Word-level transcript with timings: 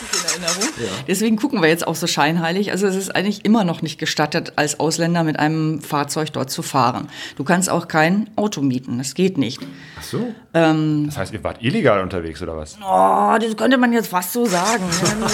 in 0.00 0.44
Erinnerung. 0.44 0.68
Ja. 0.78 0.88
Deswegen 1.06 1.36
gucken 1.36 1.60
wir 1.60 1.68
jetzt 1.68 1.86
auch 1.86 1.94
so 1.94 2.06
scheinheilig. 2.06 2.70
Also 2.70 2.86
es 2.86 2.96
ist 2.96 3.14
eigentlich 3.14 3.44
immer 3.44 3.64
noch 3.64 3.82
nicht 3.82 3.98
gestattet, 3.98 4.52
als 4.56 4.80
Ausländer 4.80 5.24
mit 5.24 5.38
einem 5.38 5.80
Fahrzeug 5.80 6.32
dort 6.32 6.50
zu 6.50 6.62
fahren. 6.62 7.08
Du 7.36 7.44
kannst 7.44 7.70
auch 7.70 7.88
kein 7.88 8.30
Auto 8.36 8.60
mieten. 8.60 8.98
Das 8.98 9.14
geht 9.14 9.38
nicht. 9.38 9.60
Ach 9.98 10.02
so. 10.02 10.34
Ähm, 10.54 11.06
das 11.06 11.18
heißt, 11.18 11.32
ihr 11.32 11.42
wart 11.44 11.62
illegal 11.62 12.02
unterwegs 12.02 12.42
oder 12.42 12.56
was? 12.56 12.76
Oh, 12.82 13.36
das 13.40 13.56
könnte 13.56 13.78
man 13.78 13.92
jetzt 13.92 14.08
fast 14.08 14.32
so 14.32 14.46
sagen. 14.46 14.84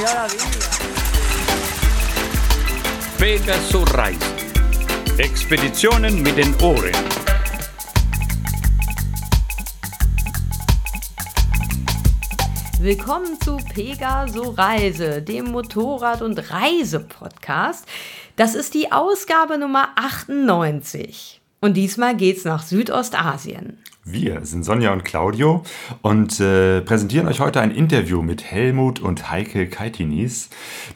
ja, 0.02 0.26
Pegasus 3.18 3.94
Reisen. 3.94 4.18
Expeditionen 5.18 6.22
mit 6.22 6.36
den 6.36 6.54
Ohren. 6.60 6.90
Willkommen 12.84 13.40
zu 13.40 13.56
Pegaso 13.56 14.50
Reise, 14.50 15.22
dem 15.22 15.46
Motorrad- 15.52 16.20
und 16.20 16.50
Reisepodcast. 16.50 17.86
Das 18.36 18.54
ist 18.54 18.74
die 18.74 18.92
Ausgabe 18.92 19.56
Nummer 19.56 19.88
98. 19.96 21.40
Und 21.62 21.78
diesmal 21.78 22.14
geht's 22.14 22.44
nach 22.44 22.62
Südostasien. 22.62 23.78
Wir 24.06 24.44
sind 24.44 24.66
Sonja 24.66 24.92
und 24.92 25.02
Claudio 25.02 25.62
und 26.02 26.38
äh, 26.38 26.82
präsentieren 26.82 27.26
euch 27.26 27.40
heute 27.40 27.62
ein 27.62 27.70
Interview 27.70 28.20
mit 28.20 28.44
Helmut 28.44 29.00
und 29.00 29.30
Heike 29.30 29.66
Kaitinis. 29.66 30.50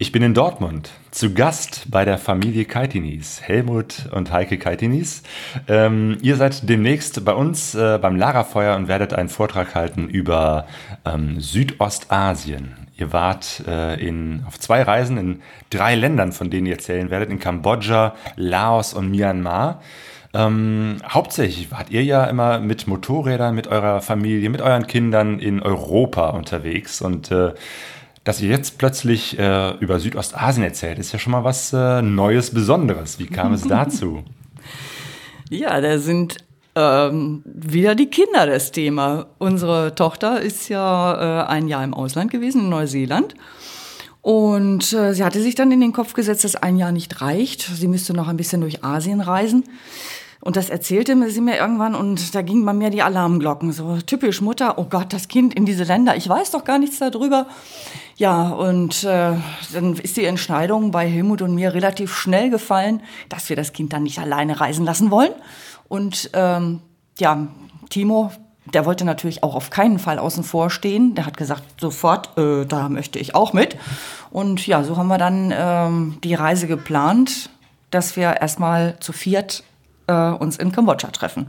Ich 0.00 0.12
bin 0.12 0.22
in 0.22 0.32
Dortmund 0.32 0.92
zu 1.10 1.34
Gast 1.34 1.90
bei 1.90 2.04
der 2.04 2.18
Familie 2.18 2.66
Kaitinis, 2.66 3.42
Helmut 3.42 4.08
und 4.12 4.30
Heike 4.30 4.56
Kaitinis. 4.56 5.24
Ähm, 5.66 6.18
ihr 6.22 6.36
seid 6.36 6.68
demnächst 6.68 7.24
bei 7.24 7.32
uns 7.32 7.74
äh, 7.74 7.98
beim 8.00 8.14
Lagerfeuer 8.14 8.76
und 8.76 8.86
werdet 8.86 9.12
einen 9.12 9.28
Vortrag 9.28 9.74
halten 9.74 10.08
über 10.08 10.68
ähm, 11.04 11.40
Südostasien. 11.40 12.76
Ihr 12.96 13.12
wart 13.12 13.64
äh, 13.66 14.00
in, 14.00 14.44
auf 14.46 14.60
zwei 14.60 14.82
Reisen 14.82 15.18
in 15.18 15.40
drei 15.68 15.96
Ländern, 15.96 16.30
von 16.30 16.48
denen 16.48 16.68
ihr 16.68 16.74
erzählen 16.74 17.10
werdet, 17.10 17.30
in 17.30 17.40
Kambodscha, 17.40 18.14
Laos 18.36 18.94
und 18.94 19.10
Myanmar. 19.10 19.82
Ähm, 20.32 20.98
hauptsächlich 21.08 21.72
wart 21.72 21.90
ihr 21.90 22.04
ja 22.04 22.24
immer 22.26 22.60
mit 22.60 22.86
Motorrädern, 22.86 23.52
mit 23.52 23.66
eurer 23.66 24.00
Familie, 24.00 24.48
mit 24.48 24.60
euren 24.60 24.86
Kindern 24.86 25.40
in 25.40 25.60
Europa 25.60 26.28
unterwegs 26.28 27.00
und 27.00 27.32
äh, 27.32 27.54
dass 28.28 28.42
ihr 28.42 28.50
jetzt 28.50 28.76
plötzlich 28.76 29.38
äh, 29.38 29.70
über 29.78 29.98
Südostasien 29.98 30.62
erzählt, 30.62 30.98
ist 30.98 31.12
ja 31.12 31.18
schon 31.18 31.32
mal 31.32 31.44
was 31.44 31.72
äh, 31.72 32.02
Neues, 32.02 32.50
Besonderes. 32.50 33.18
Wie 33.18 33.24
kam 33.24 33.54
es 33.54 33.62
dazu? 33.62 34.22
ja, 35.48 35.80
da 35.80 35.98
sind 35.98 36.36
ähm, 36.74 37.42
wieder 37.46 37.94
die 37.94 38.10
Kinder 38.10 38.44
das 38.44 38.70
Thema. 38.70 39.28
Unsere 39.38 39.94
Tochter 39.94 40.42
ist 40.42 40.68
ja 40.68 41.44
äh, 41.44 41.46
ein 41.46 41.68
Jahr 41.68 41.82
im 41.82 41.94
Ausland 41.94 42.30
gewesen, 42.30 42.64
in 42.64 42.68
Neuseeland. 42.68 43.34
Und 44.20 44.92
äh, 44.92 45.14
sie 45.14 45.24
hatte 45.24 45.40
sich 45.40 45.54
dann 45.54 45.72
in 45.72 45.80
den 45.80 45.94
Kopf 45.94 46.12
gesetzt, 46.12 46.44
dass 46.44 46.54
ein 46.54 46.76
Jahr 46.76 46.92
nicht 46.92 47.22
reicht. 47.22 47.62
Sie 47.62 47.88
müsste 47.88 48.12
noch 48.12 48.28
ein 48.28 48.36
bisschen 48.36 48.60
durch 48.60 48.84
Asien 48.84 49.22
reisen. 49.22 49.64
Und 50.40 50.56
das 50.56 50.70
erzählte 50.70 51.30
sie 51.30 51.40
mir 51.40 51.56
irgendwann 51.56 51.96
und 51.96 52.34
da 52.34 52.42
gingen 52.42 52.64
bei 52.64 52.72
mir 52.72 52.90
die 52.90 53.02
Alarmglocken. 53.02 53.72
So 53.72 53.98
typisch 53.98 54.40
Mutter, 54.40 54.78
oh 54.78 54.84
Gott, 54.84 55.12
das 55.12 55.26
Kind 55.26 55.52
in 55.54 55.66
diese 55.66 55.82
Länder, 55.82 56.16
ich 56.16 56.28
weiß 56.28 56.52
doch 56.52 56.64
gar 56.64 56.78
nichts 56.78 56.98
darüber. 57.00 57.46
Ja, 58.16 58.50
und 58.50 59.02
äh, 59.02 59.34
dann 59.72 59.94
ist 59.94 60.16
die 60.16 60.24
Entscheidung 60.24 60.92
bei 60.92 61.08
Helmut 61.08 61.42
und 61.42 61.54
mir 61.54 61.74
relativ 61.74 62.14
schnell 62.14 62.50
gefallen, 62.50 63.02
dass 63.28 63.48
wir 63.48 63.56
das 63.56 63.72
Kind 63.72 63.92
dann 63.92 64.04
nicht 64.04 64.20
alleine 64.20 64.60
reisen 64.60 64.84
lassen 64.84 65.10
wollen. 65.10 65.32
Und 65.88 66.30
ähm, 66.34 66.80
ja, 67.18 67.48
Timo, 67.90 68.30
der 68.72 68.86
wollte 68.86 69.04
natürlich 69.04 69.42
auch 69.42 69.54
auf 69.54 69.70
keinen 69.70 69.98
Fall 69.98 70.18
außen 70.18 70.44
vor 70.44 70.70
stehen. 70.70 71.14
Der 71.14 71.26
hat 71.26 71.36
gesagt, 71.36 71.80
sofort, 71.80 72.38
äh, 72.38 72.64
da 72.64 72.88
möchte 72.88 73.18
ich 73.18 73.34
auch 73.34 73.52
mit. 73.52 73.76
Und 74.30 74.66
ja, 74.66 74.84
so 74.84 74.96
haben 74.96 75.08
wir 75.08 75.18
dann 75.18 75.52
ähm, 75.56 76.18
die 76.22 76.34
Reise 76.34 76.66
geplant, 76.66 77.50
dass 77.90 78.16
wir 78.16 78.36
erstmal 78.40 78.98
zu 79.00 79.12
viert 79.12 79.64
äh, 80.08 80.30
uns 80.30 80.56
in 80.56 80.72
Kambodscha 80.72 81.08
treffen. 81.08 81.46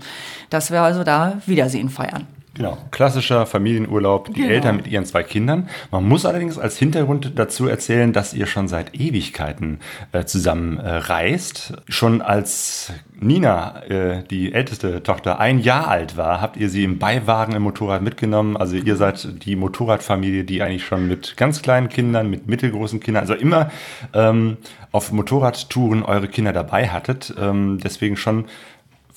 Dass 0.50 0.70
wir 0.72 0.82
also 0.82 1.04
da 1.04 1.42
Wiedersehen 1.46 1.90
feiern. 1.90 2.28
Genau, 2.56 2.78
klassischer 2.92 3.46
Familienurlaub, 3.46 4.34
die 4.34 4.42
genau. 4.42 4.50
Eltern 4.50 4.76
mit 4.76 4.88
ihren 4.88 5.06
zwei 5.06 5.24
Kindern. 5.24 5.70
Man 5.92 6.06
muss 6.06 6.26
allerdings 6.26 6.58
als 6.58 6.78
Hintergrund 6.78 7.32
dazu 7.36 7.68
erzählen, 7.68 8.12
dass 8.12 8.34
ihr 8.34 8.48
schon 8.48 8.68
seit 8.68 8.96
Ewigkeiten 8.96 9.80
äh, 10.12 10.26
zusammen 10.26 10.78
äh, 10.78 10.90
reist. 10.90 11.74
Schon 11.88 12.22
als 12.22 12.92
Nina, 13.22 13.84
äh, 13.84 14.24
die 14.30 14.54
älteste 14.54 15.04
Tochter, 15.04 15.40
ein 15.40 15.60
Jahr 15.60 15.88
alt 15.88 16.16
war, 16.16 16.42
habt 16.42 16.58
ihr 16.58 16.70
sie 16.70 16.84
im 16.84 17.00
Beiwagen 17.00 17.54
im 17.54 17.64
Motorrad 17.64 18.02
mitgenommen. 18.02 18.56
Also 18.56 18.76
ihr 18.76 18.96
seid 18.96 19.44
die 19.46 19.56
Motorradfamilie, 19.56 20.44
die 20.44 20.62
eigentlich 20.62 20.86
schon 20.86 21.08
mit 21.08 21.36
ganz 21.36 21.62
kleinen 21.62 21.90
Kindern, 21.90 22.30
mit 22.30 22.48
mittelgroßen 22.48 23.00
Kindern, 23.00 23.22
also 23.22 23.34
immer 23.34 23.72
ähm, 24.14 24.58
auf 24.92 25.12
Motorradtouren 25.12 26.04
eure 26.04 26.28
Kinder 26.28 26.54
dabei 26.54 26.90
hattet. 26.90 27.34
Ähm, 27.38 27.80
deswegen 27.84 28.16
schon 28.16 28.46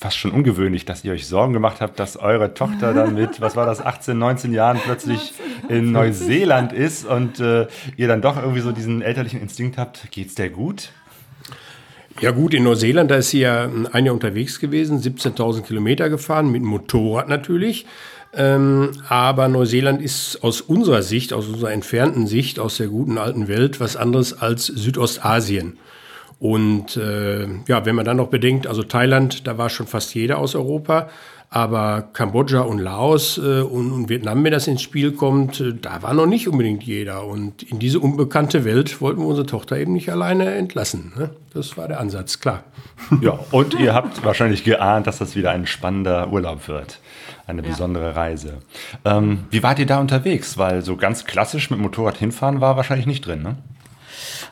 fast 0.03 0.17
schon 0.17 0.31
ungewöhnlich, 0.31 0.83
dass 0.83 1.05
ihr 1.05 1.13
euch 1.13 1.25
Sorgen 1.27 1.53
gemacht 1.53 1.79
habt, 1.79 1.97
dass 1.97 2.17
eure 2.17 2.53
Tochter 2.53 2.93
dann 2.95 3.13
mit, 3.13 3.39
was 3.39 3.55
war 3.55 3.65
das, 3.65 3.79
18, 3.79 4.17
19 4.17 4.53
Jahren 4.53 4.79
plötzlich 4.83 5.33
in 5.69 5.93
Neuseeland 5.93 6.73
ist 6.73 7.05
und 7.05 7.39
äh, 7.39 7.67
ihr 7.95 8.09
dann 8.09 8.21
doch 8.21 8.35
irgendwie 8.35 8.59
so 8.59 8.73
diesen 8.73 9.01
elterlichen 9.01 9.39
Instinkt 9.39 9.77
habt, 9.77 10.11
geht's 10.11 10.35
der 10.35 10.49
gut? 10.49 10.91
Ja 12.21 12.31
gut, 12.31 12.53
in 12.53 12.63
Neuseeland, 12.63 13.09
da 13.11 13.15
ist 13.15 13.31
sie 13.31 13.41
ja 13.41 13.69
ein 13.91 14.05
Jahr 14.05 14.13
unterwegs 14.13 14.59
gewesen, 14.59 15.01
17.000 15.01 15.63
Kilometer 15.63 16.09
gefahren, 16.09 16.51
mit 16.51 16.61
Motorrad 16.61 17.27
natürlich. 17.27 17.85
Ähm, 18.35 18.91
aber 19.09 19.47
Neuseeland 19.47 20.01
ist 20.01 20.43
aus 20.43 20.61
unserer 20.61 21.01
Sicht, 21.01 21.33
aus 21.33 21.47
unserer 21.47 21.71
entfernten 21.71 22.25
Sicht, 22.27 22.59
aus 22.59 22.77
der 22.77 22.87
guten 22.87 23.17
alten 23.17 23.47
Welt, 23.47 23.79
was 23.79 23.95
anderes 23.95 24.33
als 24.33 24.65
Südostasien. 24.65 25.77
Und 26.39 26.97
äh, 26.97 27.47
ja, 27.67 27.85
wenn 27.85 27.95
man 27.95 28.05
dann 28.05 28.17
noch 28.17 28.27
bedenkt, 28.27 28.67
also 28.67 28.83
Thailand, 28.83 29.47
da 29.47 29.57
war 29.57 29.69
schon 29.69 29.87
fast 29.87 30.13
jeder 30.15 30.39
aus 30.39 30.55
Europa, 30.55 31.09
aber 31.53 32.09
Kambodscha 32.13 32.61
und 32.61 32.79
Laos 32.79 33.37
äh, 33.37 33.61
und, 33.61 33.91
und, 33.91 34.09
Vietnam, 34.09 34.43
wenn 34.43 34.51
das 34.51 34.67
ins 34.67 34.81
Spiel 34.81 35.11
kommt, 35.11 35.59
äh, 35.59 35.75
da 35.79 36.01
war 36.01 36.15
noch 36.15 36.25
nicht 36.25 36.47
unbedingt 36.47 36.81
jeder. 36.81 37.27
Und 37.27 37.61
in 37.61 37.77
diese 37.77 37.99
unbekannte 37.99 38.65
Welt 38.65 38.99
wollten 39.01 39.21
wir 39.21 39.27
unsere 39.27 39.45
Tochter 39.45 39.77
eben 39.77 39.93
nicht 39.93 40.11
alleine 40.11 40.55
entlassen. 40.55 41.13
Ne? 41.15 41.29
Das 41.53 41.77
war 41.77 41.87
der 41.87 41.99
Ansatz, 41.99 42.39
klar. 42.39 42.63
Ja, 43.21 43.37
und 43.51 43.75
ihr 43.79 43.93
habt 43.93 44.25
wahrscheinlich 44.25 44.63
geahnt, 44.63 45.05
dass 45.05 45.19
das 45.19 45.35
wieder 45.35 45.51
ein 45.51 45.67
spannender 45.67 46.31
Urlaub 46.31 46.67
wird. 46.67 46.99
Eine 47.45 47.61
ja. 47.61 47.67
besondere 47.67 48.15
Reise. 48.15 48.57
Ähm, 49.05 49.43
wie 49.51 49.61
wart 49.61 49.77
ihr 49.77 49.85
da 49.85 49.99
unterwegs? 49.99 50.57
Weil 50.57 50.81
so 50.81 50.95
ganz 50.95 51.25
klassisch 51.25 51.69
mit 51.69 51.79
Motorrad 51.79 52.17
hinfahren 52.17 52.61
war 52.61 52.77
wahrscheinlich 52.77 53.05
nicht 53.05 53.27
drin, 53.27 53.43
ne? 53.43 53.57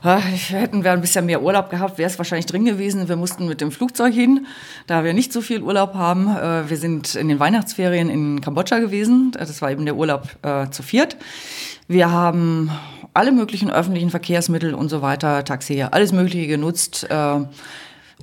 Hätten 0.03 0.83
wir 0.83 0.91
ein 0.91 1.01
bisschen 1.01 1.27
mehr 1.27 1.43
Urlaub 1.43 1.69
gehabt, 1.69 1.99
wäre 1.99 2.09
es 2.09 2.17
wahrscheinlich 2.17 2.47
drin 2.47 2.65
gewesen. 2.65 3.07
Wir 3.07 3.15
mussten 3.15 3.47
mit 3.47 3.61
dem 3.61 3.71
Flugzeug 3.71 4.13
hin, 4.13 4.47
da 4.87 5.03
wir 5.03 5.13
nicht 5.13 5.31
so 5.31 5.41
viel 5.41 5.61
Urlaub 5.61 5.93
haben. 5.93 6.27
Äh, 6.27 6.69
wir 6.69 6.77
sind 6.77 7.13
in 7.13 7.29
den 7.29 7.39
Weihnachtsferien 7.39 8.09
in 8.09 8.41
Kambodscha 8.41 8.79
gewesen. 8.79 9.31
Das 9.37 9.61
war 9.61 9.69
eben 9.69 9.85
der 9.85 9.95
Urlaub 9.95 10.23
äh, 10.41 10.69
zu 10.71 10.81
viert. 10.81 11.17
Wir 11.87 12.09
haben 12.11 12.71
alle 13.13 13.31
möglichen 13.31 13.69
öffentlichen 13.69 14.09
Verkehrsmittel 14.09 14.73
und 14.73 14.89
so 14.89 15.03
weiter, 15.03 15.43
Taxi, 15.43 15.83
alles 15.83 16.11
Mögliche 16.11 16.47
genutzt. 16.47 17.07
Äh, 17.09 17.41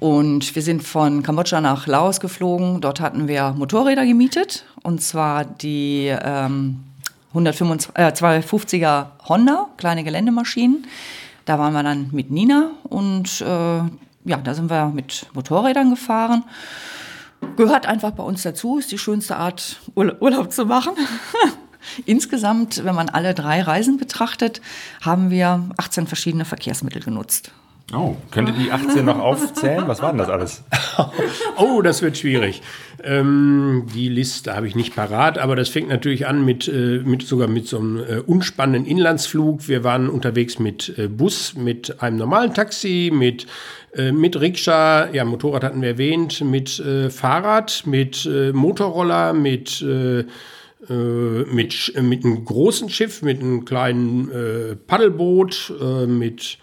Und 0.01 0.55
wir 0.55 0.63
sind 0.63 0.83
von 0.83 1.23
Kambodscha 1.23 1.61
nach 1.61 1.87
Laos 1.87 2.21
geflogen. 2.21 2.81
Dort 2.81 3.01
hatten 3.01 3.29
wir 3.29 3.53
Motorräder 3.57 4.05
gemietet. 4.07 4.65
Und 4.83 5.03
zwar 5.03 5.45
die 5.45 6.07
ähm, 6.09 6.81
125, 7.31 7.91
äh, 7.95 8.09
250er 8.09 9.07
Honda, 9.29 9.69
kleine 9.77 10.05
Geländemaschinen. 10.05 10.87
Da 11.49 11.59
waren 11.59 11.73
wir 11.73 11.83
dann 11.83 12.11
mit 12.13 12.31
Nina 12.31 12.73
und 12.83 13.41
äh, 13.41 13.79
ja, 14.25 14.37
da 14.45 14.53
sind 14.53 14.69
wir 14.69 14.89
mit 14.89 15.25
Motorrädern 15.33 15.89
gefahren. 15.89 16.45
Gehört 17.57 17.87
einfach 17.87 18.11
bei 18.11 18.23
uns 18.23 18.43
dazu, 18.43 18.79
ist 18.79 18.93
die 18.93 18.99
schönste 18.99 19.37
Art, 19.37 19.81
Urlaub 19.95 20.53
zu 20.53 20.67
machen. 20.67 20.93
Insgesamt, 22.05 22.85
wenn 22.85 22.95
man 22.95 23.09
alle 23.09 23.33
drei 23.33 23.63
Reisen 23.63 23.97
betrachtet, 23.97 24.61
haben 25.01 25.31
wir 25.31 25.71
18 25.79 26.07
verschiedene 26.07 26.45
Verkehrsmittel 26.45 27.03
genutzt. 27.03 27.51
Oh, 27.95 28.17
könnt 28.31 28.51
ihr 28.51 28.55
die 28.55 28.71
18 28.71 29.03
noch 29.05 29.19
aufzählen? 29.19 29.85
Was 29.87 30.03
war 30.03 30.11
denn 30.11 30.19
das 30.19 30.29
alles? 30.29 30.63
oh, 31.57 31.81
das 31.81 32.03
wird 32.03 32.19
schwierig. 32.19 32.61
Ähm, 33.03 33.87
die 33.95 34.11
Liste 34.11 34.55
habe 34.55 34.67
ich 34.67 34.75
nicht 34.75 34.95
parat, 34.95 35.39
aber 35.39 35.57
das 35.57 35.71
fängt 35.71 35.89
natürlich 35.89 36.27
an 36.27 36.45
mit, 36.45 36.69
äh, 36.69 37.01
mit 37.03 37.23
sogar 37.23 37.49
mit 37.49 37.67
so 37.67 37.79
einem 37.79 37.97
äh, 37.99 38.19
unspannenden 38.19 38.85
Inlandsflug. 38.85 39.69
Wir 39.69 39.85
waren 39.85 40.11
unterwegs 40.11 40.59
mit 40.59 40.99
äh, 40.99 41.09
Bus, 41.09 41.55
mit 41.55 42.03
einem 42.03 42.19
normalen 42.19 42.53
Taxi, 42.53 43.11
mit 43.13 43.47
äh, 43.95 44.13
mit 44.13 44.39
Rikscha, 44.39 45.09
ja, 45.13 45.25
Motorrad 45.25 45.65
hatten 45.65 45.81
wir 45.81 45.89
erwähnt, 45.89 46.43
mit 46.43 46.79
äh, 46.81 47.09
Fahrrad, 47.09 47.85
mit 47.87 48.27
äh, 48.27 48.53
Motorroller, 48.53 49.33
mit 49.33 49.85
mit, 50.89 51.93
mit 52.01 52.25
einem 52.25 52.45
großen 52.45 52.89
Schiff, 52.89 53.21
mit 53.21 53.41
einem 53.41 53.65
kleinen 53.65 54.79
Paddelboot, 54.87 55.75
mit 56.07 56.59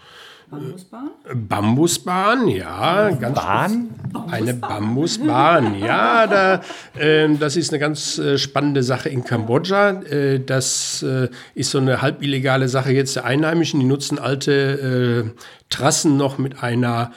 Bambusbahn? 0.48 1.10
Bambusbahn, 1.34 2.48
ja. 2.48 3.10
Ganz 3.10 3.34
Bahn? 3.34 3.90
Eine 4.30 4.54
Bambusbahn, 4.54 5.78
ja. 5.80 6.26
Da, 6.26 6.62
äh, 6.98 7.28
das 7.36 7.56
ist 7.56 7.70
eine 7.70 7.80
ganz 7.80 8.18
äh, 8.18 8.38
spannende 8.38 8.82
Sache 8.82 9.08
in 9.08 9.24
Kambodscha. 9.24 10.02
Äh, 10.02 10.40
das 10.40 11.02
äh, 11.02 11.28
ist 11.54 11.72
so 11.72 11.78
eine 11.78 12.00
halb 12.00 12.22
illegale 12.22 12.68
Sache 12.68 12.92
jetzt 12.92 13.16
der 13.16 13.24
Einheimischen. 13.24 13.80
Die 13.80 13.86
nutzen 13.86 14.18
alte 14.18 15.32
äh, 15.34 15.40
Trassen 15.68 16.16
noch 16.16 16.38
mit 16.38 16.62
einer 16.62 17.12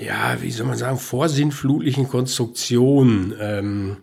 ja, 0.00 0.36
wie 0.40 0.50
soll 0.52 0.66
man 0.66 0.76
sagen, 0.76 0.96
vorsinnflutlichen 0.96 2.08
Konstruktion. 2.08 3.34
Ähm, 3.40 3.96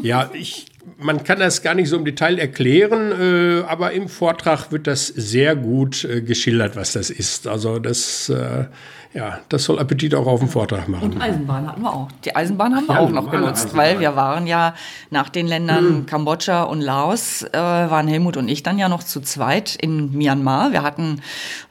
ja, 0.00 0.30
ich 0.32 0.66
man 0.98 1.24
kann 1.24 1.38
das 1.38 1.62
gar 1.62 1.74
nicht 1.74 1.88
so 1.88 1.96
im 1.96 2.04
Detail 2.04 2.38
erklären, 2.38 3.12
äh, 3.12 3.62
aber 3.66 3.92
im 3.92 4.08
Vortrag 4.08 4.72
wird 4.72 4.86
das 4.86 5.06
sehr 5.06 5.56
gut 5.56 6.04
äh, 6.04 6.20
geschildert, 6.22 6.76
was 6.76 6.92
das 6.92 7.10
ist. 7.10 7.46
Also 7.46 7.78
das, 7.78 8.28
äh, 8.28 8.64
ja, 9.12 9.40
das 9.48 9.64
soll 9.64 9.80
Appetit 9.80 10.14
auch 10.14 10.26
auf 10.26 10.38
dem 10.38 10.48
Vortrag 10.48 10.88
machen. 10.88 11.12
Und 11.12 11.20
Eisenbahn 11.20 11.66
hatten 11.66 11.82
wir 11.82 11.92
auch. 11.92 12.08
Die 12.24 12.36
Eisenbahn 12.36 12.76
haben 12.76 12.86
wir 12.86 12.94
ja, 12.94 13.00
auch 13.00 13.10
noch 13.10 13.30
genutzt, 13.30 13.66
Eisenbahn. 13.66 13.86
weil 13.86 14.00
wir 14.00 14.14
waren 14.14 14.46
ja 14.46 14.74
nach 15.10 15.28
den 15.28 15.48
Ländern 15.48 15.84
mhm. 15.84 16.06
Kambodscha 16.06 16.62
und 16.62 16.80
Laos, 16.80 17.42
äh, 17.42 17.58
waren 17.58 18.06
Helmut 18.06 18.36
und 18.36 18.48
ich 18.48 18.62
dann 18.62 18.78
ja 18.78 18.88
noch 18.88 19.02
zu 19.02 19.20
zweit 19.20 19.74
in 19.74 20.12
Myanmar. 20.12 20.70
Wir 20.70 20.82
hatten 20.82 21.22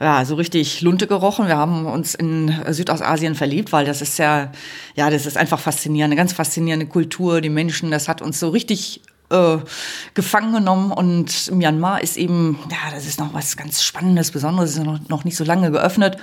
ja 0.02 0.26
so 0.26 0.36
richtig 0.36 0.82
Lunte 0.82 1.08
gerochen. 1.08 1.48
Wir 1.48 1.56
haben 1.56 1.86
uns 1.86 2.14
in 2.14 2.54
Südostasien 2.70 3.36
verliebt, 3.36 3.72
weil 3.72 3.86
das 3.86 4.02
ist 4.02 4.20
ja, 4.20 4.52
ja, 4.96 5.10
das 5.10 5.26
ist 5.26 5.38
einfach 5.38 5.60
faszinierend, 5.60 6.12
eine 6.12 6.20
ganz 6.20 6.34
faszinierende 6.34 6.88
Kultur, 6.88 7.40
die 7.40 7.50
Menschen, 7.50 7.90
das 7.90 8.10
hat 8.10 8.22
uns 8.22 8.40
so 8.40 8.50
richtig 8.50 9.02
äh, 9.30 9.58
gefangen 10.14 10.54
genommen 10.54 10.92
und 10.92 11.52
Myanmar 11.52 12.02
ist 12.02 12.18
eben, 12.18 12.60
ja, 12.70 12.94
das 12.94 13.06
ist 13.06 13.20
noch 13.20 13.34
was 13.34 13.58
ganz 13.58 13.84
Spannendes, 13.84 14.32
Besonderes, 14.32 14.72
ist 14.72 14.84
noch, 14.84 15.00
noch 15.08 15.24
nicht 15.24 15.38
so 15.38 15.44
lange 15.44 15.72
geöffnet. 15.72 16.18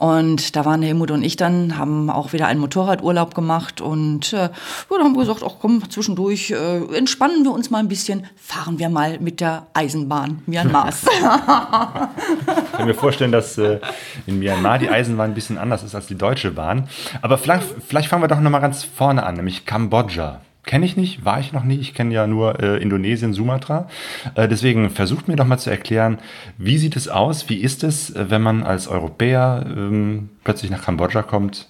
Und 0.00 0.56
da 0.56 0.64
waren 0.64 0.80
Helmut 0.80 1.10
und 1.10 1.22
ich 1.22 1.36
dann, 1.36 1.76
haben 1.76 2.08
auch 2.08 2.32
wieder 2.32 2.46
einen 2.46 2.58
Motorradurlaub 2.58 3.34
gemacht 3.34 3.82
und 3.82 4.32
äh, 4.32 4.36
ja, 4.36 4.50
dann 4.88 5.04
haben 5.04 5.12
wir 5.12 5.20
gesagt, 5.20 5.42
ach 5.44 5.56
komm, 5.60 5.90
zwischendurch 5.90 6.52
äh, 6.52 6.96
entspannen 6.96 7.44
wir 7.44 7.52
uns 7.52 7.68
mal 7.68 7.80
ein 7.80 7.88
bisschen, 7.88 8.26
fahren 8.34 8.78
wir 8.78 8.88
mal 8.88 9.20
mit 9.20 9.42
der 9.42 9.66
Eisenbahn 9.74 10.42
Myanmars. 10.46 11.02
ich 11.04 12.72
kann 12.72 12.86
mir 12.86 12.94
vorstellen, 12.94 13.30
dass 13.30 13.58
äh, 13.58 13.78
in 14.24 14.38
Myanmar 14.38 14.78
die 14.78 14.88
Eisenbahn 14.88 15.32
ein 15.32 15.34
bisschen 15.34 15.58
anders 15.58 15.82
ist 15.82 15.94
als 15.94 16.06
die 16.06 16.16
Deutsche 16.16 16.52
Bahn. 16.52 16.88
Aber 17.20 17.36
vielleicht, 17.36 17.66
vielleicht 17.86 18.08
fangen 18.08 18.22
wir 18.22 18.28
doch 18.28 18.40
nochmal 18.40 18.62
ganz 18.62 18.84
vorne 18.84 19.26
an, 19.26 19.34
nämlich 19.34 19.66
Kambodscha. 19.66 20.40
Kenne 20.70 20.86
ich 20.86 20.96
nicht, 20.96 21.24
war 21.24 21.40
ich 21.40 21.52
noch 21.52 21.64
nie. 21.64 21.80
Ich 21.80 21.94
kenne 21.94 22.14
ja 22.14 22.28
nur 22.28 22.60
äh, 22.62 22.80
Indonesien, 22.80 23.32
Sumatra. 23.32 23.88
Äh, 24.36 24.46
deswegen 24.46 24.88
versucht 24.90 25.26
mir 25.26 25.34
doch 25.34 25.44
mal 25.44 25.58
zu 25.58 25.68
erklären, 25.68 26.18
wie 26.58 26.78
sieht 26.78 26.94
es 26.94 27.08
aus? 27.08 27.48
Wie 27.48 27.56
ist 27.56 27.82
es, 27.82 28.10
äh, 28.10 28.30
wenn 28.30 28.40
man 28.40 28.62
als 28.62 28.86
Europäer 28.86 29.66
ähm, 29.66 30.28
plötzlich 30.44 30.70
nach 30.70 30.84
Kambodscha 30.84 31.22
kommt? 31.22 31.66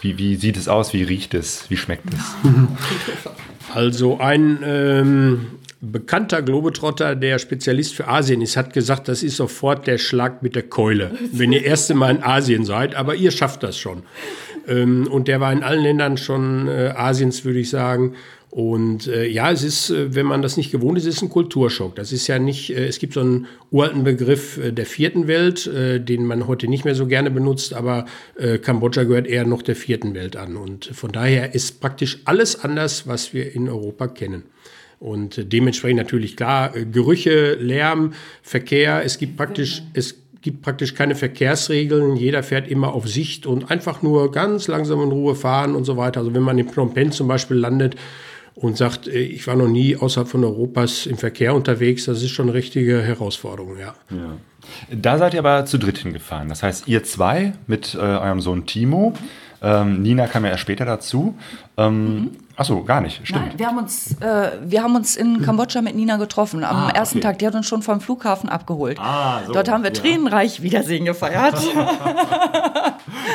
Wie, 0.00 0.16
wie, 0.16 0.36
sieht 0.36 0.56
es 0.56 0.68
aus? 0.68 0.92
Wie 0.92 1.02
riecht 1.02 1.34
es? 1.34 1.68
Wie 1.70 1.76
schmeckt 1.76 2.14
es? 2.14 2.20
Also 3.74 4.20
ein 4.20 4.60
ähm, 4.62 5.46
bekannter 5.80 6.42
Globetrotter, 6.42 7.16
der 7.16 7.40
Spezialist 7.40 7.96
für 7.96 8.06
Asien 8.06 8.40
ist, 8.42 8.56
hat 8.56 8.72
gesagt, 8.72 9.08
das 9.08 9.24
ist 9.24 9.36
sofort 9.36 9.88
der 9.88 9.98
Schlag 9.98 10.44
mit 10.44 10.54
der 10.54 10.62
Keule, 10.62 11.18
wenn 11.32 11.50
ihr 11.50 11.64
erste 11.64 11.94
Mal 11.94 12.14
in 12.14 12.22
Asien 12.22 12.64
seid. 12.64 12.94
Aber 12.94 13.16
ihr 13.16 13.32
schafft 13.32 13.64
das 13.64 13.76
schon. 13.76 14.04
Ähm, 14.66 15.06
und 15.10 15.28
der 15.28 15.40
war 15.40 15.52
in 15.52 15.62
allen 15.62 15.82
Ländern 15.82 16.16
schon 16.16 16.68
äh, 16.68 16.92
Asiens, 16.96 17.44
würde 17.44 17.60
ich 17.60 17.70
sagen. 17.70 18.14
Und 18.54 19.08
äh, 19.08 19.26
ja, 19.26 19.50
es 19.50 19.64
ist, 19.64 19.90
äh, 19.90 20.14
wenn 20.14 20.26
man 20.26 20.40
das 20.40 20.56
nicht 20.56 20.70
gewohnt 20.70 20.96
ist, 20.96 21.06
ist 21.06 21.22
ein 21.22 21.28
Kulturschock. 21.28 21.96
Das 21.96 22.12
ist 22.12 22.28
ja 22.28 22.38
nicht, 22.38 22.70
äh, 22.70 22.86
es 22.86 23.00
gibt 23.00 23.14
so 23.14 23.20
einen 23.20 23.46
uralten 23.72 24.04
Begriff 24.04 24.58
äh, 24.58 24.70
der 24.70 24.86
vierten 24.86 25.26
Welt, 25.26 25.66
äh, 25.66 25.98
den 25.98 26.24
man 26.24 26.46
heute 26.46 26.68
nicht 26.68 26.84
mehr 26.84 26.94
so 26.94 27.08
gerne 27.08 27.32
benutzt, 27.32 27.74
aber 27.74 28.04
Kambodscha 28.62 29.04
gehört 29.04 29.26
eher 29.26 29.44
noch 29.44 29.62
der 29.62 29.74
vierten 29.74 30.14
Welt 30.14 30.36
an. 30.36 30.56
Und 30.56 30.86
von 30.86 31.10
daher 31.10 31.52
ist 31.54 31.80
praktisch 31.80 32.20
alles 32.26 32.62
anders, 32.62 33.08
was 33.08 33.34
wir 33.34 33.52
in 33.54 33.68
Europa 33.68 34.06
kennen. 34.06 34.44
Und 35.00 35.52
dementsprechend 35.52 35.98
natürlich 35.98 36.36
klar, 36.36 36.70
Gerüche, 36.70 37.54
Lärm, 37.54 38.12
Verkehr, 38.42 39.04
es 39.04 39.18
gibt 39.18 39.36
praktisch, 39.36 39.82
es 39.94 40.23
gibt 40.44 40.60
praktisch 40.60 40.94
keine 40.94 41.14
Verkehrsregeln. 41.14 42.16
Jeder 42.16 42.42
fährt 42.42 42.68
immer 42.68 42.92
auf 42.92 43.08
Sicht 43.08 43.46
und 43.46 43.70
einfach 43.70 44.02
nur 44.02 44.30
ganz 44.30 44.68
langsam 44.68 45.02
in 45.02 45.10
Ruhe 45.10 45.34
fahren 45.34 45.74
und 45.74 45.84
so 45.84 45.96
weiter. 45.96 46.20
Also 46.20 46.34
wenn 46.34 46.42
man 46.42 46.58
in 46.58 46.68
Phnom 46.68 46.92
Penh 46.92 47.12
zum 47.12 47.26
Beispiel 47.26 47.56
landet 47.56 47.96
und 48.54 48.76
sagt, 48.76 49.08
äh, 49.08 49.20
ich 49.20 49.46
war 49.46 49.56
noch 49.56 49.68
nie 49.68 49.96
außerhalb 49.96 50.28
von 50.28 50.44
Europas 50.44 51.06
im 51.06 51.16
Verkehr 51.16 51.54
unterwegs, 51.54 52.04
das 52.04 52.22
ist 52.22 52.30
schon 52.30 52.48
eine 52.48 52.54
richtige 52.54 53.00
Herausforderung, 53.00 53.78
ja. 53.78 53.94
ja. 54.10 54.36
Da 54.92 55.16
seid 55.16 55.32
ihr 55.32 55.40
aber 55.40 55.64
zu 55.64 55.78
dritt 55.78 55.96
hingefahren. 55.96 56.50
Das 56.50 56.62
heißt, 56.62 56.88
ihr 56.88 57.02
zwei 57.04 57.54
mit 57.66 57.94
äh, 57.94 57.98
eurem 57.98 58.42
Sohn 58.42 58.66
Timo. 58.66 59.14
Ähm, 59.62 60.02
Nina 60.02 60.26
kam 60.26 60.44
ja 60.44 60.50
erst 60.50 60.60
später 60.60 60.84
dazu. 60.84 61.38
Ähm, 61.78 62.04
mhm. 62.04 62.30
Achso, 62.56 62.84
gar 62.84 63.00
nicht, 63.00 63.26
stimmt. 63.26 63.46
Nein, 63.46 63.58
wir 63.58 63.66
haben 63.66 63.78
uns, 63.78 64.12
äh, 64.20 64.52
wir 64.62 64.82
haben 64.82 64.94
uns 64.94 65.16
in 65.16 65.42
Kambodscha 65.42 65.82
mit 65.82 65.96
Nina 65.96 66.18
getroffen 66.18 66.62
am 66.62 66.76
ah, 66.76 66.90
ersten 66.90 67.18
okay. 67.18 67.26
Tag. 67.26 67.38
Die 67.40 67.46
hat 67.48 67.54
uns 67.54 67.66
schon 67.66 67.82
vom 67.82 68.00
Flughafen 68.00 68.48
abgeholt. 68.48 68.98
Ah, 69.00 69.40
so, 69.46 69.52
Dort 69.52 69.68
haben 69.68 69.82
wir 69.82 69.92
ja. 69.92 70.00
tränenreich 70.00 70.62
Wiedersehen 70.62 71.04
gefeiert. 71.04 71.54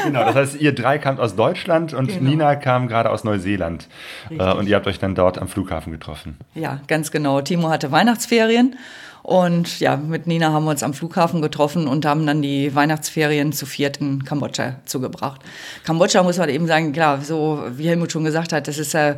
genau, 0.06 0.24
das 0.24 0.36
heißt, 0.36 0.62
ihr 0.62 0.74
drei 0.74 1.00
kamt 1.00 1.20
aus 1.20 1.36
Deutschland 1.36 1.94
und 1.94 2.08
genau. 2.08 2.30
Nina 2.30 2.56
kam 2.56 2.88
gerade 2.88 3.10
aus 3.10 3.26
Neuseeland. 3.26 3.90
Äh, 4.30 4.54
und 4.54 4.68
ihr 4.68 4.78
habt 4.78 4.88
euch 4.88 5.00
dann 5.00 5.16
dort 5.16 5.38
am 5.38 5.50
Flughafen 5.50 5.92
getroffen. 5.92 6.38
Ja, 6.56 6.80
ganz 6.88 7.12
genau. 7.12 7.42
Timo 7.42 7.70
hatte 7.70 7.92
Weihnachtsferien 7.92 8.78
und 9.24 9.80
ja, 9.80 9.98
mit 9.98 10.28
Nina 10.28 10.52
haben 10.52 10.66
wir 10.66 10.72
uns 10.72 10.84
am 10.84 10.94
Flughafen 10.94 11.42
getroffen 11.42 11.88
und 11.88 12.06
haben 12.06 12.26
dann 12.26 12.42
die 12.42 12.74
Weihnachtsferien 12.74 13.54
zu 13.54 13.66
viert 13.66 13.98
in 13.98 14.24
Kambodscha 14.24 14.76
zugebracht. 14.86 15.42
Kambodscha 15.84 16.24
muss 16.24 16.38
man 16.38 16.50
eben 16.50 16.68
sagen, 16.68 16.94
klar, 16.94 17.22
so 17.22 17.64
wie 17.72 17.88
Helmut 17.88 18.12
schon 18.12 18.24
gesagt 18.24 18.54
hat, 18.54 18.68
das 18.68 18.78
ist 18.78 18.94
ja 18.94 19.18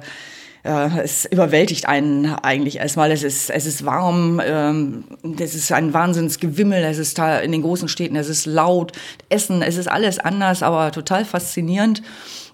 äh, 0.64 1.02
es 1.04 1.26
überwältigt 1.26 1.88
einen 1.88 2.34
eigentlich 2.36 2.78
erstmal. 2.78 3.12
Es 3.12 3.24
ist, 3.24 3.50
es 3.50 3.66
ist 3.66 3.86
warm, 3.86 4.42
ähm, 4.44 5.04
es 5.40 5.56
ist 5.56 5.72
ein 5.72 5.94
Wahnsinnsgewimmel, 5.94 6.84
es 6.84 6.98
ist 6.98 7.18
da 7.18 7.40
in 7.40 7.52
den 7.52 7.62
großen 7.62 7.88
Städten, 7.88 8.16
es 8.16 8.30
ist 8.30 8.46
laut, 8.46 8.92
Essen, 9.30 9.62
es 9.62 9.78
ist 9.78 9.88
alles 9.88 10.20
anders, 10.20 10.62
aber 10.64 10.92
total 10.92 11.26
faszinierend. 11.26 12.02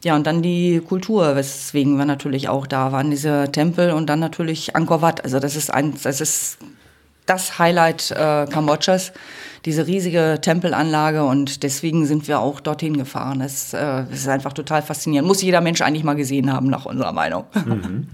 Ja, 0.03 0.15
und 0.15 0.27
dann 0.27 0.41
die 0.41 0.79
Kultur, 0.79 1.35
weswegen 1.35 1.97
wir 1.97 2.05
natürlich 2.05 2.49
auch 2.49 2.67
da 2.67 2.91
waren, 2.91 3.09
diese 3.09 3.51
Tempel 3.51 3.91
und 3.91 4.07
dann 4.07 4.19
natürlich 4.19 4.75
Angkor 4.75 5.01
Wat. 5.01 5.23
Also 5.23 5.39
das 5.39 5.55
ist 5.55 5.73
ein, 5.73 5.95
das 6.01 6.21
ist 6.21 6.59
das 7.27 7.59
Highlight 7.59 8.11
äh, 8.11 8.47
Kambodschas, 8.47 9.13
diese 9.65 9.85
riesige 9.85 10.39
Tempelanlage 10.41 11.23
und 11.23 11.61
deswegen 11.61 12.05
sind 12.05 12.27
wir 12.27 12.39
auch 12.39 12.59
dorthin 12.59 12.97
gefahren. 12.97 13.39
Das, 13.39 13.73
äh, 13.73 13.77
das 14.09 14.19
ist 14.19 14.27
einfach 14.27 14.53
total 14.53 14.81
faszinierend. 14.81 15.27
Muss 15.27 15.41
jeder 15.41 15.61
Mensch 15.61 15.81
eigentlich 15.81 16.03
mal 16.03 16.15
gesehen 16.15 16.51
haben, 16.51 16.67
nach 16.67 16.85
unserer 16.85 17.13
Meinung. 17.13 17.45
Mhm. 17.53 18.07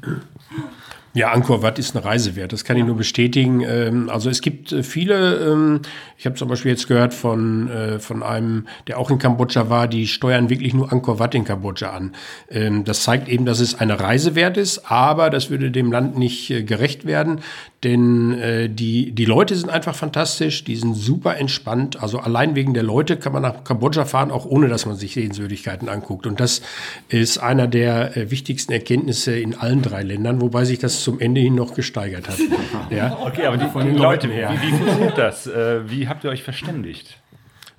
Ja, 1.15 1.31
Angkor 1.31 1.61
Wat 1.61 1.77
ist 1.77 1.95
eine 1.95 2.03
Reise 2.03 2.35
wert, 2.35 2.53
das 2.53 2.63
kann 2.63 2.75
ich 2.75 2.83
nur 2.83 2.97
bestätigen. 2.97 3.61
Ähm, 3.61 4.09
also 4.09 4.31
es 4.31 4.41
gibt 4.41 4.71
äh, 4.71 4.81
viele, 4.81 5.35
ähm, 5.35 5.81
ich 6.17 6.25
habe 6.25 6.35
zum 6.35 6.47
Beispiel 6.47 6.71
jetzt 6.71 6.87
gehört 6.87 7.13
von, 7.13 7.69
äh, 7.69 7.99
von 7.99 8.23
einem, 8.23 8.65
der 8.87 8.97
auch 8.97 9.11
in 9.11 9.19
Kambodscha 9.19 9.69
war, 9.69 9.87
die 9.87 10.07
steuern 10.07 10.49
wirklich 10.49 10.73
nur 10.73 10.91
Angkor 10.91 11.19
Wat 11.19 11.35
in 11.35 11.45
Kambodscha 11.45 11.91
an. 11.91 12.15
Ähm, 12.49 12.83
das 12.83 13.03
zeigt 13.03 13.29
eben, 13.29 13.45
dass 13.45 13.59
es 13.59 13.79
eine 13.79 13.99
Reise 13.99 14.33
wert 14.33 14.57
ist, 14.57 14.89
aber 14.91 15.29
das 15.29 15.51
würde 15.51 15.69
dem 15.69 15.91
Land 15.91 16.17
nicht 16.17 16.49
äh, 16.49 16.63
gerecht 16.63 17.05
werden, 17.05 17.41
denn 17.83 18.69
die, 18.75 19.11
die 19.11 19.25
Leute 19.25 19.55
sind 19.55 19.69
einfach 19.69 19.95
fantastisch, 19.95 20.63
die 20.63 20.75
sind 20.75 20.95
super 20.95 21.37
entspannt. 21.37 22.01
Also 22.01 22.19
allein 22.19 22.55
wegen 22.55 22.73
der 22.73 22.83
Leute 22.83 23.17
kann 23.17 23.33
man 23.33 23.41
nach 23.41 23.63
Kambodscha 23.63 24.05
fahren, 24.05 24.31
auch 24.31 24.45
ohne 24.45 24.67
dass 24.67 24.85
man 24.85 24.95
sich 24.95 25.13
Sehenswürdigkeiten 25.13 25.89
anguckt. 25.89 26.25
Und 26.25 26.39
das 26.39 26.61
ist 27.09 27.37
einer 27.37 27.67
der 27.67 28.11
wichtigsten 28.31 28.71
Erkenntnisse 28.71 29.37
in 29.37 29.55
allen 29.55 29.81
drei 29.81 30.03
Ländern, 30.03 30.41
wobei 30.41 30.65
sich 30.65 30.79
das 30.79 31.03
zum 31.03 31.19
Ende 31.19 31.41
hin 31.41 31.55
noch 31.55 31.73
gesteigert 31.73 32.27
hat. 32.27 32.37
ja? 32.89 33.17
Okay, 33.21 33.45
aber 33.45 33.57
die, 33.57 33.67
von 33.67 33.85
den 33.85 33.97
Leuten 33.97 34.31
her. 34.31 34.53
Wie, 34.61 34.67
wie 34.67 34.77
funktioniert 34.77 35.17
das? 35.17 35.47
Äh, 35.47 35.89
wie 35.89 36.07
habt 36.07 36.23
ihr 36.23 36.29
euch 36.29 36.43
verständigt? 36.43 37.17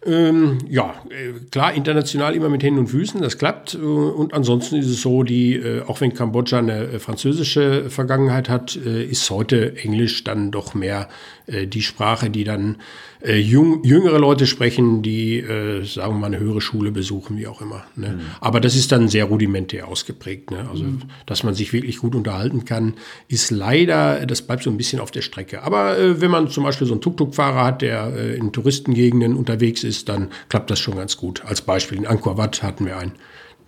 Ähm, 0.07 0.59
ja, 0.69 0.95
äh, 1.09 1.33
klar, 1.51 1.73
international 1.73 2.35
immer 2.35 2.49
mit 2.49 2.63
Händen 2.63 2.81
und 2.81 2.89
Füßen, 2.89 3.23
das 3.23 3.39
klappt. 3.39 3.75
Äh, 3.75 3.79
und 3.79 4.35
ansonsten 4.35 4.77
ist 4.77 4.89
es 4.89 5.01
so, 5.01 5.23
die, 5.23 5.55
äh, 5.55 5.83
auch 5.83 6.01
wenn 6.01 6.13
Kambodscha 6.13 6.59
eine 6.59 7.01
französische 7.01 7.89
Vergangenheit 7.91 8.49
hat, 8.49 8.77
ist 8.77 9.31
heute 9.31 9.77
Englisch 9.77 10.25
dann 10.25 10.51
doch 10.51 10.75
mehr 10.75 11.09
die 11.47 11.83
Sprache, 11.83 12.31
die 12.31 12.45
dann 12.45 12.77
jung, 13.25 13.83
jüngere 13.85 14.19
Leute 14.19 14.47
sprechen, 14.47 15.03
die, 15.03 15.43
sagen 15.85 16.15
wir 16.15 16.19
mal, 16.19 16.27
eine 16.27 16.39
höhere 16.39 16.61
Schule 16.61 16.91
besuchen, 16.91 17.39
wie 17.39 17.47
auch 17.47 17.63
immer. 17.63 17.85
Ne? 17.97 18.09
Mhm. 18.09 18.21
Aber 18.41 18.61
das 18.61 18.77
ist 18.77 18.93
dann 18.93 19.09
sehr 19.09 19.25
rudimentär 19.25 19.89
ausgeprägt. 19.89 20.51
Ne? 20.51 20.67
Also, 20.71 20.85
mhm. 20.85 21.03
dass 21.25 21.43
man 21.43 21.55
sich 21.55 21.73
wirklich 21.73 21.99
gut 21.99 22.15
unterhalten 22.15 22.65
kann, 22.65 22.95
ist 23.29 23.51
leider, 23.51 24.27
das 24.27 24.43
bleibt 24.43 24.63
so 24.63 24.71
ein 24.71 24.77
bisschen 24.77 25.01
auf 25.01 25.11
der 25.11 25.23
Strecke. 25.23 25.63
Aber 25.63 26.21
wenn 26.21 26.31
man 26.31 26.49
zum 26.49 26.65
Beispiel 26.65 26.87
so 26.87 26.95
einen 26.95 27.01
Tuk-Tuk-Fahrer 27.01 27.65
hat, 27.65 27.83
der 27.83 28.35
in 28.35 28.53
Touristengegenden 28.53 29.35
unterwegs 29.35 29.85
ist, 29.85 29.95
ist, 29.95 30.09
dann 30.09 30.29
klappt 30.49 30.71
das 30.71 30.79
schon 30.79 30.97
ganz 30.97 31.17
gut. 31.17 31.43
Als 31.45 31.63
Beispiel 31.63 31.99
in 31.99 32.07
Angkor 32.07 32.37
Wat 32.37 32.63
hatten 32.63 32.87
wir 32.87 32.99
einen. 32.99 33.13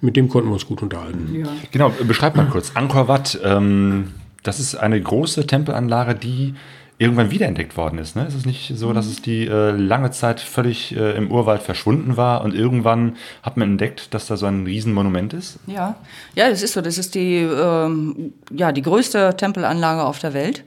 Mit 0.01 0.17
dem 0.17 0.29
konnten 0.29 0.51
wir 0.51 0.55
uns 0.55 0.67
gut 0.67 0.83
unterhalten. 0.83 1.35
Ja. 1.35 1.49
Genau, 1.71 1.91
beschreib 2.07 2.37
mal 2.37 2.47
kurz. 2.47 2.73
Angkor 2.75 3.09
Wat, 3.09 3.39
ähm, 3.43 4.13
das 4.43 4.61
ist 4.61 4.75
eine 4.75 5.01
große 5.01 5.47
Tempelanlage, 5.47 6.15
die 6.15 6.55
irgendwann 6.99 7.31
wiederentdeckt 7.31 7.77
worden 7.77 7.99
ist. 7.99 8.17
Ne? 8.17 8.27
Ist 8.27 8.35
es 8.35 8.47
nicht 8.47 8.73
so, 8.75 8.93
dass 8.93 9.07
es 9.07 9.21
die 9.21 9.47
äh, 9.47 9.71
lange 9.71 10.11
Zeit 10.13 10.41
völlig 10.41 10.97
äh, 10.97 11.17
im 11.17 11.31
Urwald 11.31 11.63
verschwunden 11.63 12.17
war 12.17 12.43
und 12.43 12.55
irgendwann 12.55 13.17
hat 13.43 13.57
man 13.57 13.73
entdeckt, 13.73 14.15
dass 14.15 14.27
da 14.27 14.37
so 14.37 14.47
ein 14.47 14.65
Riesenmonument 14.65 15.35
ist? 15.35 15.59
Ja, 15.67 15.97
ja, 16.35 16.49
das 16.49 16.63
ist 16.63 16.73
so. 16.73 16.81
Das 16.81 16.97
ist 16.97 17.15
die, 17.15 17.37
ähm, 17.37 18.33
ja, 18.51 18.73
die 18.73 18.83
größte 18.83 19.37
Tempelanlage 19.37 20.05
auf 20.05 20.19
der 20.19 20.33
Welt. 20.33 20.65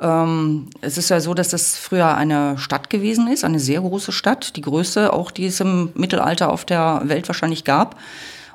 Ähm, 0.00 0.70
es 0.80 0.98
ist 0.98 1.10
ja 1.10 1.20
so, 1.20 1.34
dass 1.34 1.50
das 1.50 1.78
früher 1.78 2.16
eine 2.16 2.58
Stadt 2.58 2.90
gewesen 2.90 3.28
ist, 3.28 3.44
eine 3.44 3.60
sehr 3.60 3.80
große 3.80 4.10
Stadt, 4.10 4.56
die 4.56 4.60
größte, 4.60 5.12
auch 5.12 5.30
die 5.30 5.46
es 5.46 5.60
im 5.60 5.90
Mittelalter 5.94 6.50
auf 6.50 6.64
der 6.64 7.02
Welt 7.04 7.28
wahrscheinlich 7.28 7.62
gab. 7.62 7.96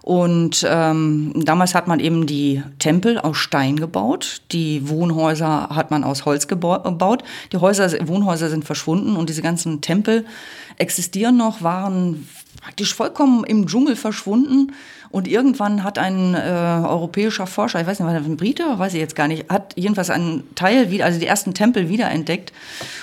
Und 0.01 0.65
ähm, 0.67 1.33
damals 1.35 1.75
hat 1.75 1.87
man 1.87 1.99
eben 1.99 2.25
die 2.25 2.63
Tempel 2.79 3.17
aus 3.17 3.37
Stein 3.37 3.75
gebaut, 3.75 4.41
die 4.51 4.87
Wohnhäuser 4.87 5.69
hat 5.69 5.91
man 5.91 6.03
aus 6.03 6.25
Holz 6.25 6.47
gebaut. 6.47 7.23
Die 7.51 7.57
Häuser, 7.57 7.91
Wohnhäuser 8.07 8.49
sind 8.49 8.65
verschwunden 8.65 9.15
und 9.15 9.29
diese 9.29 9.41
ganzen 9.41 9.81
Tempel 9.81 10.25
existieren 10.77 11.37
noch, 11.37 11.61
waren 11.61 12.27
praktisch 12.61 12.93
vollkommen 12.93 13.43
im 13.43 13.67
Dschungel 13.67 13.95
verschwunden. 13.95 14.73
Und 15.11 15.27
irgendwann 15.27 15.83
hat 15.83 15.97
ein 15.97 16.35
äh, 16.35 16.37
europäischer 16.37 17.47
Forscher, 17.47 17.81
ich 17.81 17.87
weiß 17.87 17.99
nicht, 17.99 18.07
war 18.07 18.13
das 18.13 18.25
ein 18.25 18.37
Brite, 18.37 18.77
weiß 18.77 18.93
ich 18.93 18.99
jetzt 18.99 19.15
gar 19.15 19.27
nicht, 19.27 19.49
hat 19.49 19.73
jedenfalls 19.75 20.09
einen 20.11 20.43
Teil 20.55 20.91
wieder, 20.91 21.05
also 21.05 21.19
die 21.19 21.25
ersten 21.25 21.53
Tempel 21.53 21.89
wiederentdeckt. 21.89 22.53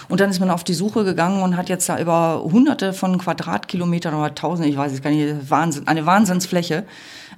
Und 0.09 0.21
dann 0.21 0.31
ist 0.31 0.39
man 0.39 0.51
auf 0.51 0.63
die 0.63 0.75
Suche 0.75 1.05
gegangen 1.05 1.43
und 1.43 1.57
hat 1.57 1.69
jetzt 1.69 1.89
da 1.89 1.99
über 1.99 2.43
hunderte 2.45 2.93
von 2.93 3.19
Quadratkilometern 3.19 4.15
oder 4.15 4.35
tausend, 4.35 4.69
ich 4.69 4.77
weiß 4.77 4.93
es 4.93 5.03
gar 5.03 5.11
nicht, 5.11 5.51
Wahnsinn, 5.51 5.89
eine 5.89 6.07
Wahnsinnsfläche, 6.07 6.85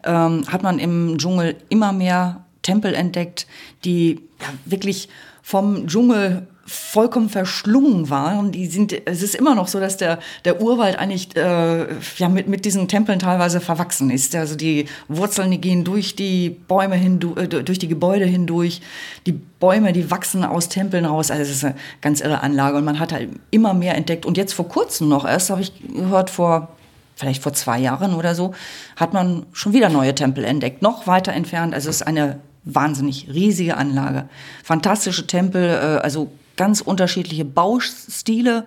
ähm, 0.04 0.44
hat 0.48 0.62
man 0.62 0.78
im 0.78 1.16
Dschungel 1.16 1.56
immer 1.70 1.92
mehr 1.92 2.44
Tempel 2.62 2.94
entdeckt, 2.94 3.46
die 3.84 4.20
ja, 4.40 4.48
wirklich 4.66 5.08
vom 5.42 5.86
Dschungel 5.86 6.46
vollkommen 6.68 7.30
verschlungen 7.30 8.10
war. 8.10 8.38
Und 8.38 8.52
die 8.52 8.66
sind, 8.66 8.94
es 9.06 9.22
ist 9.22 9.34
immer 9.34 9.54
noch 9.54 9.68
so, 9.68 9.80
dass 9.80 9.96
der, 9.96 10.18
der 10.44 10.60
Urwald 10.60 10.98
eigentlich 10.98 11.34
äh, 11.34 11.86
ja, 12.18 12.28
mit, 12.28 12.46
mit 12.46 12.64
diesen 12.66 12.88
Tempeln 12.88 13.18
teilweise 13.18 13.60
verwachsen 13.60 14.10
ist. 14.10 14.36
Also 14.36 14.54
die 14.54 14.84
Wurzeln, 15.08 15.50
die 15.50 15.60
gehen 15.60 15.82
durch 15.82 16.14
die 16.14 16.50
Bäume 16.50 16.96
hindurch, 16.96 17.42
äh, 17.42 17.48
durch 17.48 17.78
die 17.78 17.88
Gebäude 17.88 18.26
hindurch. 18.26 18.82
Die 19.26 19.32
Bäume, 19.32 19.92
die 19.92 20.10
wachsen 20.10 20.44
aus 20.44 20.68
Tempeln 20.68 21.06
raus. 21.06 21.30
Also 21.30 21.42
es 21.42 21.50
ist 21.50 21.64
eine 21.64 21.74
ganz 22.02 22.20
irre 22.20 22.42
Anlage. 22.42 22.76
Und 22.76 22.84
man 22.84 23.00
hat 23.00 23.12
halt 23.12 23.30
immer 23.50 23.72
mehr 23.72 23.96
entdeckt. 23.96 24.26
Und 24.26 24.36
jetzt 24.36 24.52
vor 24.52 24.68
kurzem 24.68 25.08
noch, 25.08 25.26
erst 25.26 25.48
habe 25.48 25.62
ich 25.62 25.72
gehört, 25.88 26.28
vor 26.28 26.68
vielleicht 27.16 27.42
vor 27.42 27.52
zwei 27.52 27.80
Jahren 27.80 28.14
oder 28.14 28.36
so, 28.36 28.54
hat 28.94 29.12
man 29.12 29.44
schon 29.52 29.72
wieder 29.72 29.88
neue 29.88 30.14
Tempel 30.14 30.44
entdeckt, 30.44 30.82
noch 30.82 31.08
weiter 31.08 31.32
entfernt. 31.32 31.74
Also 31.74 31.88
es 31.90 31.96
ist 31.96 32.06
eine 32.06 32.38
wahnsinnig 32.62 33.28
riesige 33.32 33.76
Anlage. 33.76 34.28
Fantastische 34.62 35.26
Tempel, 35.26 35.64
äh, 35.64 36.00
also 36.00 36.30
ganz 36.58 36.82
unterschiedliche 36.82 37.46
Baustile, 37.46 38.66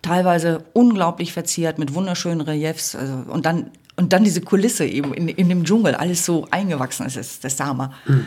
teilweise 0.00 0.64
unglaublich 0.72 1.34
verziert 1.34 1.78
mit 1.78 1.92
wunderschönen 1.92 2.40
Reliefs. 2.40 2.96
Also, 2.96 3.24
und, 3.28 3.44
dann, 3.44 3.70
und 3.96 4.14
dann 4.14 4.24
diese 4.24 4.40
Kulisse 4.40 4.86
eben 4.86 5.12
in, 5.12 5.28
in 5.28 5.50
dem 5.50 5.64
Dschungel, 5.64 5.94
alles 5.94 6.24
so 6.24 6.48
eingewachsen 6.50 7.04
ist, 7.04 7.18
das, 7.18 7.40
das 7.40 7.52
ist 7.52 7.60
der 7.60 7.66
Hammer. 7.66 7.92
Mhm. 8.06 8.24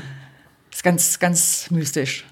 Das 0.69 0.79
ist 0.79 0.83
ganz, 0.83 1.19
ganz 1.19 1.71
mystisch. 1.71 2.25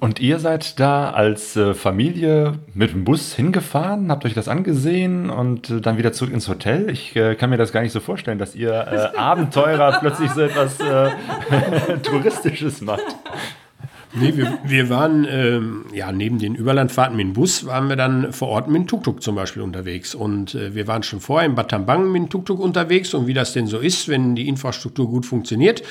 Und 0.00 0.18
ihr 0.18 0.38
seid 0.38 0.80
da 0.80 1.10
als 1.10 1.56
äh, 1.56 1.74
Familie 1.74 2.54
mit 2.72 2.92
dem 2.92 3.04
Bus 3.04 3.34
hingefahren, 3.34 4.10
habt 4.10 4.24
euch 4.24 4.32
das 4.32 4.48
angesehen 4.48 5.28
und 5.28 5.68
äh, 5.68 5.82
dann 5.82 5.98
wieder 5.98 6.12
zurück 6.12 6.32
ins 6.32 6.48
Hotel. 6.48 6.88
Ich 6.88 7.14
äh, 7.16 7.34
kann 7.34 7.50
mir 7.50 7.58
das 7.58 7.70
gar 7.70 7.82
nicht 7.82 7.92
so 7.92 8.00
vorstellen, 8.00 8.38
dass 8.38 8.54
ihr 8.54 8.72
äh, 8.72 9.16
Abenteurer 9.18 9.98
plötzlich 10.00 10.30
so 10.30 10.40
etwas 10.40 10.80
äh, 10.80 11.10
Touristisches 12.02 12.80
macht. 12.80 13.04
Nee, 14.12 14.36
wir, 14.36 14.58
wir 14.64 14.90
waren 14.90 15.24
ähm, 15.30 15.84
ja 15.94 16.10
neben 16.10 16.38
den 16.38 16.56
Überlandfahrten 16.56 17.16
mit 17.16 17.26
dem 17.26 17.32
Bus 17.34 17.64
waren 17.66 17.88
wir 17.88 17.96
dann 17.96 18.32
vor 18.32 18.48
Ort 18.48 18.68
mit 18.68 18.76
dem 18.82 18.86
Tuk-Tuk 18.88 19.22
zum 19.22 19.36
Beispiel 19.36 19.62
unterwegs. 19.62 20.14
Und 20.14 20.54
äh, 20.54 20.74
wir 20.74 20.88
waren 20.88 21.02
schon 21.04 21.20
vorher 21.20 21.48
in 21.48 21.54
Batambang 21.54 22.10
mit 22.10 22.22
dem 22.22 22.28
Tuk-Tuk 22.28 22.58
unterwegs 22.58 23.14
und 23.14 23.28
wie 23.28 23.34
das 23.34 23.52
denn 23.52 23.68
so 23.68 23.78
ist, 23.78 24.08
wenn 24.08 24.34
die 24.34 24.48
Infrastruktur 24.48 25.08
gut 25.08 25.26
funktioniert. 25.26 25.82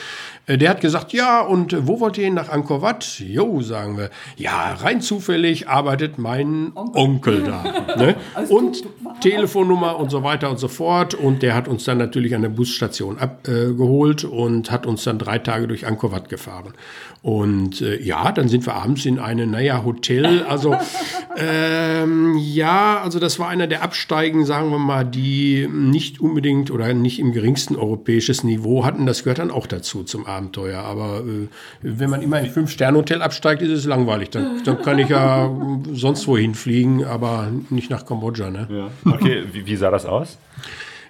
Äh, 0.47 0.57
der 0.57 0.71
hat 0.71 0.81
gesagt, 0.81 1.13
ja, 1.13 1.41
und 1.41 1.71
äh, 1.71 1.87
wo 1.87 2.01
wollt 2.01 2.17
ihr 2.17 2.25
hin 2.25 2.33
nach 2.33 2.49
Angkor 2.49 2.81
Wat? 2.81 3.19
Jo, 3.19 3.61
sagen 3.61 3.97
wir. 3.97 4.09
Ja, 4.35 4.73
rein 4.73 4.99
zufällig 4.99 5.69
arbeitet 5.69 6.17
mein 6.17 6.71
Onkel, 6.75 7.01
Onkel 7.01 7.43
da. 7.43 7.95
ne? 7.95 8.15
Und 8.49 8.83
Telefonnummer 9.21 9.97
und 9.99 10.09
so 10.09 10.23
weiter 10.23 10.49
und 10.49 10.59
so 10.59 10.67
fort. 10.67 11.13
Und 11.13 11.43
der 11.43 11.55
hat 11.55 11.67
uns 11.67 11.83
dann 11.83 11.97
natürlich 11.97 12.35
an 12.35 12.41
der 12.41 12.49
Busstation 12.49 13.17
abgeholt 13.17 14.23
und 14.23 14.71
hat 14.71 14.85
uns 14.85 15.03
dann 15.03 15.19
drei 15.19 15.39
Tage 15.39 15.67
durch 15.67 15.85
Angkor 15.85 16.11
Wat 16.11 16.29
gefahren. 16.29 16.73
Und 17.21 17.81
äh, 17.81 18.01
ja, 18.09 18.31
dann 18.31 18.47
sind 18.49 18.65
wir 18.65 18.73
abends 18.73 19.05
in 19.05 19.19
eine, 19.19 19.45
naja, 19.45 19.83
Hotel. 19.85 20.43
Also 20.43 20.75
ähm, 21.37 22.37
ja, 22.39 22.99
also 23.03 23.19
das 23.19 23.37
war 23.37 23.47
einer 23.49 23.67
der 23.67 23.83
Absteigen, 23.83 24.45
sagen 24.45 24.71
wir 24.71 24.79
mal, 24.79 25.05
die 25.05 25.69
nicht 25.71 26.19
unbedingt 26.19 26.71
oder 26.71 26.95
nicht 26.95 27.19
im 27.19 27.33
geringsten 27.33 27.75
europäisches 27.75 28.43
Niveau 28.43 28.83
hatten. 28.83 29.05
Das 29.05 29.23
gehört 29.23 29.37
dann 29.37 29.51
auch 29.51 29.67
dazu 29.67 30.03
zum 30.03 30.25
Abenteuer. 30.25 30.81
Aber 30.81 31.19
äh, 31.19 31.47
wenn 31.83 32.09
man 32.09 32.23
immer 32.23 32.37
ein 32.37 32.49
Fünf-Sterne-Hotel 32.49 33.21
absteigt, 33.21 33.61
ist 33.61 33.69
es 33.69 33.85
langweilig. 33.85 34.31
Dann, 34.31 34.63
dann 34.63 34.81
kann 34.81 34.97
ich 34.97 35.09
ja 35.09 35.55
sonst 35.93 36.27
wohin 36.27 36.55
fliegen, 36.55 37.05
aber 37.05 37.51
nicht 37.69 37.91
nach 37.91 38.07
Kambodscha. 38.07 38.49
Ne? 38.49 38.67
Ja. 38.71 39.11
Okay, 39.11 39.43
wie, 39.53 39.67
wie 39.67 39.75
sah 39.75 39.91
das 39.91 40.07
aus? 40.07 40.39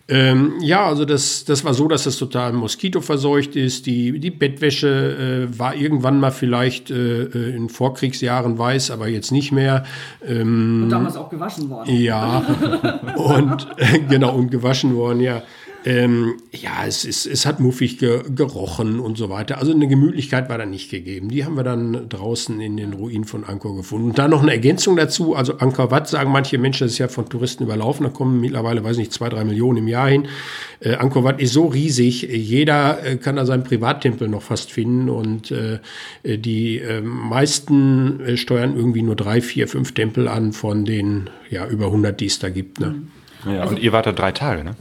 Ähm, 0.10 0.54
ja, 0.60 0.86
also 0.86 1.06
das, 1.06 1.46
das 1.46 1.64
war 1.64 1.76
so, 1.76 1.88
dass 1.88 2.04
das 2.04 2.18
total 2.18 2.52
moskitoverseucht 2.54 3.56
ist. 3.56 3.86
Die, 3.86 4.20
die 4.20 4.32
Bettwäsche 4.32 5.48
äh, 5.48 5.60
war 5.60 5.76
irgendwann 5.76 6.20
mal 6.20 6.32
vielleicht 6.32 6.90
äh, 6.90 7.24
äh 7.24 7.56
in 7.56 7.70
Vorkriegsjahren 7.70 8.58
weiß, 8.58 8.90
aber 8.90 9.08
jetzt 9.08 9.32
nicht 9.32 9.52
mehr. 9.52 9.84
Ähm, 10.26 10.82
und 10.84 10.90
damals 10.90 11.16
auch 11.16 11.30
gewaschen 11.30 11.70
worden. 11.70 11.96
Ja, 11.96 12.40
und 13.16 13.68
äh, 13.78 14.00
genau, 14.00 14.34
und 14.36 14.50
gewaschen 14.50 14.96
worden, 14.96 15.20
ja. 15.20 15.44
Ähm, 15.86 16.36
ja, 16.52 16.86
es, 16.86 17.06
ist, 17.06 17.26
es 17.26 17.46
hat 17.46 17.62
muffig 17.62 18.00
ge 18.00 18.22
gerochen 18.36 19.00
und 19.00 19.18
so 19.18 19.30
weiter. 19.30 19.60
Also 19.60 19.72
eine 19.72 19.88
Gemütlichkeit 19.88 20.50
war 20.50 20.58
da 20.58 20.66
nicht 20.66 20.92
gegeben. 20.92 21.30
Die 21.30 21.46
haben 21.46 21.56
wir 21.56 21.64
dann 21.64 22.10
draußen 22.10 22.60
in 22.60 22.76
den 22.76 22.92
Ruinen 22.94 23.24
von 23.24 23.46
Angkor 23.46 23.78
gefunden. 23.78 24.10
Und 24.10 24.20
dann 24.20 24.32
noch 24.32 24.42
eine 24.42 24.52
Ergänzung 24.52 24.98
dazu. 24.98 25.36
Also 25.36 25.58
Angkor 25.60 25.90
Wat 25.90 26.10
sagen 26.10 26.32
manche 26.32 26.58
Menschen, 26.58 26.86
das 26.86 26.94
ist 26.94 26.98
ja 26.98 27.08
von 27.08 27.30
Touristen 27.30 27.64
überlaufen. 27.64 28.04
Da 28.04 28.10
kommen 28.10 28.42
mittlerweile, 28.42 28.84
weiß 28.84 28.98
nicht, 28.98 29.14
zwei, 29.14 29.30
drei 29.30 29.46
Millionen 29.46 29.78
im 29.78 29.88
Jahr 29.88 30.10
hin. 30.10 30.28
Äh, 30.82 30.96
Angkor 30.96 31.24
Wat 31.24 31.42
ist 31.42 31.54
so 31.54 31.68
riesig. 31.68 32.24
Jeder 32.24 33.06
äh, 33.06 33.16
kann 33.16 33.38
da 33.38 33.46
seinen 33.46 33.64
Privattempel 33.64 34.28
noch 34.28 34.42
fast 34.42 34.72
finden. 34.72 35.10
Und 35.10 35.52
äh, 35.52 35.80
die 36.26 36.80
äh, 36.80 37.00
meisten 37.02 38.20
äh, 38.20 38.38
steuern 38.38 38.76
irgendwie 38.76 39.02
nur 39.02 39.16
drei, 39.16 39.40
vier, 39.40 39.70
fünf 39.70 39.94
Tempel 39.94 40.28
an 40.28 40.52
von 40.52 40.84
den 40.84 41.30
ja, 41.50 41.66
über 41.68 41.86
100, 41.86 42.20
die 42.20 42.26
es 42.26 42.40
da 42.40 42.50
gibt. 42.50 42.82
Ne? 42.82 42.96
Ja, 43.46 43.64
und 43.64 43.80
ihr 43.80 43.94
wart 43.94 44.06
da 44.06 44.12
drei 44.12 44.34
Tage, 44.34 44.66
ne? 44.66 44.76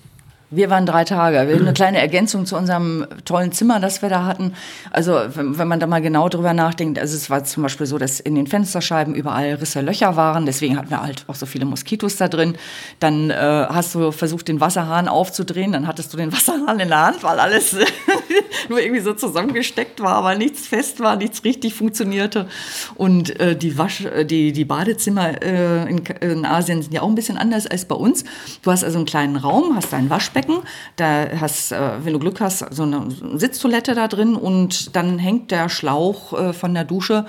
Wir 0.51 0.71
waren 0.71 0.87
drei 0.87 1.05
Tage. 1.05 1.41
Eine 1.41 1.75
kleine 1.75 1.99
Ergänzung 1.99 2.47
zu 2.47 2.57
unserem 2.57 3.07
tollen 3.27 3.53
Zimmer, 3.53 3.81
das 3.81 4.01
wir 4.01 4.09
da 4.09 4.25
hatten. 4.25 4.55
Also 4.91 5.13
wenn, 5.35 5.69
man 5.69 5.79
da 5.79 5.87
mal 5.87 6.01
genau 6.01 6.31
drüber 6.31 6.55
nachdenkt, 6.55 6.99
also 6.99 7.15
es 7.15 7.29
war 7.29 7.45
zum 7.45 7.65
Beispiel 7.65 7.85
so, 7.85 7.99
dass 7.99 8.19
in 8.19 8.35
den 8.35 8.47
Fensterscheiben 8.47 9.15
überall 9.15 9.55
Risse, 9.55 9.83
Löcher 9.83 10.17
waren. 10.17 10.47
Deswegen 10.47 10.79
hatten 10.79 10.89
wir 10.89 11.03
halt 11.03 11.25
auch 11.27 11.35
so 11.35 11.45
viele 11.45 11.67
Moskitos 11.67 12.17
da 12.17 12.29
drin. 12.29 12.57
Dann 12.99 13.29
äh, 13.29 13.35
hast 13.37 13.95
du 13.95 14.11
versucht, 14.11 14.49
den 14.49 14.59
Wasserhahn 14.59 15.09
aufzudrehen. 15.09 15.73
Dann 15.73 15.87
hattest 15.87 16.15
du 16.15 16.17
den 16.17 16.33
Wasserhahn 16.33 16.81
in 16.81 16.89
der 16.89 17.07
Hand, 17.07 17.23
weil 17.23 17.39
alles 17.39 17.77
nur 18.71 18.81
irgendwie 18.81 19.03
so 19.03 19.13
zusammengesteckt 19.13 20.01
war, 20.01 20.25
weil 20.25 20.39
nichts 20.39 20.67
fest 20.67 21.01
war, 21.01 21.17
nichts 21.17 21.45
richtig 21.45 21.75
funktionierte. 21.75 22.49
Und 22.95 23.39
äh, 23.39 23.55
die, 23.55 23.77
Wasch, 23.77 24.07
äh, 24.07 24.25
die, 24.25 24.53
die 24.53 24.65
Badezimmer 24.65 25.43
äh, 25.43 25.91
in, 25.91 25.99
in 26.23 26.47
Asien 26.47 26.81
sind 26.81 26.95
ja 26.95 27.03
auch 27.03 27.09
ein 27.09 27.15
bisschen 27.15 27.37
anders 27.37 27.67
als 27.67 27.85
bei 27.85 27.97
uns. 27.97 28.25
Du 28.63 28.71
hast 28.71 28.83
also 28.83 28.97
einen 28.97 29.05
kleinen 29.05 29.37
Raum, 29.37 29.77
hast 29.77 29.93
dein 29.93 30.09
Waschbecken 30.09 30.38
Waschbecken. 30.39 30.63
Da 30.97 31.27
hast, 31.41 31.73
äh, 31.73 32.05
wenn 32.05 32.13
du 32.13 32.19
Glück 32.19 32.41
hast, 32.41 32.65
so 32.75 32.83
eine 32.83 33.09
Sitztoilette 33.35 33.95
da 33.95 34.09
drin 34.09 34.35
und 34.35 34.95
dann 34.97 35.19
hängt 35.19 35.51
der 35.51 35.69
Schlauch 35.69 36.33
äh, 36.33 36.53
von 36.53 36.75
der 36.75 36.85
Dusche 36.85 37.27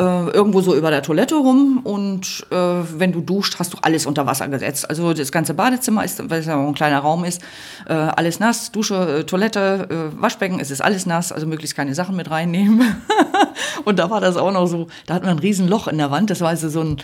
äh, 0.00 0.30
irgendwo 0.30 0.60
so 0.60 0.74
über 0.74 0.90
der 0.90 1.02
Toilette 1.02 1.36
rum 1.36 1.80
und 1.84 2.46
wenn 2.50 3.12
du 3.12 3.20
duscht, 3.20 3.58
hast 3.58 3.74
du 3.74 3.78
alles 3.82 4.06
unter 4.06 4.26
Wasser 4.26 4.48
gesetzt. 4.48 4.88
Also 4.88 5.12
das 5.12 5.30
ganze 5.30 5.54
Badezimmer 5.54 6.04
ist, 6.04 6.28
weil 6.30 6.40
es 6.40 6.46
ja 6.46 6.58
ein 6.58 6.74
kleiner 6.74 6.98
Raum 6.98 7.24
ist, 7.24 7.42
alles 7.86 8.40
nass. 8.40 8.72
Dusche, 8.72 9.24
Toilette, 9.26 10.12
Waschbecken, 10.18 10.58
es 10.60 10.70
ist 10.70 10.80
alles 10.80 11.06
nass, 11.06 11.32
also 11.32 11.46
möglichst 11.46 11.76
keine 11.76 11.94
Sachen 11.94 12.16
mit 12.16 12.30
reinnehmen. 12.30 12.96
und 13.84 13.98
da 13.98 14.10
war 14.10 14.20
das 14.20 14.36
auch 14.36 14.52
noch 14.52 14.66
so, 14.66 14.88
da 15.06 15.14
hat 15.14 15.22
man 15.22 15.32
ein 15.32 15.38
Riesenloch 15.38 15.88
in 15.88 15.98
der 15.98 16.10
Wand, 16.10 16.30
das 16.30 16.40
war 16.40 16.48
also 16.48 16.68
so 16.68 16.80
ein 16.80 16.96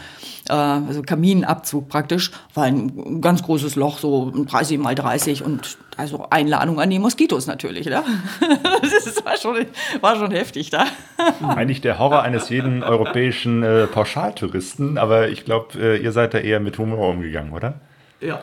äh, 0.49 0.93
so 0.93 1.03
Kaminabzug 1.03 1.89
praktisch, 1.89 2.31
war 2.55 2.65
ein 2.65 3.21
ganz 3.21 3.43
großes 3.43 3.77
Loch, 3.77 3.99
so 3.99 4.31
30 4.31 4.79
mal 4.79 4.95
30 4.95 5.45
und 5.45 5.79
also 5.97 6.27
Einladung 6.31 6.79
an 6.79 6.91
die 6.91 6.99
Moskitos 6.99 7.47
natürlich. 7.47 7.87
Ne? 7.87 8.03
Das 9.07 9.25
war 9.25 9.37
schon, 9.37 9.67
war 10.01 10.17
schon 10.17 10.31
heftig 10.31 10.71
da. 10.71 10.85
Eigentlich 11.43 11.81
der 11.81 11.99
Horror 11.99 12.23
eines 12.23 12.49
jeden 12.49 12.83
europäischen 12.89 13.63
äh, 13.63 13.87
Pauschaltouristen, 13.87 14.99
aber 14.99 15.29
ich 15.29 15.45
glaube, 15.45 15.79
äh, 15.79 15.97
ihr 15.97 16.13
seid 16.13 16.35
da 16.35 16.39
eher 16.39 16.61
mit 16.61 16.79
Humor 16.79 17.09
umgegangen, 17.11 17.53
oder? 17.53 17.81
Ja. 18.21 18.41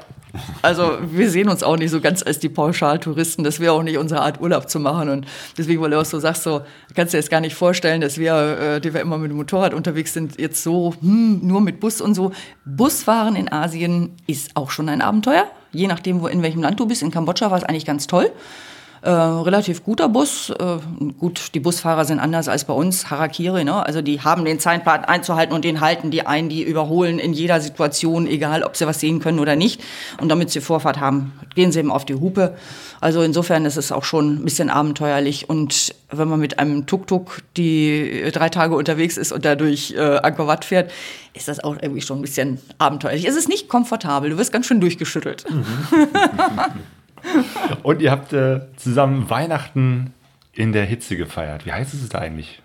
Also 0.61 0.97
wir 1.01 1.29
sehen 1.29 1.47
uns 1.49 1.61
auch 1.61 1.77
nicht 1.77 1.91
so 1.91 2.01
ganz 2.01 2.23
als 2.23 2.39
die 2.39 2.49
Pauschaltouristen. 2.49 3.43
Das 3.43 3.59
wäre 3.59 3.73
auch 3.73 3.83
nicht 3.83 3.97
unsere 3.97 4.21
Art, 4.21 4.41
Urlaub 4.41 4.69
zu 4.69 4.79
machen. 4.79 5.09
Und 5.09 5.27
deswegen, 5.57 5.81
weil 5.81 5.91
du 5.91 5.99
auch 5.99 6.05
so 6.05 6.19
sagst, 6.19 6.43
so 6.43 6.61
kannst 6.95 7.13
du 7.13 7.17
dir 7.17 7.21
jetzt 7.21 7.29
gar 7.29 7.39
nicht 7.39 7.55
vorstellen, 7.55 8.01
dass 8.01 8.17
wir, 8.17 8.35
äh, 8.35 8.81
die 8.81 8.93
wir 8.93 9.01
immer 9.01 9.17
mit 9.17 9.29
dem 9.29 9.37
Motorrad 9.37 9.73
unterwegs 9.73 10.13
sind, 10.13 10.39
jetzt 10.39 10.63
so 10.63 10.95
hm, 11.01 11.39
nur 11.43 11.61
mit 11.61 11.79
Bus 11.79 12.01
und 12.01 12.15
so. 12.15 12.31
Busfahren 12.65 13.35
in 13.35 13.51
Asien 13.51 14.15
ist 14.25 14.55
auch 14.55 14.71
schon 14.71 14.89
ein 14.89 15.01
Abenteuer. 15.01 15.45
Je 15.71 15.87
nachdem, 15.87 16.21
wo 16.21 16.27
in 16.27 16.41
welchem 16.41 16.61
Land 16.61 16.79
du 16.79 16.87
bist. 16.87 17.03
In 17.03 17.11
Kambodscha 17.11 17.51
war 17.51 17.57
es 17.57 17.63
eigentlich 17.63 17.85
ganz 17.85 18.07
toll. 18.07 18.31
Äh, 19.03 19.09
relativ 19.09 19.83
guter 19.83 20.07
Bus. 20.07 20.49
Äh, 20.49 20.77
gut, 21.19 21.53
die 21.53 21.59
Busfahrer 21.59 22.05
sind 22.05 22.19
anders 22.19 22.47
als 22.47 22.63
bei 22.63 22.73
uns, 22.73 23.09
Harakiri, 23.09 23.65
ne? 23.65 23.85
Also 23.85 24.01
die 24.01 24.21
haben 24.21 24.45
den 24.45 24.59
Zeitplan 24.59 25.03
einzuhalten 25.03 25.53
und 25.53 25.65
den 25.65 25.81
halten 25.81 26.09
die 26.09 26.25
ein, 26.25 26.47
die 26.47 26.63
überholen 26.63 27.19
in 27.19 27.33
jeder 27.33 27.59
Situation, 27.59 28.27
egal 28.27 28.63
ob 28.63 28.77
sie 28.77 28.87
was 28.87 29.01
sehen 29.01 29.19
können 29.19 29.39
oder 29.39 29.57
nicht. 29.57 29.81
Und 30.21 30.29
damit 30.29 30.51
sie 30.51 30.61
Vorfahrt 30.61 31.01
haben, 31.01 31.33
gehen 31.53 31.73
sie 31.73 31.79
eben 31.79 31.91
auf 31.91 32.05
die 32.05 32.13
Hupe. 32.13 32.55
Also 33.01 33.23
insofern 33.23 33.65
ist 33.65 33.75
es 33.75 33.91
auch 33.91 34.05
schon 34.05 34.35
ein 34.35 34.45
bisschen 34.45 34.69
abenteuerlich. 34.69 35.49
Und 35.49 35.93
wenn 36.09 36.29
man 36.29 36.39
mit 36.39 36.59
einem 36.59 36.85
Tuk-Tuk 36.85 37.41
die 37.57 38.23
drei 38.31 38.47
Tage 38.47 38.73
unterwegs 38.73 39.17
ist 39.17 39.33
und 39.33 39.43
dadurch 39.43 39.91
äh, 39.97 40.21
Wat 40.37 40.63
fährt, 40.63 40.91
ist 41.33 41.49
das 41.49 41.61
auch 41.61 41.75
irgendwie 41.81 42.01
schon 42.01 42.19
ein 42.19 42.21
bisschen 42.21 42.57
abenteuerlich. 42.77 43.27
Es 43.27 43.35
ist 43.35 43.49
nicht 43.49 43.67
komfortabel, 43.67 44.29
du 44.29 44.37
wirst 44.37 44.53
ganz 44.53 44.65
schön 44.65 44.79
durchgeschüttelt. 44.79 45.43
Und 47.83 48.01
ihr 48.01 48.11
habt 48.11 48.33
äh, 48.33 48.61
zusammen 48.75 49.29
Weihnachten 49.29 50.13
in 50.53 50.71
der 50.71 50.85
Hitze 50.85 51.15
gefeiert. 51.15 51.65
Wie 51.65 51.71
heißt 51.71 51.93
es 51.93 52.09
da 52.09 52.19
eigentlich? 52.19 52.61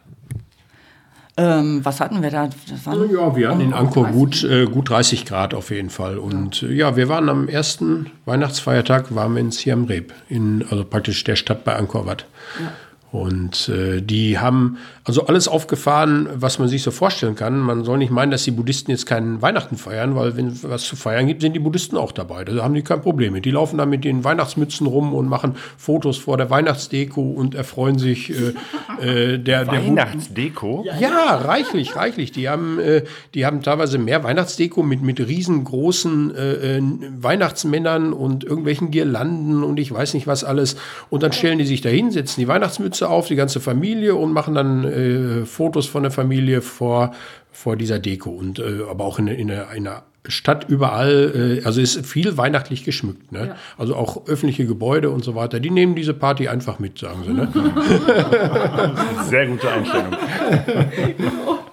Ähm, 1.38 1.84
was 1.84 2.00
hatten 2.00 2.20
wir 2.20 2.30
da? 2.30 2.48
ja, 2.48 3.36
wir 3.36 3.48
hatten 3.48 3.60
in 3.60 3.72
Angkor 3.72 4.08
gut, 4.08 4.42
äh, 4.42 4.64
gut 4.66 4.90
30 4.90 5.24
Grad 5.24 5.54
auf 5.54 5.70
jeden 5.70 5.88
Fall. 5.88 6.18
Und 6.18 6.62
ja. 6.62 6.68
Äh, 6.68 6.72
ja, 6.72 6.96
wir 6.96 7.08
waren 7.08 7.28
am 7.28 7.48
ersten 7.48 8.10
Weihnachtsfeiertag, 8.24 9.14
waren 9.14 9.34
wir 9.34 9.40
in 9.40 9.52
Siam 9.52 9.84
Reap, 9.84 10.12
in, 10.28 10.64
also 10.68 10.84
praktisch 10.84 11.22
der 11.22 11.36
Stadt 11.36 11.62
bei 11.62 11.76
Angkor 11.76 12.06
Wat. 12.06 12.26
Ja. 12.60 12.72
Und 13.10 13.70
äh, 13.70 14.02
die 14.02 14.38
haben 14.38 14.76
also 15.02 15.26
alles 15.26 15.48
aufgefahren, 15.48 16.28
was 16.34 16.58
man 16.58 16.68
sich 16.68 16.82
so 16.82 16.90
vorstellen 16.90 17.34
kann. 17.34 17.58
Man 17.58 17.82
soll 17.82 17.96
nicht 17.96 18.10
meinen, 18.10 18.30
dass 18.30 18.44
die 18.44 18.50
Buddhisten 18.50 18.90
jetzt 18.90 19.06
keinen 19.06 19.40
Weihnachten 19.40 19.78
feiern, 19.78 20.14
weil 20.14 20.36
wenn 20.36 20.48
es 20.48 20.68
was 20.68 20.84
zu 20.84 20.94
feiern 20.94 21.26
gibt, 21.26 21.40
sind 21.40 21.54
die 21.54 21.58
Buddhisten 21.58 21.96
auch 21.96 22.12
dabei. 22.12 22.44
Da 22.44 22.62
haben 22.62 22.74
die 22.74 22.82
kein 22.82 23.00
Problem 23.00 23.32
mit. 23.32 23.46
Die 23.46 23.50
laufen 23.50 23.78
da 23.78 23.86
mit 23.86 24.04
den 24.04 24.24
Weihnachtsmützen 24.24 24.86
rum 24.86 25.14
und 25.14 25.26
machen 25.26 25.56
Fotos 25.78 26.18
vor 26.18 26.36
der 26.36 26.50
Weihnachtsdeko 26.50 27.22
und 27.22 27.54
erfreuen 27.54 27.98
sich 27.98 28.28
äh, 28.28 28.52
äh, 29.00 29.38
der, 29.38 29.64
der 29.64 29.72
Weihnachtsdeko? 29.72 30.84
Ja, 31.00 31.36
reichlich, 31.36 31.96
reichlich. 31.96 32.32
Die 32.32 32.50
haben, 32.50 32.78
äh, 32.78 33.04
die 33.34 33.46
haben 33.46 33.62
teilweise 33.62 33.96
mehr 33.96 34.22
Weihnachtsdeko 34.22 34.82
mit, 34.82 35.00
mit 35.00 35.18
riesengroßen 35.18 36.34
äh, 36.34 36.76
äh, 36.76 36.82
Weihnachtsmännern 37.18 38.12
und 38.12 38.44
irgendwelchen 38.44 38.90
Girlanden 38.90 39.62
und 39.62 39.78
ich 39.80 39.90
weiß 39.90 40.12
nicht 40.12 40.26
was 40.26 40.44
alles. 40.44 40.76
Und 41.08 41.22
dann 41.22 41.32
stellen 41.32 41.58
die 41.58 41.64
sich 41.64 41.80
da 41.80 41.88
hin, 41.88 42.10
setzen 42.10 42.40
die 42.40 42.48
Weihnachtsmütze 42.48 42.97
auf, 43.02 43.28
die 43.28 43.36
ganze 43.36 43.60
Familie 43.60 44.14
und 44.14 44.32
machen 44.32 44.54
dann 44.54 44.84
äh, 44.84 45.44
Fotos 45.46 45.86
von 45.86 46.02
der 46.02 46.12
Familie 46.12 46.62
vor, 46.62 47.12
vor 47.52 47.76
dieser 47.76 47.98
Deko. 47.98 48.30
Und 48.30 48.58
äh, 48.58 48.82
aber 48.88 49.04
auch 49.04 49.18
in, 49.18 49.28
in, 49.28 49.50
einer, 49.50 49.72
in 49.72 49.86
einer 49.86 50.02
Stadt 50.26 50.66
überall, 50.68 51.60
äh, 51.62 51.64
also 51.64 51.80
ist 51.80 52.04
viel 52.06 52.36
weihnachtlich 52.36 52.84
geschmückt. 52.84 53.32
Ne? 53.32 53.48
Ja. 53.48 53.56
Also 53.76 53.96
auch 53.96 54.26
öffentliche 54.26 54.66
Gebäude 54.66 55.10
und 55.10 55.24
so 55.24 55.34
weiter, 55.34 55.60
die 55.60 55.70
nehmen 55.70 55.94
diese 55.94 56.14
Party 56.14 56.48
einfach 56.48 56.78
mit, 56.78 56.98
sagen 56.98 57.24
sie. 57.24 57.32
Ne? 57.32 57.48
Sehr 59.28 59.46
gute 59.46 59.70
Einstellung. 59.70 60.16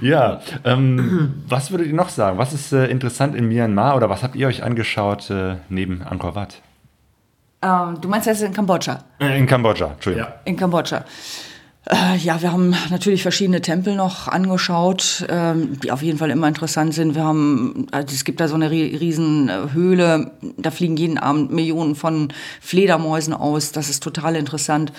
Ja, 0.00 0.40
ähm, 0.64 1.34
was 1.46 1.70
würdet 1.70 1.86
ihr 1.86 1.94
noch 1.94 2.08
sagen? 2.08 2.38
Was 2.38 2.52
ist 2.52 2.72
äh, 2.72 2.86
interessant 2.86 3.36
in 3.36 3.46
Myanmar 3.48 3.94
oder 3.94 4.08
was 4.08 4.22
habt 4.22 4.34
ihr 4.34 4.48
euch 4.48 4.62
angeschaut 4.62 5.30
äh, 5.30 5.56
neben 5.68 6.02
Angkor 6.02 6.34
Wat? 6.34 6.62
Ähm, 7.62 8.00
du 8.00 8.08
meinst 8.08 8.26
jetzt 8.26 8.42
in 8.42 8.52
Kambodscha? 8.52 9.04
Äh, 9.20 9.38
in 9.38 9.46
Kambodscha, 9.46 9.92
Entschuldigung. 9.92 10.28
Ja. 10.28 10.40
In 10.44 10.56
Kambodscha. 10.56 11.04
Äh, 11.88 12.16
ja, 12.18 12.40
wir 12.42 12.52
haben 12.52 12.74
natürlich 12.90 13.22
verschiedene 13.22 13.60
Tempel 13.60 13.96
noch 13.96 14.28
angeschaut, 14.28 15.26
ähm, 15.28 15.80
die 15.80 15.90
auf 15.90 16.02
jeden 16.02 16.18
Fall 16.18 16.30
immer 16.30 16.46
interessant 16.46 16.94
sind. 16.94 17.16
Wir 17.16 17.24
haben, 17.24 17.88
also 17.90 18.14
es 18.14 18.24
gibt 18.24 18.40
da 18.40 18.46
so 18.46 18.54
eine 18.54 18.70
riesen 18.70 19.50
Höhle, 19.72 20.30
da 20.58 20.70
fliegen 20.70 20.96
jeden 20.96 21.18
Abend 21.18 21.50
Millionen 21.50 21.96
von 21.96 22.32
Fledermäusen 22.60 23.34
aus. 23.34 23.72
Das 23.72 23.90
ist 23.90 24.02
total 24.02 24.36
interessant. 24.36 24.92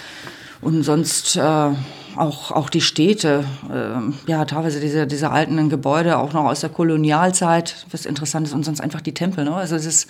Und 0.59 0.83
sonst 0.83 1.37
äh, 1.37 1.41
auch, 1.41 2.51
auch 2.51 2.69
die 2.69 2.81
Städte, 2.81 3.45
äh, 3.69 4.29
ja, 4.31 4.43
teilweise 4.45 4.79
diese, 4.79 5.07
diese 5.07 5.31
alten 5.31 5.69
Gebäude, 5.69 6.17
auch 6.17 6.33
noch 6.33 6.45
aus 6.45 6.61
der 6.61 6.69
Kolonialzeit, 6.69 7.85
was 7.91 8.05
interessant 8.05 8.47
ist. 8.47 8.53
Und 8.53 8.63
sonst 8.63 8.81
einfach 8.81 9.01
die 9.01 9.13
Tempel. 9.13 9.45
Ne? 9.45 9.53
Also 9.53 9.75
es 9.75 9.85
ist, 9.85 10.09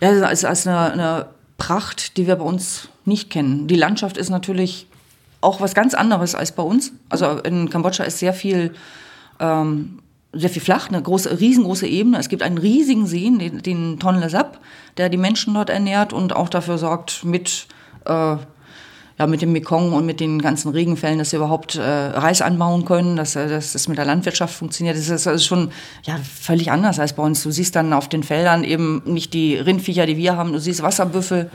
ja, 0.00 0.10
es 0.30 0.44
ist 0.44 0.66
eine, 0.66 0.92
eine 0.92 1.26
Pracht, 1.58 2.16
die 2.16 2.26
wir 2.26 2.36
bei 2.36 2.44
uns 2.44 2.88
nicht 3.04 3.30
kennen. 3.30 3.66
Die 3.66 3.76
Landschaft 3.76 4.16
ist 4.16 4.30
natürlich 4.30 4.86
auch 5.40 5.60
was 5.60 5.74
ganz 5.74 5.94
anderes 5.94 6.34
als 6.34 6.52
bei 6.52 6.62
uns. 6.62 6.92
Also 7.08 7.38
in 7.38 7.70
Kambodscha 7.70 8.04
ist 8.04 8.18
sehr 8.18 8.34
viel, 8.34 8.74
ähm, 9.38 10.00
sehr 10.32 10.50
viel 10.50 10.62
flach, 10.62 10.88
eine 10.88 11.00
große, 11.00 11.38
riesengroße 11.40 11.86
Ebene. 11.86 12.18
Es 12.18 12.28
gibt 12.28 12.42
einen 12.42 12.58
riesigen 12.58 13.06
See, 13.06 13.30
den, 13.30 13.62
den 13.62 13.98
Tonle 13.98 14.28
Sap, 14.28 14.60
der 14.96 15.08
die 15.08 15.16
Menschen 15.16 15.54
dort 15.54 15.70
ernährt 15.70 16.12
und 16.12 16.34
auch 16.34 16.48
dafür 16.48 16.78
sorgt, 16.78 17.24
mit, 17.24 17.68
äh, 18.04 18.36
ja, 19.18 19.26
mit 19.26 19.40
dem 19.40 19.52
Mekong 19.52 19.92
und 19.92 20.04
mit 20.04 20.20
den 20.20 20.42
ganzen 20.42 20.70
Regenfällen, 20.70 21.18
dass 21.18 21.30
sie 21.30 21.36
überhaupt 21.36 21.76
äh, 21.76 21.80
Reis 21.80 22.42
anbauen 22.42 22.84
können, 22.84 23.16
dass, 23.16 23.34
äh, 23.34 23.48
dass 23.48 23.72
das 23.72 23.88
mit 23.88 23.96
der 23.96 24.04
Landwirtschaft 24.04 24.54
funktioniert. 24.54 24.96
Das 24.96 25.08
ist, 25.08 25.26
ist 25.26 25.46
schon 25.46 25.70
ja, 26.04 26.18
völlig 26.18 26.70
anders 26.70 26.98
als 26.98 27.14
bei 27.14 27.22
uns. 27.22 27.42
Du 27.42 27.50
siehst 27.50 27.74
dann 27.76 27.92
auf 27.92 28.08
den 28.08 28.22
Feldern 28.22 28.62
eben 28.62 29.02
nicht 29.06 29.32
die 29.32 29.56
Rindviecher, 29.56 30.06
die 30.06 30.16
wir 30.16 30.36
haben, 30.36 30.52
du 30.52 30.60
siehst 30.60 30.82
Wasserbüffel. 30.82 31.50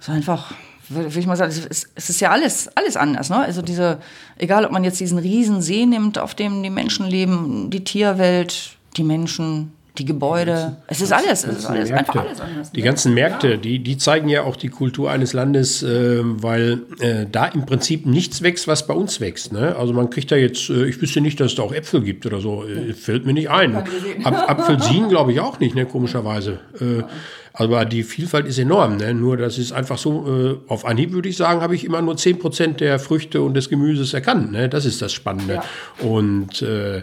So 0.00 0.12
einfach 0.12 0.52
würde 0.88 1.18
ich 1.18 1.26
mal 1.26 1.36
sagen, 1.36 1.52
es 1.52 1.84
ist 2.10 2.20
ja 2.20 2.30
alles, 2.30 2.68
alles 2.76 2.96
anders. 2.96 3.30
Ne? 3.30 3.38
Also 3.38 3.62
diese, 3.62 3.98
egal 4.38 4.64
ob 4.64 4.72
man 4.72 4.84
jetzt 4.84 5.00
diesen 5.00 5.18
riesen 5.18 5.60
See 5.60 5.84
nimmt, 5.84 6.18
auf 6.18 6.34
dem 6.34 6.62
die 6.62 6.70
Menschen 6.70 7.06
leben, 7.06 7.70
die 7.70 7.82
Tierwelt, 7.82 8.76
die 8.96 9.02
Menschen, 9.02 9.72
die 9.98 10.04
Gebäude, 10.04 10.76
es 10.86 11.00
ist 11.00 11.12
alles, 11.12 11.44
es 11.44 11.58
ist 11.58 11.66
alles, 11.66 11.90
einfach 11.90 12.16
alles 12.16 12.40
anders. 12.40 12.72
Die 12.72 12.82
ganzen 12.82 13.14
Märkte, 13.14 13.58
die, 13.58 13.78
die 13.80 13.98
zeigen 13.98 14.28
ja 14.28 14.42
auch 14.42 14.56
die 14.56 14.68
Kultur 14.68 15.10
eines 15.10 15.32
Landes, 15.32 15.82
äh, 15.82 16.20
weil 16.22 16.80
äh, 17.00 17.26
da 17.30 17.46
im 17.46 17.66
Prinzip 17.66 18.06
nichts 18.06 18.42
wächst, 18.42 18.68
was 18.68 18.86
bei 18.86 18.94
uns 18.94 19.20
wächst. 19.20 19.52
Ne? 19.52 19.74
Also 19.76 19.92
man 19.92 20.10
kriegt 20.10 20.30
da 20.30 20.36
jetzt, 20.36 20.70
äh, 20.70 20.86
ich 20.86 21.00
wüsste 21.00 21.20
nicht, 21.20 21.40
dass 21.40 21.52
es 21.52 21.54
da 21.56 21.62
auch 21.62 21.72
Äpfel 21.72 22.02
gibt 22.02 22.26
oder 22.26 22.40
so, 22.40 22.64
äh, 22.64 22.92
fällt 22.92 23.26
mir 23.26 23.32
nicht 23.32 23.50
ein. 23.50 23.76
Ab, 23.76 24.50
Apfelsinen 24.50 25.08
glaube 25.08 25.32
ich 25.32 25.40
auch 25.40 25.60
nicht, 25.60 25.74
ne, 25.74 25.86
komischerweise. 25.86 26.60
Äh, 26.80 27.02
Aber 27.58 27.86
die 27.86 28.02
Vielfalt 28.02 28.46
ist 28.46 28.58
enorm. 28.58 28.98
Ne? 28.98 29.14
Nur 29.14 29.38
das 29.38 29.56
ist 29.56 29.72
einfach 29.72 29.96
so, 29.96 30.60
äh, 30.68 30.70
auf 30.70 30.84
Anhieb 30.84 31.12
würde 31.12 31.30
ich 31.30 31.38
sagen, 31.38 31.62
habe 31.62 31.74
ich 31.74 31.84
immer 31.84 32.02
nur 32.02 32.14
10% 32.14 32.74
der 32.74 32.98
Früchte 32.98 33.40
und 33.40 33.54
des 33.54 33.70
Gemüses 33.70 34.12
erkannt. 34.12 34.52
Ne? 34.52 34.68
Das 34.68 34.84
ist 34.84 35.00
das 35.00 35.14
Spannende. 35.14 35.54
Ja. 35.54 35.64
Und 36.06 36.60
äh, 36.60 36.98
äh, 36.98 37.02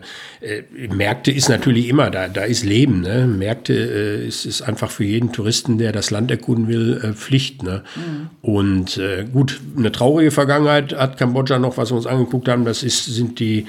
Märkte 0.93 1.31
ist 1.31 1.49
natürlich 1.49 1.89
immer, 1.89 2.11
da, 2.11 2.27
da 2.27 2.43
ist 2.43 2.63
Leben. 2.63 3.01
Ne? 3.01 3.25
Märkte 3.25 3.73
äh, 3.73 4.27
ist, 4.27 4.45
ist 4.45 4.61
einfach 4.61 4.91
für 4.91 5.03
jeden 5.03 5.31
Touristen, 5.31 5.79
der 5.79 5.91
das 5.91 6.11
Land 6.11 6.29
erkunden 6.29 6.67
will, 6.67 7.01
äh, 7.03 7.13
Pflicht. 7.13 7.63
Ne? 7.63 7.81
Mhm. 7.95 8.29
Und 8.43 8.97
äh, 8.97 9.25
gut, 9.25 9.59
eine 9.75 9.91
traurige 9.91 10.29
Vergangenheit 10.29 10.93
hat 10.93 11.17
Kambodscha 11.17 11.57
noch, 11.57 11.77
was 11.77 11.91
wir 11.91 11.97
uns 11.97 12.05
angeguckt 12.05 12.47
haben, 12.47 12.63
das 12.63 12.83
ist, 12.83 13.05
sind 13.05 13.39
die 13.39 13.65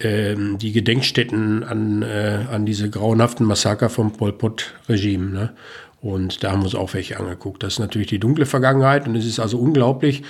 ähm, 0.00 0.58
die 0.58 0.70
Gedenkstätten 0.70 1.64
an, 1.64 2.02
äh, 2.02 2.44
an 2.52 2.64
diese 2.64 2.88
grauenhaften 2.88 3.44
Massaker 3.44 3.88
vom 3.88 4.12
Pol 4.12 4.32
Pot-Regime. 4.32 5.32
Ne? 5.32 5.50
Und 6.00 6.44
da 6.44 6.52
haben 6.52 6.60
wir 6.60 6.66
uns 6.66 6.76
auch 6.76 6.94
welche 6.94 7.18
angeguckt. 7.18 7.62
Das 7.62 7.74
ist 7.74 7.78
natürlich 7.80 8.06
die 8.06 8.20
dunkle 8.20 8.46
Vergangenheit 8.46 9.08
und 9.08 9.16
es 9.16 9.26
ist 9.26 9.40
also 9.40 9.58
unglaublich, 9.58 10.22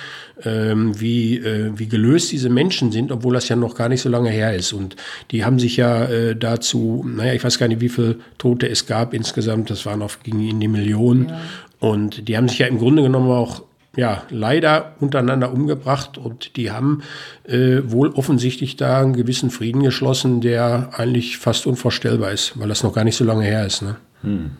ähm, 0.43 0.99
wie, 0.99 1.37
äh, 1.37 1.71
wie 1.75 1.87
gelöst 1.87 2.31
diese 2.31 2.49
Menschen 2.49 2.91
sind, 2.91 3.11
obwohl 3.11 3.35
das 3.35 3.49
ja 3.49 3.55
noch 3.55 3.75
gar 3.75 3.87
nicht 3.87 4.01
so 4.01 4.09
lange 4.09 4.31
her 4.31 4.55
ist. 4.55 4.73
Und 4.73 4.95
die 5.29 5.45
haben 5.45 5.59
sich 5.59 5.77
ja 5.77 6.05
äh, 6.05 6.35
dazu, 6.35 7.05
naja, 7.07 7.33
ich 7.33 7.43
weiß 7.43 7.59
gar 7.59 7.67
nicht, 7.67 7.81
wie 7.81 7.89
viele 7.89 8.15
Tote 8.39 8.67
es 8.67 8.87
gab 8.87 9.13
insgesamt, 9.13 9.69
das 9.69 9.85
waren 9.85 10.01
auf, 10.01 10.23
ging 10.23 10.39
in 10.39 10.59
die 10.59 10.67
Millionen. 10.67 11.29
Ja. 11.29 11.39
Und 11.79 12.27
die 12.27 12.35
haben 12.35 12.49
sich 12.49 12.59
ja 12.59 12.67
im 12.67 12.79
Grunde 12.79 13.03
genommen 13.03 13.29
auch 13.29 13.61
ja, 13.95 14.23
leider 14.29 14.93
untereinander 14.99 15.51
umgebracht 15.51 16.17
und 16.17 16.55
die 16.55 16.71
haben 16.71 17.03
äh, 17.47 17.79
wohl 17.83 18.09
offensichtlich 18.09 18.75
da 18.75 19.01
einen 19.01 19.13
gewissen 19.13 19.49
Frieden 19.49 19.83
geschlossen, 19.83 20.41
der 20.41 20.91
eigentlich 20.93 21.37
fast 21.37 21.67
unvorstellbar 21.67 22.31
ist, 22.31 22.57
weil 22.59 22.69
das 22.69 22.83
noch 22.83 22.93
gar 22.93 23.03
nicht 23.03 23.15
so 23.15 23.25
lange 23.25 23.43
her 23.43 23.65
ist. 23.65 23.81
Ne? 23.81 23.97
Hm. 24.21 24.51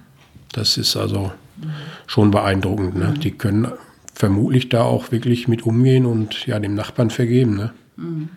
Das 0.52 0.78
ist 0.78 0.96
also 0.96 1.32
schon 2.08 2.32
beeindruckend. 2.32 2.96
Ne? 2.96 3.14
Die 3.18 3.32
können 3.32 3.72
vermutlich 4.14 4.70
da 4.70 4.84
auch 4.84 5.12
wirklich 5.12 5.48
mit 5.48 5.64
umgehen 5.64 6.06
und 6.06 6.46
ja, 6.46 6.60
dem 6.60 6.76
Nachbarn 6.76 7.10
vergeben. 7.10 7.56
Ne? 7.56 7.74
Mhm. 7.98 8.30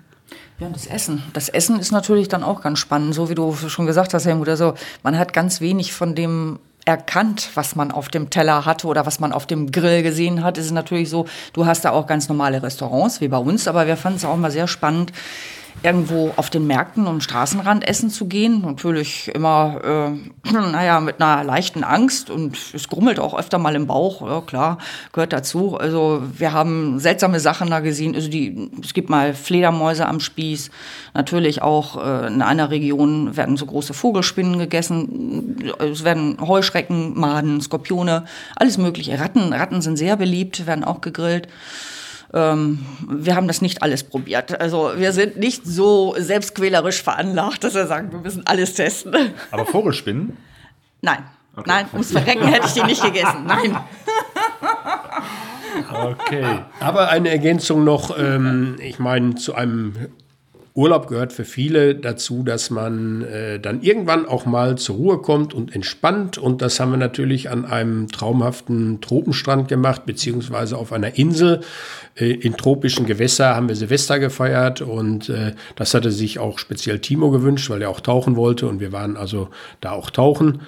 Ja, 0.59 0.69
das 0.69 0.87
Essen. 0.87 1.23
Das 1.33 1.49
Essen 1.49 1.81
ist 1.81 1.91
natürlich 1.91 2.29
dann 2.29 2.45
auch 2.45 2.61
ganz 2.61 2.79
spannend, 2.79 3.15
so 3.15 3.29
wie 3.29 3.35
du 3.35 3.55
schon 3.55 3.87
gesagt 3.87 4.15
hast, 4.15 4.27
Helmut. 4.27 4.49
Also 4.49 4.75
man 5.03 5.19
hat 5.19 5.33
ganz 5.33 5.61
wenig 5.61 5.93
von 5.93 6.15
dem 6.15 6.61
erkannt, 6.85 7.51
was 7.55 7.77
man 7.77 7.91
auf 7.91 8.09
dem 8.09 8.31
Teller 8.31 8.65
hatte 8.65 8.87
oder 8.87 9.07
was 9.07 9.21
man 9.21 9.33
auf 9.33 9.47
dem 9.47 9.71
Grill 9.71 10.03
gesehen 10.03 10.43
hat. 10.43 10.59
Es 10.59 10.67
ist 10.67 10.73
natürlich 10.73 11.11
so, 11.11 11.27
du 11.53 11.67
hast 11.67 11.85
da 11.85 11.91
auch 11.91 12.07
ganz 12.07 12.29
normale 12.29 12.63
Restaurants 12.63 13.21
wie 13.21 13.29
bei 13.29 13.39
uns, 13.39 13.69
aber 13.69 13.87
wir 13.87 13.97
fanden 13.97 14.19
es 14.19 14.25
auch 14.25 14.37
mal 14.37 14.51
sehr 14.51 14.69
spannend, 14.69 15.13
irgendwo 15.83 16.33
auf 16.37 16.51
den 16.51 16.67
Märkten 16.67 17.07
um 17.07 17.21
Straßenrand 17.21 17.87
essen 17.87 18.11
zu 18.11 18.27
gehen. 18.27 18.63
Natürlich 18.63 19.31
immer, 19.35 20.15
äh, 20.47 20.53
naja, 20.53 21.01
mit 21.01 21.21
einer 21.21 21.45
leichten 21.45 21.85
Angst 21.85 22.31
und 22.31 22.57
es 22.73 22.89
grummelt 22.89 23.19
auch 23.19 23.37
öfter 23.39 23.59
mal 23.59 23.75
im 23.75 23.87
Bauch, 23.87 24.23
ja 24.23 24.41
klar, 24.41 24.79
gehört 25.13 25.33
dazu. 25.33 25.77
Also 25.77 26.23
wir 26.37 26.53
haben 26.53 26.99
seltsame 27.01 27.41
Sachen 27.41 27.71
da 27.71 27.81
gesehen. 27.81 28.15
Also 28.15 28.29
die, 28.29 28.71
es 28.83 28.95
gibt 28.95 29.11
mal 29.11 29.35
Fledermäuse 29.35 30.07
am 30.07 30.21
Spieß. 30.21 30.71
Natürlich 31.15 31.63
auch 31.63 32.03
äh, 32.05 32.29
in 32.29 32.43
einer 32.43 32.71
Region 32.71 33.37
werden 33.37 33.57
so 33.57 33.67
große 33.67 33.95
Vogelspinnen 33.95 34.59
gegessen. 34.59 35.73
Es 35.79 36.05
werden 36.05 36.37
Heuschrecken, 36.41 37.19
Maden, 37.19 37.61
Skorpione, 37.61 38.25
alles 38.57 38.79
mögliche. 38.79 39.19
Ratten, 39.19 39.53
Ratten 39.53 39.83
sind 39.83 39.97
sehr 39.97 40.17
beliebt, 40.17 40.67
werden 40.67 40.85
auch 40.85 41.01
gegrillt 41.01 41.49
ähm, 42.35 42.85
wir 43.09 43.37
haben 43.37 43.47
das 43.47 43.61
nicht 43.61 43.83
alles 43.83 44.05
probiert. 44.05 44.61
Also 44.61 44.93
wir 44.97 45.13
sind 45.13 45.37
nicht 45.37 45.67
so 45.67 46.15
selbstquälerisch 46.19 47.03
veranlagt, 47.03 47.65
dass 47.65 47.75
wir 47.75 47.87
sagen, 47.87 48.11
wir 48.13 48.21
müssen 48.21 48.47
alles 48.47 48.75
testen. 48.75 49.35
Aber 49.51 49.67
Vogelspinnen? 49.67 50.37
Nein. 51.01 51.25
Okay. 51.55 51.65
Nein, 51.69 51.87
ums 51.93 52.13
Verrecken 52.13 52.47
hätte 52.49 52.67
ich 52.67 52.73
die 52.73 52.83
nicht 52.85 53.03
gegessen. 53.03 53.45
Nein. 53.47 53.77
Okay. 55.91 56.61
Aber 56.81 57.09
eine 57.09 57.31
Ergänzung 57.31 57.85
noch, 57.85 58.17
ähm, 58.19 58.77
ich 58.79 58.99
meine, 58.99 59.37
zu 59.37 59.55
einem 59.55 59.95
Urlaub 60.75 61.07
gehört 61.07 61.35
für 61.35 61.45
viele 61.45 61.95
dazu, 61.95 62.43
dass 62.43 62.71
man 62.71 63.23
äh, 63.23 63.61
dann 63.61 63.83
irgendwann 63.83 64.25
auch 64.25 64.47
mal 64.47 64.79
zur 64.79 64.97
Ruhe 64.97 65.19
kommt 65.19 65.53
und 65.53 65.75
entspannt. 65.75 66.39
Und 66.39 66.63
das 66.63 66.81
haben 66.81 66.91
wir 66.91 66.97
natürlich 66.97 67.51
an 67.51 67.67
einem 67.67 68.09
traumhaften 68.09 69.03
Tropenstrand 69.03 69.69
gemacht, 69.69 70.07
beziehungsweise 70.07 70.79
auf 70.79 70.93
einer 70.93 71.19
Insel. 71.19 71.61
Äh, 72.15 72.31
in 72.33 72.57
tropischen 72.57 73.05
Gewässer 73.05 73.55
haben 73.55 73.69
wir 73.69 73.77
Silvester 73.77 74.19
gefeiert 74.19 74.81
und 74.81 75.29
äh, 75.29 75.53
das 75.77 75.93
hatte 75.93 76.11
sich 76.11 76.39
auch 76.39 76.59
speziell 76.59 77.01
Timo 77.01 77.31
gewünscht, 77.31 77.69
weil 77.69 77.83
er 77.83 77.91
auch 77.91 78.01
tauchen 78.01 78.37
wollte. 78.37 78.67
Und 78.67 78.81
wir 78.81 78.93
waren 78.93 79.19
also 79.19 79.49
da 79.83 79.93
auch 79.93 80.09
tauchen. 80.09 80.63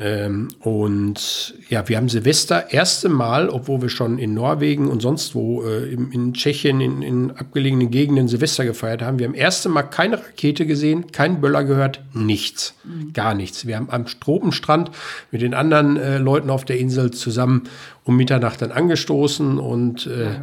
Ähm, 0.00 0.48
und 0.60 1.54
ja, 1.68 1.88
wir 1.88 1.96
haben 1.96 2.08
Silvester 2.08 2.72
erste 2.72 3.08
Mal, 3.08 3.48
obwohl 3.48 3.82
wir 3.82 3.88
schon 3.88 4.18
in 4.18 4.32
Norwegen 4.32 4.88
und 4.88 5.02
sonst 5.02 5.34
wo, 5.34 5.64
äh, 5.64 5.92
in, 5.92 6.12
in, 6.12 6.34
Tschechien, 6.34 6.80
in, 6.80 7.02
in, 7.02 7.30
abgelegenen 7.32 7.90
Gegenden 7.90 8.28
Silvester 8.28 8.64
gefeiert 8.64 9.02
haben, 9.02 9.18
wir 9.18 9.26
haben 9.26 9.34
erste 9.34 9.68
Mal 9.68 9.82
keine 9.82 10.18
Rakete 10.18 10.66
gesehen, 10.66 11.10
keinen 11.10 11.40
Böller 11.40 11.64
gehört, 11.64 12.00
nichts, 12.14 12.74
mhm. 12.84 13.12
gar 13.12 13.34
nichts. 13.34 13.66
Wir 13.66 13.74
haben 13.74 13.90
am 13.90 14.06
Tropenstrand 14.06 14.92
mit 15.32 15.42
den 15.42 15.52
anderen 15.52 15.96
äh, 15.96 16.18
Leuten 16.18 16.50
auf 16.50 16.64
der 16.64 16.78
Insel 16.78 17.10
zusammen 17.10 17.64
um 18.04 18.16
Mitternacht 18.16 18.62
dann 18.62 18.70
angestoßen 18.70 19.58
und 19.58 20.06
äh, 20.06 20.40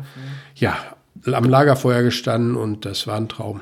ja, 0.56 0.78
am 1.24 1.46
Lagerfeuer 1.46 2.04
gestanden 2.04 2.58
und 2.58 2.84
das 2.84 3.08
war 3.08 3.16
ein 3.16 3.30
Traum. 3.30 3.62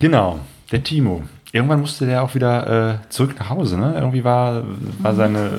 Genau, 0.00 0.40
der 0.72 0.82
Timo. 0.82 1.22
Irgendwann 1.52 1.80
musste 1.80 2.06
der 2.06 2.22
auch 2.22 2.34
wieder 2.34 3.00
äh, 3.02 3.10
zurück 3.10 3.34
nach 3.38 3.50
Hause, 3.50 3.76
ne? 3.76 3.94
Irgendwie 3.96 4.22
war, 4.22 4.62
war 5.00 5.14
seine 5.14 5.50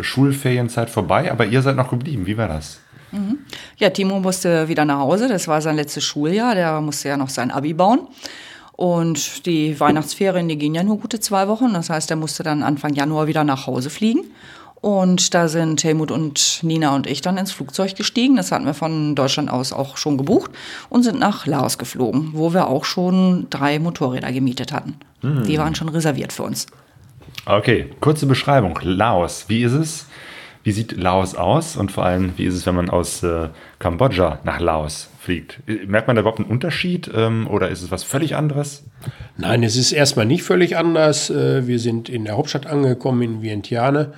Schulferienzeit 0.00 0.88
vorbei, 0.88 1.32
aber 1.32 1.46
ihr 1.46 1.62
seid 1.62 1.76
noch 1.76 1.90
geblieben. 1.90 2.26
Wie 2.26 2.36
war 2.36 2.48
das? 2.48 2.80
Mhm. 3.10 3.38
Ja, 3.76 3.90
Timo 3.90 4.20
musste 4.20 4.68
wieder 4.68 4.84
nach 4.84 4.98
Hause. 4.98 5.28
Das 5.28 5.48
war 5.48 5.60
sein 5.60 5.76
letztes 5.76 6.04
Schuljahr. 6.04 6.54
Der 6.54 6.80
musste 6.80 7.08
ja 7.08 7.16
noch 7.16 7.28
sein 7.28 7.50
Abi 7.50 7.74
bauen. 7.74 8.06
Und 8.72 9.46
die 9.46 9.78
Weihnachtsferien, 9.78 10.48
die 10.48 10.58
gingen 10.58 10.74
ja 10.74 10.82
nur 10.82 10.98
gute 10.98 11.20
zwei 11.20 11.46
Wochen. 11.46 11.74
Das 11.74 11.90
heißt, 11.90 12.10
er 12.10 12.16
musste 12.16 12.42
dann 12.42 12.62
Anfang 12.62 12.94
Januar 12.94 13.26
wieder 13.26 13.44
nach 13.44 13.66
Hause 13.66 13.90
fliegen. 13.90 14.24
Und 14.82 15.32
da 15.32 15.46
sind 15.46 15.82
Helmut 15.84 16.10
und 16.10 16.58
Nina 16.62 16.94
und 16.94 17.06
ich 17.06 17.20
dann 17.20 17.38
ins 17.38 17.52
Flugzeug 17.52 17.94
gestiegen. 17.94 18.34
Das 18.34 18.50
hatten 18.50 18.66
wir 18.66 18.74
von 18.74 19.14
Deutschland 19.14 19.48
aus 19.48 19.72
auch 19.72 19.96
schon 19.96 20.18
gebucht 20.18 20.50
und 20.88 21.04
sind 21.04 21.20
nach 21.20 21.46
Laos 21.46 21.78
geflogen, 21.78 22.30
wo 22.32 22.52
wir 22.52 22.66
auch 22.66 22.84
schon 22.84 23.46
drei 23.48 23.78
Motorräder 23.78 24.32
gemietet 24.32 24.72
hatten. 24.72 24.96
Mhm. 25.22 25.44
Die 25.44 25.56
waren 25.56 25.76
schon 25.76 25.88
reserviert 25.88 26.32
für 26.32 26.42
uns. 26.42 26.66
Okay, 27.46 27.90
kurze 28.00 28.26
Beschreibung. 28.26 28.76
Laos, 28.82 29.44
wie 29.46 29.62
ist 29.62 29.72
es? 29.72 30.06
Wie 30.64 30.72
sieht 30.72 30.96
Laos 30.96 31.36
aus? 31.36 31.76
Und 31.76 31.92
vor 31.92 32.04
allem, 32.04 32.32
wie 32.36 32.44
ist 32.44 32.54
es, 32.54 32.66
wenn 32.66 32.74
man 32.74 32.90
aus 32.90 33.22
äh, 33.22 33.48
Kambodscha 33.78 34.40
nach 34.44 34.60
Laos 34.60 35.10
fliegt? 35.20 35.60
Merkt 35.86 36.06
man 36.06 36.16
da 36.16 36.20
überhaupt 36.20 36.38
einen 36.38 36.50
Unterschied 36.50 37.10
ähm, 37.14 37.48
oder 37.48 37.68
ist 37.68 37.82
es 37.82 37.90
was 37.90 38.04
völlig 38.04 38.36
anderes? 38.36 38.84
Nein, 39.36 39.62
es 39.64 39.76
ist 39.76 39.92
erstmal 39.92 40.26
nicht 40.26 40.44
völlig 40.44 40.76
anders. 40.76 41.30
Äh, 41.30 41.66
wir 41.66 41.80
sind 41.80 42.08
in 42.08 42.24
der 42.24 42.36
Hauptstadt 42.36 42.66
angekommen, 42.66 43.22
in 43.22 43.42
Vientiane. 43.42 44.12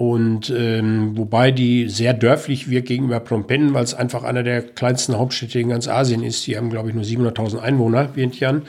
Und 0.00 0.48
ähm, 0.48 1.14
wobei 1.18 1.50
die 1.50 1.90
sehr 1.90 2.14
dörflich 2.14 2.70
wirkt 2.70 2.88
gegenüber 2.88 3.20
Phnom 3.20 3.46
Penh, 3.46 3.74
weil 3.74 3.84
es 3.84 3.92
einfach 3.92 4.22
einer 4.22 4.42
der 4.42 4.62
kleinsten 4.62 5.18
Hauptstädte 5.18 5.60
in 5.60 5.68
ganz 5.68 5.88
Asien 5.88 6.22
ist. 6.22 6.46
Die 6.46 6.56
haben, 6.56 6.70
glaube 6.70 6.88
ich, 6.88 6.94
nur 6.94 7.04
700.000 7.04 7.58
Einwohner, 7.58 8.16
Vientiane. 8.16 8.62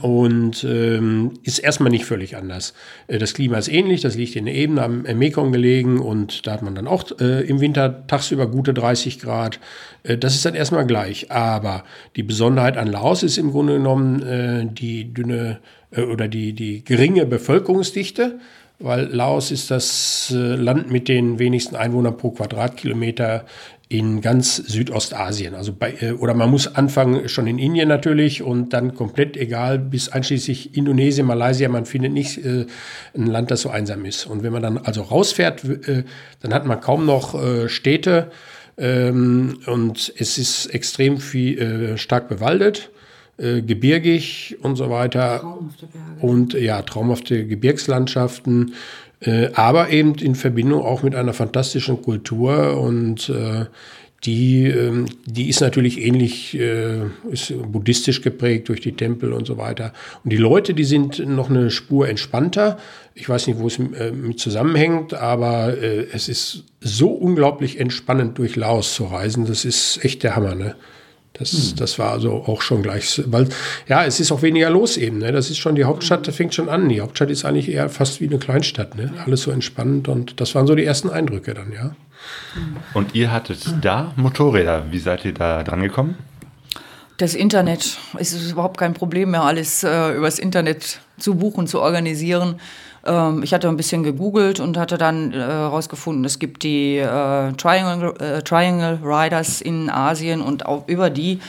Und 0.00 0.64
ähm, 0.64 1.32
ist 1.42 1.58
erstmal 1.58 1.90
nicht 1.90 2.06
völlig 2.06 2.34
anders. 2.34 2.72
Äh, 3.08 3.18
das 3.18 3.34
Klima 3.34 3.58
ist 3.58 3.68
ähnlich, 3.68 4.00
das 4.00 4.16
liegt 4.16 4.34
in 4.34 4.46
der 4.46 4.54
Ebene 4.54 4.82
am 4.82 5.02
Mekong 5.02 5.52
gelegen 5.52 5.98
und 5.98 6.46
da 6.46 6.52
hat 6.52 6.62
man 6.62 6.74
dann 6.74 6.86
auch 6.86 7.04
äh, 7.20 7.42
im 7.42 7.60
Winter 7.60 8.06
tagsüber 8.06 8.46
gute 8.46 8.72
30 8.72 9.18
Grad. 9.18 9.60
Äh, 10.02 10.16
das 10.16 10.34
ist 10.34 10.46
dann 10.46 10.54
erstmal 10.54 10.86
gleich. 10.86 11.30
Aber 11.30 11.84
die 12.16 12.22
Besonderheit 12.22 12.78
an 12.78 12.86
Laos 12.86 13.22
ist 13.22 13.36
im 13.36 13.50
Grunde 13.50 13.74
genommen 13.74 14.22
äh, 14.22 14.64
die 14.64 15.12
dünne 15.12 15.58
äh, 15.90 16.00
oder 16.00 16.26
die, 16.26 16.54
die 16.54 16.82
geringe 16.82 17.26
Bevölkerungsdichte 17.26 18.40
weil 18.82 19.06
Laos 19.06 19.50
ist 19.50 19.70
das 19.70 20.32
äh, 20.34 20.36
Land 20.36 20.90
mit 20.90 21.08
den 21.08 21.38
wenigsten 21.38 21.76
Einwohnern 21.76 22.16
pro 22.16 22.30
Quadratkilometer 22.30 23.44
in 23.88 24.22
ganz 24.22 24.56
Südostasien. 24.56 25.54
Also 25.54 25.72
bei, 25.72 25.94
äh, 26.00 26.12
oder 26.12 26.34
man 26.34 26.50
muss 26.50 26.74
anfangen 26.74 27.28
schon 27.28 27.46
in 27.46 27.58
Indien 27.58 27.88
natürlich 27.88 28.42
und 28.42 28.72
dann 28.72 28.94
komplett 28.94 29.36
egal 29.36 29.78
bis 29.78 30.08
einschließlich 30.08 30.76
Indonesien, 30.76 31.26
Malaysia. 31.26 31.68
Man 31.68 31.84
findet 31.84 32.12
nicht 32.12 32.44
äh, 32.44 32.66
ein 33.14 33.26
Land, 33.26 33.50
das 33.50 33.60
so 33.60 33.68
einsam 33.70 34.04
ist. 34.04 34.26
Und 34.26 34.42
wenn 34.42 34.52
man 34.52 34.62
dann 34.62 34.78
also 34.78 35.02
rausfährt, 35.02 35.64
äh, 35.64 36.04
dann 36.40 36.54
hat 36.54 36.64
man 36.64 36.80
kaum 36.80 37.04
noch 37.04 37.34
äh, 37.34 37.68
Städte 37.68 38.30
ähm, 38.78 39.58
und 39.66 40.12
es 40.16 40.38
ist 40.38 40.66
extrem 40.66 41.18
viel 41.18 41.58
äh, 41.58 41.98
stark 41.98 42.28
bewaldet 42.28 42.90
äh, 43.42 43.60
gebirgig 43.60 44.56
und 44.62 44.76
so 44.76 44.88
weiter. 44.88 45.40
Traumhafte 45.40 45.86
Berge. 45.86 46.26
Und 46.26 46.54
ja, 46.54 46.82
traumhafte 46.82 47.46
Gebirgslandschaften, 47.46 48.74
äh, 49.20 49.48
aber 49.54 49.90
eben 49.90 50.14
in 50.14 50.34
Verbindung 50.34 50.82
auch 50.82 51.02
mit 51.02 51.14
einer 51.14 51.32
fantastischen 51.32 52.00
Kultur 52.02 52.80
und 52.80 53.28
äh, 53.28 53.66
die, 54.24 54.66
ähm, 54.66 55.06
die 55.26 55.48
ist 55.48 55.60
natürlich 55.60 56.00
ähnlich, 56.00 56.56
äh, 56.56 57.00
ist 57.32 57.52
buddhistisch 57.72 58.22
geprägt 58.22 58.68
durch 58.68 58.80
die 58.80 58.92
Tempel 58.92 59.32
und 59.32 59.46
so 59.46 59.58
weiter. 59.58 59.92
Und 60.22 60.32
die 60.32 60.36
Leute, 60.36 60.74
die 60.74 60.84
sind 60.84 61.18
noch 61.26 61.50
eine 61.50 61.72
Spur 61.72 62.08
entspannter. 62.08 62.78
Ich 63.16 63.28
weiß 63.28 63.48
nicht, 63.48 63.58
wo 63.58 63.66
es 63.66 63.80
äh, 63.80 64.12
mit 64.12 64.38
zusammenhängt, 64.38 65.14
aber 65.14 65.76
es 65.76 66.28
ist 66.28 66.64
so 66.80 67.08
unglaublich 67.08 67.80
entspannend 67.80 68.38
durch 68.38 68.54
Laos 68.54 68.94
zu 68.94 69.04
reisen. 69.06 69.46
Das 69.46 69.64
ist 69.64 70.04
echt 70.04 70.22
der 70.22 70.36
Hammer, 70.36 70.54
ne? 70.54 70.76
Das, 71.42 71.52
hm. 71.52 71.76
das 71.76 71.98
war 71.98 72.12
also 72.12 72.32
auch 72.32 72.62
schon 72.62 72.82
gleich, 72.82 73.22
weil 73.26 73.48
ja, 73.88 74.04
es 74.04 74.20
ist 74.20 74.32
auch 74.32 74.42
weniger 74.42 74.70
los 74.70 74.96
eben. 74.96 75.18
Ne? 75.18 75.32
Das 75.32 75.50
ist 75.50 75.58
schon 75.58 75.74
die 75.74 75.84
Hauptstadt, 75.84 76.26
das 76.26 76.36
fängt 76.36 76.54
schon 76.54 76.68
an. 76.68 76.88
Die 76.88 77.00
Hauptstadt 77.00 77.30
ist 77.30 77.44
eigentlich 77.44 77.70
eher 77.70 77.88
fast 77.88 78.20
wie 78.20 78.28
eine 78.28 78.38
Kleinstadt. 78.38 78.94
Ne? 78.96 79.12
Alles 79.24 79.42
so 79.42 79.50
entspannend 79.50 80.08
und 80.08 80.40
das 80.40 80.54
waren 80.54 80.66
so 80.66 80.74
die 80.74 80.84
ersten 80.84 81.10
Eindrücke 81.10 81.54
dann, 81.54 81.72
ja. 81.72 81.94
Und 82.94 83.14
ihr 83.14 83.32
hattet 83.32 83.64
da 83.80 84.12
Motorräder. 84.16 84.92
Wie 84.92 84.98
seid 85.00 85.24
ihr 85.24 85.34
da 85.34 85.64
dran 85.64 85.82
gekommen? 85.82 86.16
Das 87.18 87.34
Internet 87.34 87.98
es 88.18 88.32
ist 88.32 88.52
überhaupt 88.52 88.78
kein 88.78 88.94
Problem 88.94 89.32
mehr, 89.32 89.42
alles 89.42 89.82
äh, 89.82 90.16
übers 90.16 90.38
Internet 90.38 91.00
zu 91.18 91.34
buchen, 91.34 91.66
zu 91.66 91.80
organisieren. 91.80 92.60
Ähm, 93.04 93.42
ich 93.42 93.52
hatte 93.54 93.68
ein 93.68 93.76
bisschen 93.76 94.02
gegoogelt 94.02 94.60
und 94.60 94.76
hatte 94.76 94.98
dann 94.98 95.32
herausgefunden, 95.32 96.24
äh, 96.24 96.26
es 96.26 96.38
gibt 96.38 96.62
die 96.62 96.98
äh, 96.98 97.52
Triangle, 97.52 98.14
äh, 98.20 98.42
Triangle 98.42 98.98
Riders 99.02 99.60
in 99.60 99.90
Asien 99.90 100.40
und 100.40 100.66
auch 100.66 100.86
über 100.88 101.10
die 101.10 101.40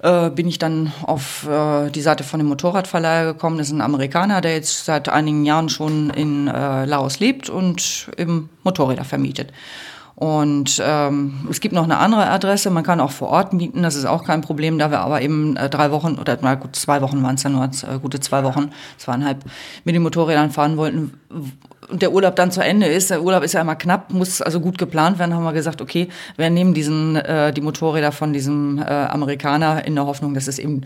äh, 0.00 0.30
bin 0.30 0.46
ich 0.46 0.58
dann 0.58 0.92
auf 1.02 1.46
äh, 1.48 1.90
die 1.90 2.00
Seite 2.00 2.24
von 2.24 2.38
dem 2.38 2.48
Motorradverleiher 2.48 3.24
gekommen. 3.24 3.58
Das 3.58 3.68
ist 3.68 3.72
ein 3.72 3.80
Amerikaner, 3.80 4.40
der 4.40 4.54
jetzt 4.54 4.84
seit 4.84 5.08
einigen 5.08 5.44
Jahren 5.44 5.68
schon 5.68 6.10
in 6.10 6.48
äh, 6.48 6.84
Laos 6.84 7.18
lebt 7.18 7.50
und 7.50 8.08
eben 8.16 8.48
Motorräder 8.62 9.04
vermietet. 9.04 9.52
Und 10.18 10.82
ähm, 10.84 11.46
es 11.48 11.60
gibt 11.60 11.72
noch 11.76 11.84
eine 11.84 11.98
andere 11.98 12.28
Adresse, 12.28 12.70
man 12.70 12.82
kann 12.82 12.98
auch 12.98 13.12
vor 13.12 13.28
Ort 13.28 13.52
mieten, 13.52 13.84
das 13.84 13.94
ist 13.94 14.04
auch 14.04 14.24
kein 14.24 14.40
Problem, 14.40 14.76
da 14.76 14.90
wir 14.90 14.98
aber 14.98 15.22
eben 15.22 15.56
äh, 15.56 15.70
drei 15.70 15.92
Wochen 15.92 16.16
oder 16.18 16.36
na 16.42 16.56
gut, 16.56 16.74
zwei 16.74 17.00
Wochen 17.02 17.22
waren 17.22 17.36
es 17.36 17.44
dann 17.44 17.52
nur, 17.52 17.62
äh, 17.62 17.98
gute 18.02 18.18
zwei 18.18 18.42
Wochen, 18.42 18.70
zweieinhalb 18.96 19.44
mit 19.84 19.94
den 19.94 20.02
Motorrädern 20.02 20.50
fahren 20.50 20.76
wollten 20.76 21.12
und 21.88 22.02
der 22.02 22.12
Urlaub 22.12 22.34
dann 22.34 22.50
zu 22.50 22.62
Ende 22.62 22.86
ist, 22.86 23.10
der 23.10 23.22
Urlaub 23.22 23.44
ist 23.44 23.54
ja 23.54 23.60
immer 23.60 23.76
knapp, 23.76 24.12
muss 24.12 24.42
also 24.42 24.58
gut 24.58 24.76
geplant 24.76 25.20
werden, 25.20 25.34
haben 25.34 25.44
wir 25.44 25.52
gesagt, 25.52 25.80
okay, 25.80 26.08
wir 26.36 26.50
nehmen 26.50 26.74
diesen, 26.74 27.14
äh, 27.14 27.52
die 27.52 27.60
Motorräder 27.60 28.10
von 28.10 28.32
diesem 28.32 28.78
äh, 28.78 28.82
Amerikaner 28.82 29.84
in 29.86 29.94
der 29.94 30.06
Hoffnung, 30.06 30.34
dass 30.34 30.48
es 30.48 30.58
eben 30.58 30.80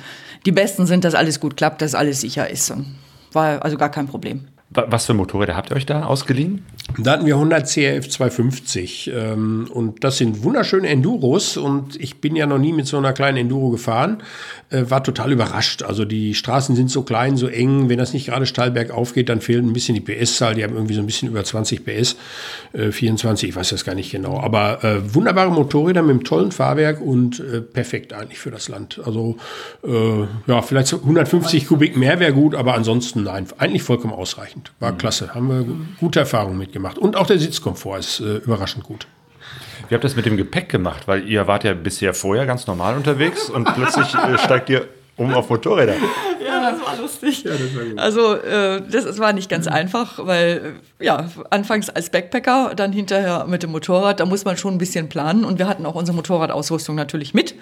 die 0.44 0.52
besten 0.52 0.86
sind, 0.86 1.04
dass 1.04 1.14
alles 1.14 1.40
gut 1.40 1.56
klappt, 1.56 1.80
dass 1.80 1.94
alles 1.94 2.20
sicher 2.20 2.50
ist. 2.50 2.70
Und 2.70 2.96
war 3.32 3.64
also 3.64 3.78
gar 3.78 3.88
kein 3.88 4.06
Problem. 4.06 4.44
Was 4.74 5.06
für 5.06 5.14
Motorräder 5.14 5.56
habt 5.56 5.70
ihr 5.70 5.76
euch 5.76 5.86
da 5.86 6.04
ausgeliehen? 6.04 6.64
Da 6.98 7.12
hatten 7.12 7.26
wir 7.26 7.34
100 7.34 7.66
CRF 7.66 8.08
250 8.08 9.10
ähm, 9.14 9.68
und 9.72 10.04
das 10.04 10.18
sind 10.18 10.42
wunderschöne 10.42 10.88
Enduros 10.88 11.56
und 11.56 11.96
ich 12.00 12.20
bin 12.20 12.36
ja 12.36 12.46
noch 12.46 12.58
nie 12.58 12.72
mit 12.72 12.86
so 12.86 12.98
einer 12.98 13.12
kleinen 13.12 13.38
Enduro 13.38 13.70
gefahren, 13.70 14.22
äh, 14.70 14.84
war 14.88 15.02
total 15.02 15.32
überrascht. 15.32 15.82
Also 15.82 16.04
die 16.04 16.34
Straßen 16.34 16.76
sind 16.76 16.90
so 16.90 17.02
klein, 17.02 17.36
so 17.36 17.46
eng, 17.46 17.88
wenn 17.88 17.98
das 17.98 18.12
nicht 18.12 18.26
gerade 18.26 18.46
steil 18.46 18.70
bergauf 18.70 19.14
geht, 19.14 19.28
dann 19.28 19.40
fehlt 19.40 19.64
ein 19.64 19.72
bisschen 19.72 19.94
die 19.94 20.00
PS-Zahl, 20.00 20.54
die 20.54 20.64
haben 20.64 20.74
irgendwie 20.74 20.94
so 20.94 21.00
ein 21.00 21.06
bisschen 21.06 21.28
über 21.28 21.42
20 21.42 21.84
PS, 21.84 22.16
äh, 22.72 22.90
24, 22.90 23.48
ich 23.48 23.56
weiß 23.56 23.70
das 23.70 23.84
gar 23.84 23.94
nicht 23.94 24.10
genau, 24.10 24.40
aber 24.40 24.84
äh, 24.84 25.14
wunderbare 25.14 25.50
Motorräder 25.50 26.02
mit 26.02 26.10
einem 26.10 26.24
tollen 26.24 26.52
Fahrwerk 26.52 27.00
und 27.00 27.40
äh, 27.40 27.60
perfekt 27.60 28.12
eigentlich 28.12 28.38
für 28.38 28.50
das 28.50 28.68
Land. 28.68 29.00
Also 29.04 29.36
äh, 29.82 30.26
ja, 30.46 30.60
vielleicht 30.62 30.92
150 30.92 31.68
Kubik 31.68 31.96
mehr 31.96 32.20
wäre 32.20 32.32
gut, 32.32 32.54
aber 32.54 32.74
ansonsten 32.74 33.22
nein, 33.22 33.46
eigentlich 33.58 33.82
vollkommen 33.82 34.12
ausreichend. 34.12 34.72
War 34.78 34.92
mhm. 34.92 34.98
klasse, 34.98 35.34
haben 35.34 35.48
wir 35.48 35.66
gute 35.98 36.20
Erfahrungen 36.20 36.58
mitgemacht 36.58 36.81
gemacht. 36.82 36.98
Und 36.98 37.16
auch 37.16 37.26
der 37.26 37.38
Sitzkomfort 37.38 37.98
ist 37.98 38.20
äh, 38.20 38.38
überraschend 38.38 38.84
gut. 38.84 39.06
Wie 39.88 39.94
habt 39.94 40.04
ihr 40.04 40.08
das 40.08 40.16
mit 40.16 40.26
dem 40.26 40.36
Gepäck 40.36 40.68
gemacht? 40.68 41.06
Weil 41.06 41.28
ihr 41.28 41.46
wart 41.46 41.64
ja 41.64 41.74
bisher 41.74 42.14
vorher 42.14 42.46
ganz 42.46 42.66
normal 42.66 42.96
unterwegs 42.96 43.48
und 43.48 43.64
plötzlich 43.74 44.14
äh, 44.14 44.38
steigt 44.38 44.68
ihr 44.68 44.88
um 45.16 45.32
auf 45.34 45.48
Motorräder. 45.48 45.94
Ja, 46.44 46.51
das 46.62 46.80
war 46.80 46.96
lustig. 46.96 47.44
Ja, 47.44 47.50
das 47.52 47.74
war 47.74 47.84
gut. 47.84 47.98
Also 47.98 48.34
äh, 48.34 48.82
das, 48.88 49.04
das, 49.04 49.18
war 49.18 49.32
nicht 49.32 49.48
ganz 49.48 49.66
einfach, 49.66 50.24
weil 50.24 50.76
äh, 51.00 51.04
ja, 51.04 51.28
anfangs 51.50 51.90
als 51.90 52.10
Backpacker, 52.10 52.74
dann 52.76 52.92
hinterher 52.92 53.46
mit 53.46 53.62
dem 53.62 53.70
Motorrad, 53.70 54.20
da 54.20 54.26
muss 54.26 54.44
man 54.44 54.56
schon 54.56 54.74
ein 54.74 54.78
bisschen 54.78 55.08
planen 55.08 55.44
und 55.44 55.58
wir 55.58 55.68
hatten 55.68 55.86
auch 55.86 55.94
unsere 55.94 56.14
Motorradausrüstung 56.16 56.94
natürlich 56.94 57.34
mit, 57.34 57.54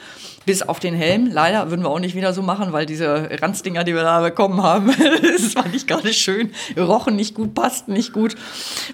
bis 0.46 0.62
auf 0.62 0.80
den 0.80 0.94
Helm. 0.94 1.30
Leider 1.32 1.70
würden 1.70 1.82
wir 1.82 1.90
auch 1.90 1.98
nicht 1.98 2.14
wieder 2.14 2.32
so 2.32 2.42
machen, 2.42 2.72
weil 2.72 2.86
diese 2.86 3.30
Ranzdinger, 3.40 3.84
die 3.84 3.94
wir 3.94 4.02
da 4.02 4.20
bekommen 4.20 4.62
haben, 4.62 4.90
das 5.22 5.54
war 5.54 5.68
nicht 5.68 5.88
gerade 5.88 6.12
schön, 6.12 6.50
rochen 6.76 7.16
nicht 7.16 7.34
gut, 7.34 7.54
passten 7.54 7.92
nicht 7.92 8.12
gut, 8.12 8.36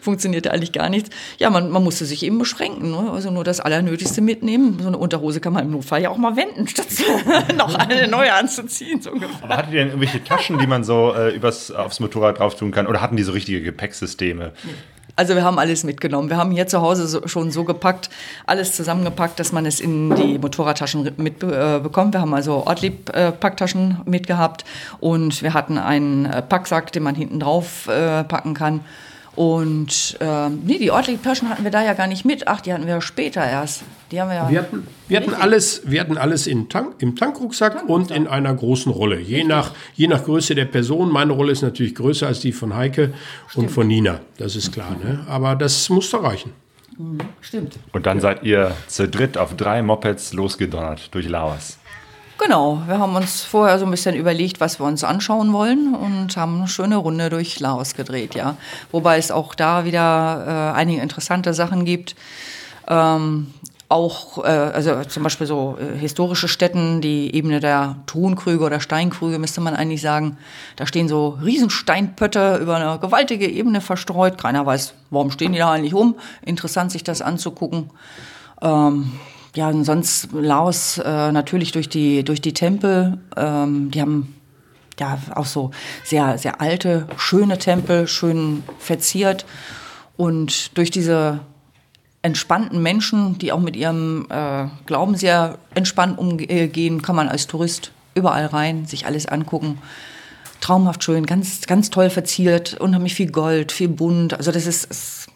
funktionierte 0.01 0.53
eigentlich 0.53 0.73
gar 0.73 0.89
nichts. 0.89 1.11
Ja, 1.39 1.51
man, 1.51 1.71
man 1.71 1.83
musste 1.83 2.05
sich 2.05 2.23
eben 2.23 2.39
beschränken, 2.39 2.91
ne? 2.91 3.11
also 3.13 3.31
nur 3.31 3.45
das 3.45 3.61
Allernötigste 3.61 4.21
mitnehmen. 4.21 4.79
So 4.81 4.89
eine 4.89 4.99
Unterhose 4.99 5.41
kann 5.41 5.53
man 5.53 5.65
im 5.65 5.73
Notfall 5.73 6.03
ja 6.03 6.11
auch 6.11 6.17
mal 6.17 6.37
wenden, 6.37 6.69
statt 6.69 6.87
noch 7.57 7.75
eine 7.75 8.09
neue 8.09 8.33
anzuziehen. 8.33 9.01
So 9.01 9.11
Aber 9.43 9.57
hattet 9.57 9.73
ihr 9.73 9.85
denn 9.85 9.93
irgendwelche 9.97 10.23
Taschen, 10.23 10.59
die 10.59 10.67
man 10.67 10.85
so 10.85 11.15
äh, 11.15 11.35
übers, 11.35 11.71
aufs 11.71 12.01
Motorrad 12.01 12.39
drauf 12.39 12.55
tun 12.55 12.71
kann? 12.71 12.87
Oder 12.87 13.01
hatten 13.01 13.17
die 13.17 13.23
so 13.23 13.33
richtige 13.33 13.63
Gepäcksysteme? 13.63 14.53
Also 15.19 15.35
wir 15.35 15.45
haben 15.45 15.59
alles 15.59 15.83
mitgenommen. 15.83 16.29
Wir 16.29 16.37
haben 16.37 16.51
hier 16.51 16.67
zu 16.67 16.83
Hause 16.83 17.07
so, 17.07 17.27
schon 17.27 17.51
so 17.51 17.65
gepackt, 17.65 18.11
alles 18.47 18.73
zusammengepackt, 18.77 19.41
dass 19.41 19.51
man 19.51 19.65
es 19.65 19.81
in 19.81 20.15
die 20.15 20.39
Motorradtaschen 20.39 21.11
mitbekommt. 21.17 22.15
Äh, 22.15 22.19
wir 22.19 22.21
haben 22.21 22.35
also 22.35 22.67
Ortlieb-Packtaschen 22.67 24.03
äh, 24.07 24.11
mitgehabt 24.11 24.67
und 25.01 25.43
wir 25.43 25.55
hatten 25.55 25.79
einen 25.79 26.27
äh, 26.27 26.43
Packsack, 26.43 26.93
den 26.93 27.03
man 27.03 27.15
hinten 27.15 27.41
drauf 27.41 27.89
äh, 27.89 28.25
packen 28.25 28.53
kann. 28.53 28.81
Und 29.37 30.17
ähm, 30.21 30.63
nee, 30.65 30.79
die 30.79 30.91
Ortlieb-Taschen 30.91 31.51
hatten 31.51 31.63
wir 31.63 31.71
da 31.71 31.85
ja 31.85 31.93
gar 31.93 32.07
nicht 32.07 32.25
mit. 32.25 32.49
Ach, 32.49 32.63
die 32.63 32.73
hatten 32.73 32.87
wir 32.87 33.03
später 33.03 33.45
erst. 33.45 33.83
Die 34.11 34.21
haben 34.21 34.29
wir 34.31 34.37
ja. 34.37 34.51
Wir 34.51 34.61
hatten, 34.61 34.87
wir 35.09 35.17
hatten 35.19 35.35
alles, 35.35 35.83
wir 35.85 36.01
hatten 36.01 36.17
alles 36.17 36.47
in 36.47 36.71
Tank, 36.71 36.95
im 37.01 37.17
Tankrucksack, 37.17 37.75
Tankrucksack 37.75 37.89
und 37.89 38.11
in 38.11 38.27
einer 38.27 38.55
großen 38.55 38.91
Rolle. 38.91 39.21
Je 39.21 39.45
nach, 39.45 39.73
je 39.95 40.09
nach 40.09 40.25
Größe 40.25 40.55
der 40.55 40.65
Person. 40.65 41.13
Meine 41.13 41.33
Rolle 41.33 41.53
ist 41.53 41.61
natürlich 41.61 41.95
größer 41.95 42.27
als 42.27 42.41
die 42.41 42.53
von 42.53 42.75
Heike 42.75 43.13
Stimmt. 43.49 43.67
und 43.67 43.71
von 43.73 43.87
Nina. 43.87 44.21
Das 44.39 44.57
ist 44.57 44.73
klar. 44.73 44.97
Ne? 45.03 45.25
Aber 45.29 45.55
das 45.55 45.91
muss 45.91 46.11
da 46.11 46.19
reichen. 46.19 46.53
Mhm. 46.97 47.19
Stimmt. 47.43 47.79
Und 47.93 48.07
dann 48.07 48.21
seid 48.21 48.43
ihr 48.43 48.75
zu 48.87 49.07
dritt 49.07 49.37
auf 49.37 49.55
drei 49.55 49.83
Mopeds 49.83 50.33
losgedonnert 50.33 51.15
durch 51.15 51.29
Laos. 51.29 51.79
Genau, 52.39 52.83
wir 52.87 52.99
haben 52.99 53.17
uns 53.17 53.43
vorher 53.43 53.79
so 53.79 53.87
ein 53.87 53.91
bisschen 53.91 54.15
überlegt, 54.15 54.61
was 54.61 54.79
wir 54.79 54.85
uns 54.85 55.03
anschauen 55.05 55.53
wollen 55.53 55.95
und 55.95 56.37
haben 56.37 56.59
eine 56.59 56.69
schöne 56.69 56.97
Runde 56.97 57.31
durch 57.31 57.59
Laos 57.61 57.95
gedreht, 57.95 58.35
ja. 58.35 58.57
Wobei 58.93 59.17
es 59.17 59.31
auch 59.31 59.55
da 59.55 59.85
wieder 59.85 60.73
äh, 60.75 60.77
einige 60.77 61.01
interessante 61.01 61.55
Sachen 61.55 61.87
gibt. 61.87 62.15
Ähm, 62.89 63.55
auch, 63.89 64.45
äh, 64.45 64.49
also 64.49 65.05
zum 65.05 65.23
Beispiel 65.23 65.47
so 65.47 65.79
äh, 65.81 65.97
historische 65.97 66.49
Stätten, 66.49 67.01
die 67.01 67.35
Ebene 67.35 67.61
der 67.61 67.97
Tonkrüge 68.07 68.65
oder 68.65 68.81
Steinkrüge, 68.81 69.39
müsste 69.39 69.61
man 69.61 69.75
eigentlich 69.75 70.03
sagen. 70.03 70.37
Da 70.77 70.87
stehen 70.87 71.09
so 71.09 71.39
Riesensteinpötte 71.43 72.59
über 72.61 72.77
eine 72.77 72.99
gewaltige 72.99 73.49
Ebene 73.49 73.81
verstreut. 73.81 74.39
Keiner 74.39 74.67
weiß, 74.67 74.93
warum 75.11 75.31
stehen 75.31 75.53
die 75.53 75.59
da 75.59 75.73
eigentlich 75.73 75.95
rum. 75.95 76.17
Interessant, 76.43 76.91
sich 76.93 77.05
das 77.05 77.23
anzugucken. 77.23 77.91
Ähm, 78.61 79.13
ja, 79.57 79.71
und 79.71 79.85
sonst 79.85 80.29
Laos 80.33 80.99
äh, 80.99 81.33
natürlich 81.33 81.73
durch 81.73 81.89
die, 81.89 82.25
durch 82.25 82.43
die 82.43 82.53
Tempel. 82.53 83.19
Ähm, 83.37 83.91
die 83.91 84.03
haben 84.03 84.35
ja 85.01 85.19
auch 85.35 85.47
so 85.47 85.71
sehr, 86.05 86.37
sehr 86.37 86.61
alte, 86.61 87.09
schöne 87.17 87.57
Tempel, 87.57 88.07
schön 88.07 88.63
verziert. 88.79 89.47
Und 90.19 90.77
durch 90.77 90.91
diese 90.91 91.41
entspannten 92.21 92.83
Menschen, 92.83 93.39
die 93.39 93.51
auch 93.51 93.61
mit 93.61 93.77
ihrem 93.77 94.27
äh, 94.29 94.67
Glauben 94.85 95.17
sehr 95.17 95.57
entspannt 95.75 96.19
umgehen, 96.19 97.01
kann 97.01 97.17
man 97.17 97.29
als 97.29 97.47
Tourist 97.47 97.93
überall 98.15 98.47
rein, 98.47 98.85
sich 98.85 99.07
alles 99.07 99.25
angucken. 99.25 99.79
Traumhaft 100.61 101.03
schön, 101.03 101.25
ganz, 101.25 101.63
ganz 101.67 101.89
toll 101.89 102.11
verziert, 102.11 102.75
unheimlich 102.79 103.15
viel 103.15 103.31
Gold, 103.31 103.73
viel 103.73 103.89
bunt. 103.89 104.35
Also 104.35 104.53
das 104.53 104.67
ist, 104.67 104.85
ist 104.85 105.29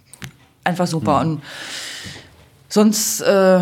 einfach 0.62 0.87
super. 0.87 1.24
Mhm. 1.24 1.30
Und 1.30 1.42
sonst 2.68 3.22
äh, 3.22 3.61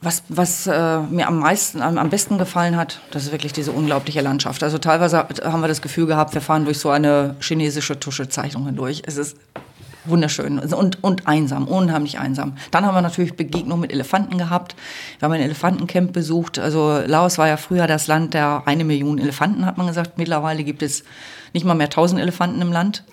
was, 0.00 0.22
was 0.28 0.66
äh, 0.66 1.00
mir 1.00 1.26
am 1.26 1.40
meisten, 1.40 1.82
am, 1.82 1.98
am 1.98 2.10
besten 2.10 2.38
gefallen 2.38 2.76
hat, 2.76 3.00
das 3.10 3.24
ist 3.24 3.32
wirklich 3.32 3.52
diese 3.52 3.72
unglaubliche 3.72 4.20
Landschaft. 4.20 4.62
Also 4.62 4.78
teilweise 4.78 5.18
haben 5.18 5.60
wir 5.60 5.68
das 5.68 5.82
Gefühl 5.82 6.06
gehabt, 6.06 6.34
wir 6.34 6.40
fahren 6.40 6.64
durch 6.64 6.78
so 6.78 6.90
eine 6.90 7.36
chinesische 7.40 7.98
Tuschezeichnung 7.98 8.66
hindurch. 8.66 9.02
Es 9.06 9.16
ist 9.16 9.36
wunderschön 10.08 10.58
und, 10.58 11.02
und 11.02 11.26
einsam, 11.26 11.66
unheimlich 11.66 12.18
einsam. 12.18 12.56
Dann 12.70 12.86
haben 12.86 12.94
wir 12.94 13.02
natürlich 13.02 13.34
Begegnungen 13.34 13.80
mit 13.80 13.92
Elefanten 13.92 14.38
gehabt. 14.38 14.76
Wir 15.18 15.26
haben 15.26 15.32
ein 15.32 15.40
Elefantencamp 15.40 16.12
besucht. 16.12 16.58
Also 16.58 17.02
Laos 17.04 17.38
war 17.38 17.48
ja 17.48 17.56
früher 17.56 17.86
das 17.86 18.06
Land 18.06 18.34
der 18.34 18.62
eine 18.66 18.84
Million 18.84 19.18
Elefanten, 19.18 19.66
hat 19.66 19.78
man 19.78 19.86
gesagt. 19.86 20.18
Mittlerweile 20.18 20.64
gibt 20.64 20.82
es 20.82 21.04
nicht 21.52 21.66
mal 21.66 21.74
mehr 21.74 21.90
tausend 21.90 22.20
Elefanten 22.20 22.60
im 22.60 22.72
Land. 22.72 23.04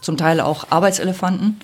Zum 0.00 0.16
Teil 0.16 0.40
auch 0.40 0.66
Arbeitselefanten. 0.70 1.58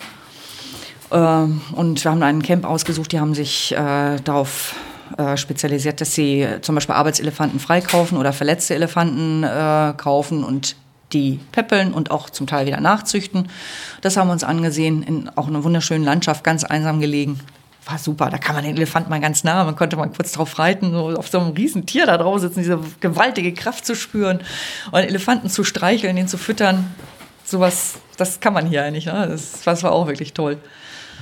Ähm, 1.11 1.61
und 1.73 2.03
wir 2.05 2.11
haben 2.11 2.23
einen 2.23 2.43
Camp 2.43 2.64
ausgesucht, 2.64 3.12
die 3.12 3.21
haben 3.21 3.35
sich 3.35 3.73
äh, 3.73 4.17
darauf 4.25 4.75
äh, 5.19 5.37
spezialisiert, 5.37 6.01
dass 6.01 6.14
sie 6.14 6.47
zum 6.62 6.75
Beispiel 6.75 6.95
Arbeitselefanten 6.95 7.61
freikaufen 7.61 8.19
oder 8.19 8.33
verletzte 8.33 8.75
Elefanten 8.75 9.45
äh, 9.45 9.93
kaufen 9.97 10.43
und 10.43 10.77
die 11.12 11.38
peppeln 11.53 11.93
und 11.93 12.11
auch 12.11 12.31
zum 12.31 12.47
Teil 12.47 12.67
wieder 12.67 12.81
nachzüchten. 12.81 13.49
Das 14.01 14.17
haben 14.17 14.29
wir 14.29 14.33
uns 14.33 14.45
angesehen, 14.45 15.03
in 15.03 15.31
auch 15.37 15.47
einer 15.47 15.62
wunderschönen 15.62 16.05
Landschaft, 16.05 16.43
ganz 16.43 16.64
einsam 16.64 17.01
gelegen. 17.01 17.38
war 17.87 17.99
super. 17.99 18.31
Da 18.31 18.38
kann 18.38 18.57
man 18.57 18.64
den 18.64 18.77
Elefanten 18.77 19.11
mal 19.11 19.21
ganz 19.21 19.45
nah, 19.45 19.62
man 19.64 19.77
konnte 19.77 19.97
mal 19.97 20.09
kurz 20.09 20.33
drauf 20.33 20.59
reiten, 20.59 20.90
so 20.90 21.11
auf 21.11 21.29
so 21.29 21.38
einem 21.38 21.53
riesen 21.53 21.87
Tier 21.87 22.07
da 22.07 22.19
drauf 22.19 22.40
sitzen, 22.40 22.61
diese 22.61 22.81
gewaltige 23.01 23.53
Kraft 23.53 23.87
zu 23.87 23.95
spüren 23.95 24.40
und 24.90 25.01
Elefanten 25.01 25.49
zu 25.49 25.62
streicheln, 25.64 26.17
ihn 26.17 26.29
zu 26.29 26.38
füttern. 26.38 26.93
Sowas, 27.45 27.97
das 28.17 28.40
kann 28.40 28.55
man 28.55 28.67
hier 28.67 28.83
eigentlich. 28.83 29.07
Ne? 29.07 29.27
Das, 29.29 29.62
das 29.62 29.83
war 29.83 29.93
auch 29.93 30.07
wirklich 30.07 30.33
toll. 30.33 30.59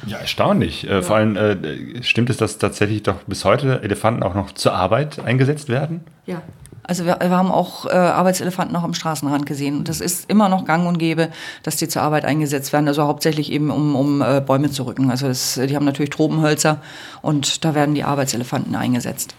Ja, 0.07 0.19
erstaunlich. 0.19 0.89
Äh, 0.89 1.03
Vor 1.03 1.17
allem 1.17 1.37
äh, 1.37 2.03
stimmt 2.03 2.31
es, 2.31 2.37
dass 2.37 2.59
tatsächlich 2.59 3.03
doch 3.03 3.23
bis 3.27 3.45
heute 3.45 3.83
Elefanten 3.83 4.23
auch 4.23 4.35
noch 4.35 4.53
zur 4.53 4.75
Arbeit 4.75 5.21
eingesetzt 5.21 5.69
werden? 5.69 6.03
Ja. 6.27 6.43
Also 6.85 7.07
wir, 7.07 7.19
wir 7.21 7.31
haben 7.31 7.53
auch 7.53 7.87
äh, 7.87 7.91
Arbeitselefanten 7.91 8.73
noch 8.73 8.83
am 8.83 8.93
Straßenrand 8.93 9.47
gesehen. 9.47 9.79
Und 9.79 9.89
das 9.89 10.01
ist 10.01 10.29
immer 10.29 10.49
noch 10.49 10.65
gang 10.65 10.87
und 10.87 10.99
gäbe, 10.99 11.29
dass 11.63 11.77
die 11.77 11.87
zur 11.87 12.03
Arbeit 12.03 12.25
eingesetzt 12.25 12.73
werden. 12.73 12.89
Also 12.89 13.05
hauptsächlich 13.05 13.53
eben, 13.53 13.71
um, 13.71 13.95
um 13.95 14.21
äh, 14.21 14.43
Bäume 14.45 14.71
zu 14.71 14.83
rücken. 14.85 15.11
Also 15.11 15.29
das, 15.29 15.61
die 15.63 15.77
haben 15.77 15.85
natürlich 15.85 16.11
Tropenhölzer 16.11 16.79
und 17.23 17.65
da 17.65 17.75
werden 17.75 17.95
die 17.95 18.03
Arbeitselefanten 18.03 18.75
eingesetzt. 18.75 19.37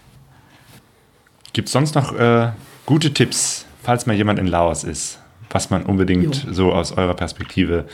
Gibt 1.51 1.67
es 1.67 1.73
sonst 1.73 1.95
noch 1.95 2.13
äh, 2.17 2.51
gute 2.85 3.13
Tipps, 3.13 3.65
falls 3.83 4.05
mal 4.05 4.15
jemand 4.15 4.39
in 4.39 4.47
Laos 4.47 4.83
ist, 4.83 5.19
was 5.49 5.69
man 5.69 5.83
unbedingt 5.83 6.45
jo. 6.45 6.53
so 6.53 6.73
aus 6.73 6.93
eurer 6.93 7.13
Perspektive 7.13 7.85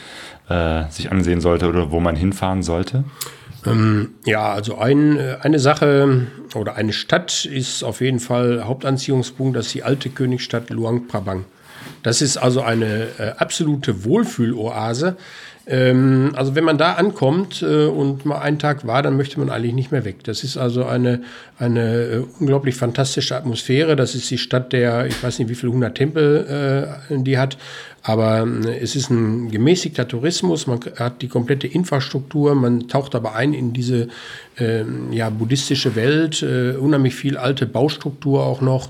äh, 0.50 0.90
sich 0.90 1.10
ansehen 1.10 1.40
sollte 1.40 1.68
oder 1.68 1.90
wo 1.90 2.00
man 2.00 2.16
hinfahren 2.16 2.62
sollte? 2.62 3.04
Ähm, 3.66 4.14
ja, 4.24 4.52
also 4.52 4.78
ein, 4.78 5.16
äh, 5.16 5.36
eine 5.40 5.58
Sache 5.58 6.26
oder 6.54 6.76
eine 6.76 6.92
Stadt 6.92 7.44
ist 7.44 7.82
auf 7.82 8.00
jeden 8.00 8.20
Fall 8.20 8.64
Hauptanziehungspunkt, 8.64 9.56
das 9.56 9.66
ist 9.66 9.74
die 9.74 9.82
alte 9.82 10.10
Königsstadt 10.10 10.70
Luang 10.70 11.06
Prabang. 11.08 11.44
Das 12.02 12.22
ist 12.22 12.36
also 12.36 12.62
eine 12.62 13.08
äh, 13.18 13.32
absolute 13.38 14.04
Wohlfühloase. 14.04 15.16
Ähm, 15.70 16.32
also 16.34 16.56
wenn 16.56 16.64
man 16.64 16.78
da 16.78 16.94
ankommt 16.94 17.62
äh, 17.62 17.86
und 17.86 18.26
mal 18.26 18.40
einen 18.40 18.58
Tag 18.58 18.88
war, 18.88 19.02
dann 19.02 19.16
möchte 19.16 19.38
man 19.38 19.50
eigentlich 19.50 19.72
nicht 19.72 19.92
mehr 19.92 20.04
weg. 20.04 20.24
Das 20.24 20.42
ist 20.42 20.56
also 20.56 20.84
eine, 20.84 21.22
eine 21.58 21.80
äh, 21.80 22.24
unglaublich 22.40 22.74
fantastische 22.74 23.36
Atmosphäre. 23.36 23.94
Das 23.94 24.16
ist 24.16 24.28
die 24.32 24.38
Stadt 24.38 24.72
der, 24.72 25.06
ich 25.06 25.22
weiß 25.22 25.38
nicht, 25.38 25.48
wie 25.48 25.54
viele 25.54 25.72
hundert 25.72 25.96
Tempel 25.96 26.98
äh, 27.08 27.22
die 27.22 27.38
hat. 27.38 27.56
Aber 28.02 28.48
äh, 28.64 28.78
es 28.80 28.96
ist 28.96 29.10
ein 29.10 29.48
gemäßigter 29.48 30.08
Tourismus, 30.08 30.66
man 30.66 30.80
hat 30.96 31.22
die 31.22 31.28
komplette 31.28 31.68
Infrastruktur, 31.68 32.56
man 32.56 32.88
taucht 32.88 33.14
aber 33.14 33.36
ein 33.36 33.54
in 33.54 33.72
diese 33.72 34.08
äh, 34.58 34.82
ja, 35.12 35.30
buddhistische 35.30 35.94
Welt, 35.94 36.42
äh, 36.42 36.72
unheimlich 36.72 37.14
viel 37.14 37.36
alte 37.36 37.66
Baustruktur 37.66 38.44
auch 38.44 38.60
noch 38.60 38.88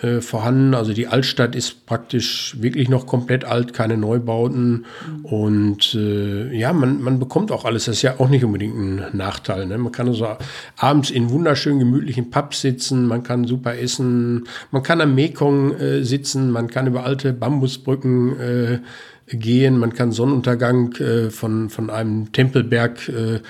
äh, 0.00 0.20
vorhanden. 0.20 0.74
Also 0.74 0.92
die 0.92 1.08
Altstadt 1.08 1.56
ist 1.56 1.84
praktisch 1.84 2.56
wirklich 2.60 2.88
noch 2.88 3.06
komplett 3.06 3.44
alt, 3.44 3.74
keine 3.74 3.96
Neubauten. 3.96 4.84
Mhm. 5.06 5.24
Und 5.24 5.94
äh, 5.94 6.56
ja, 6.56 6.72
man, 6.72 7.02
man 7.02 7.18
bekommt 7.18 7.50
auch 7.50 7.64
alles. 7.64 7.86
Das 7.86 7.96
ist 7.96 8.02
ja 8.02 8.14
auch 8.18 8.28
nicht 8.28 8.44
unbedingt 8.44 8.76
ein 8.76 9.04
Nachteil. 9.12 9.66
Ne? 9.66 9.78
Man 9.78 9.92
kann 9.92 10.08
also 10.08 10.28
abends 10.76 11.10
in 11.10 11.30
wunderschön 11.30 11.78
gemütlichen 11.78 12.30
Pubs 12.30 12.60
sitzen, 12.60 13.06
man 13.06 13.22
kann 13.22 13.46
super 13.46 13.76
essen, 13.76 14.44
man 14.70 14.82
kann 14.82 15.00
am 15.00 15.14
Mekong 15.14 15.74
äh, 15.74 16.04
sitzen, 16.04 16.50
man 16.50 16.68
kann 16.68 16.86
über 16.86 17.04
alte 17.04 17.32
Bambusbrücken 17.32 18.40
äh, 18.40 18.78
gehen, 19.26 19.78
man 19.78 19.92
kann 19.92 20.12
Sonnenuntergang 20.12 20.92
äh, 20.96 21.30
von, 21.30 21.70
von 21.70 21.90
einem 21.90 22.32
Tempelberg 22.32 23.08
äh, 23.08 23.40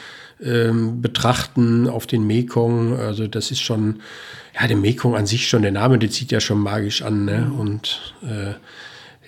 ähm, 0.42 1.00
betrachten 1.00 1.88
auf 1.88 2.06
den 2.06 2.26
Mekong. 2.26 2.98
Also 2.98 3.26
das 3.26 3.50
ist 3.50 3.60
schon 3.60 4.00
ja, 4.58 4.66
der 4.66 4.76
Mekong 4.76 5.14
an 5.14 5.26
sich 5.26 5.48
schon, 5.48 5.62
der 5.62 5.72
Name, 5.72 5.98
der 5.98 6.10
zieht 6.10 6.32
ja 6.32 6.40
schon 6.40 6.58
magisch 6.58 7.02
an. 7.02 7.24
Ne? 7.24 7.52
Und 7.56 8.14
äh, 8.22 8.54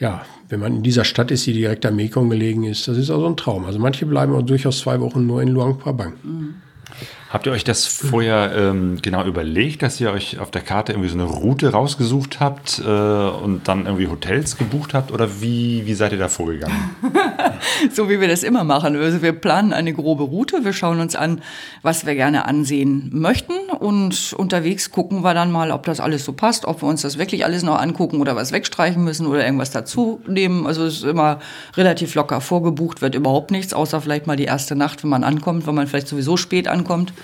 ja, 0.01 0.25
wenn 0.49 0.61
man 0.61 0.77
in 0.77 0.83
dieser 0.83 1.05
Stadt 1.05 1.31
ist, 1.31 1.47
die 1.47 1.53
direkt 1.53 1.87
am 1.87 1.97
Mekong 1.97 2.29
gelegen 2.29 2.65
ist, 2.65 2.89
das 2.89 2.97
ist 2.97 3.11
also 3.11 3.27
ein 3.27 3.37
Traum. 3.37 3.65
Also 3.65 3.79
manche 3.79 4.07
bleiben 4.07 4.35
auch 4.35 4.43
durchaus 4.43 4.81
zwei 4.81 5.01
Wochen 5.01 5.27
nur 5.27 5.43
in 5.43 5.49
Luang 5.49 5.79
Prabang. 5.79 6.15
Mhm. 6.23 6.55
Habt 7.33 7.47
ihr 7.47 7.53
euch 7.53 7.65
das 7.65 7.87
vorher 7.87 8.53
ähm, 8.55 8.99
genau 9.01 9.25
überlegt, 9.25 9.81
dass 9.81 9.99
ihr 9.99 10.13
euch 10.13 10.39
auf 10.39 10.51
der 10.51 10.61
Karte 10.61 10.93
irgendwie 10.93 11.09
so 11.09 11.15
eine 11.15 11.25
Route 11.25 11.73
rausgesucht 11.73 12.41
habt 12.41 12.79
äh, 12.79 12.87
und 12.87 13.69
dann 13.69 13.87
irgendwie 13.87 14.09
Hotels 14.09 14.59
gebucht 14.59 14.93
habt? 14.93 15.11
Oder 15.11 15.41
wie, 15.41 15.87
wie 15.87 15.95
seid 15.95 16.13
ihr 16.13 16.19
da 16.19 16.29
vorgegangen? 16.29 16.91
so 17.91 18.11
wie 18.11 18.21
wir 18.21 18.29
das 18.29 18.43
immer 18.43 18.65
machen. 18.65 18.97
Also 18.97 19.23
wir 19.23 19.33
planen 19.33 19.73
eine 19.73 19.95
grobe 19.95 20.25
Route, 20.25 20.63
wir 20.63 20.75
schauen 20.75 21.01
uns 21.01 21.17
an, 21.17 21.41
was 21.81 22.05
wir 22.05 22.15
gerne 22.15 22.45
ansehen 22.45 23.09
möchten 23.15 23.55
und 23.79 24.35
unterwegs 24.35 24.91
gucken 24.91 25.23
wir 25.25 25.33
dann 25.33 25.51
mal, 25.51 25.71
ob 25.71 25.87
das 25.87 26.01
alles 26.01 26.27
so 26.27 26.35
passt, 26.35 26.67
ob 26.67 26.83
wir 26.83 26.87
uns 26.87 27.01
das 27.01 27.17
wirklich 27.17 27.47
alles 27.47 27.63
noch 27.63 27.81
angucken 27.81 28.21
oder 28.21 28.37
was 28.37 28.53
wegstreichen 28.53 29.03
müssen 29.03 29.27
oder 29.27 29.43
irgendwas 29.43 29.71
dazu 29.71 30.21
nehmen. 30.27 30.67
Also 30.67 30.85
es 30.85 30.97
ist 30.97 31.05
immer 31.05 31.39
relativ 31.79 32.15
locker 32.15 32.43
vorgebucht, 32.43 33.01
wird 33.01 33.15
überhaupt 33.15 33.53
nichts, 33.53 33.73
außer 33.73 34.03
vielleicht 34.03 34.27
mal 34.27 34.37
die 34.37 34.45
erste 34.45 34.77
Nacht, 34.77 35.03
wenn 35.03 35.09
man 35.09 35.25
ankommt, 35.25 35.67
wenn 35.67 35.75
man 35.75 35.87
vielleicht 35.87 36.09
sowieso 36.09 36.37
spät 36.37 36.69
ankommt. 36.69 37.15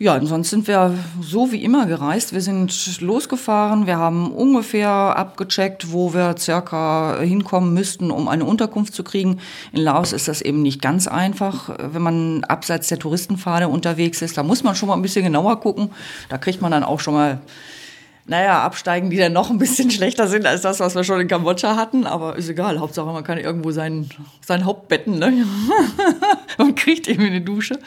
Ja, 0.00 0.14
ansonsten 0.14 0.58
sind 0.58 0.68
wir 0.68 0.96
so 1.20 1.50
wie 1.50 1.64
immer 1.64 1.86
gereist. 1.86 2.32
Wir 2.32 2.40
sind 2.40 3.00
losgefahren, 3.00 3.88
wir 3.88 3.98
haben 3.98 4.30
ungefähr 4.30 4.88
abgecheckt, 4.88 5.90
wo 5.90 6.14
wir 6.14 6.36
circa 6.38 7.18
hinkommen 7.20 7.74
müssten, 7.74 8.12
um 8.12 8.28
eine 8.28 8.44
Unterkunft 8.44 8.94
zu 8.94 9.02
kriegen. 9.02 9.40
In 9.72 9.80
Laos 9.80 10.12
ist 10.12 10.28
das 10.28 10.40
eben 10.40 10.62
nicht 10.62 10.80
ganz 10.80 11.08
einfach, 11.08 11.70
wenn 11.82 12.02
man 12.02 12.44
abseits 12.44 12.86
der 12.86 13.00
Touristenpfade 13.00 13.66
unterwegs 13.66 14.22
ist. 14.22 14.38
Da 14.38 14.44
muss 14.44 14.62
man 14.62 14.76
schon 14.76 14.88
mal 14.88 14.94
ein 14.94 15.02
bisschen 15.02 15.24
genauer 15.24 15.58
gucken. 15.58 15.90
Da 16.28 16.38
kriegt 16.38 16.62
man 16.62 16.70
dann 16.70 16.84
auch 16.84 17.00
schon 17.00 17.14
mal 17.14 17.40
naja, 18.28 18.62
absteigen, 18.62 19.08
die 19.08 19.16
dann 19.16 19.32
noch 19.32 19.50
ein 19.50 19.58
bisschen 19.58 19.90
schlechter 19.90 20.28
sind 20.28 20.46
als 20.46 20.60
das, 20.60 20.80
was 20.80 20.94
wir 20.94 21.02
schon 21.02 21.20
in 21.20 21.28
Kambodscha 21.28 21.76
hatten. 21.76 22.06
Aber 22.06 22.36
ist 22.36 22.48
egal. 22.48 22.78
Hauptsache, 22.78 23.06
man 23.06 23.24
kann 23.24 23.38
irgendwo 23.38 23.70
sein, 23.70 24.10
sein 24.46 24.66
Haupt 24.66 24.88
betten. 24.88 25.18
Ne? 25.18 25.46
man 26.58 26.74
kriegt 26.74 27.08
irgendwie 27.08 27.30
eine 27.30 27.40
Dusche. 27.40 27.78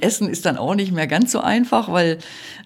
Essen 0.00 0.28
ist 0.28 0.46
dann 0.46 0.58
auch 0.58 0.74
nicht 0.74 0.90
mehr 0.90 1.06
ganz 1.06 1.30
so 1.30 1.40
einfach, 1.40 1.92
weil 1.92 2.18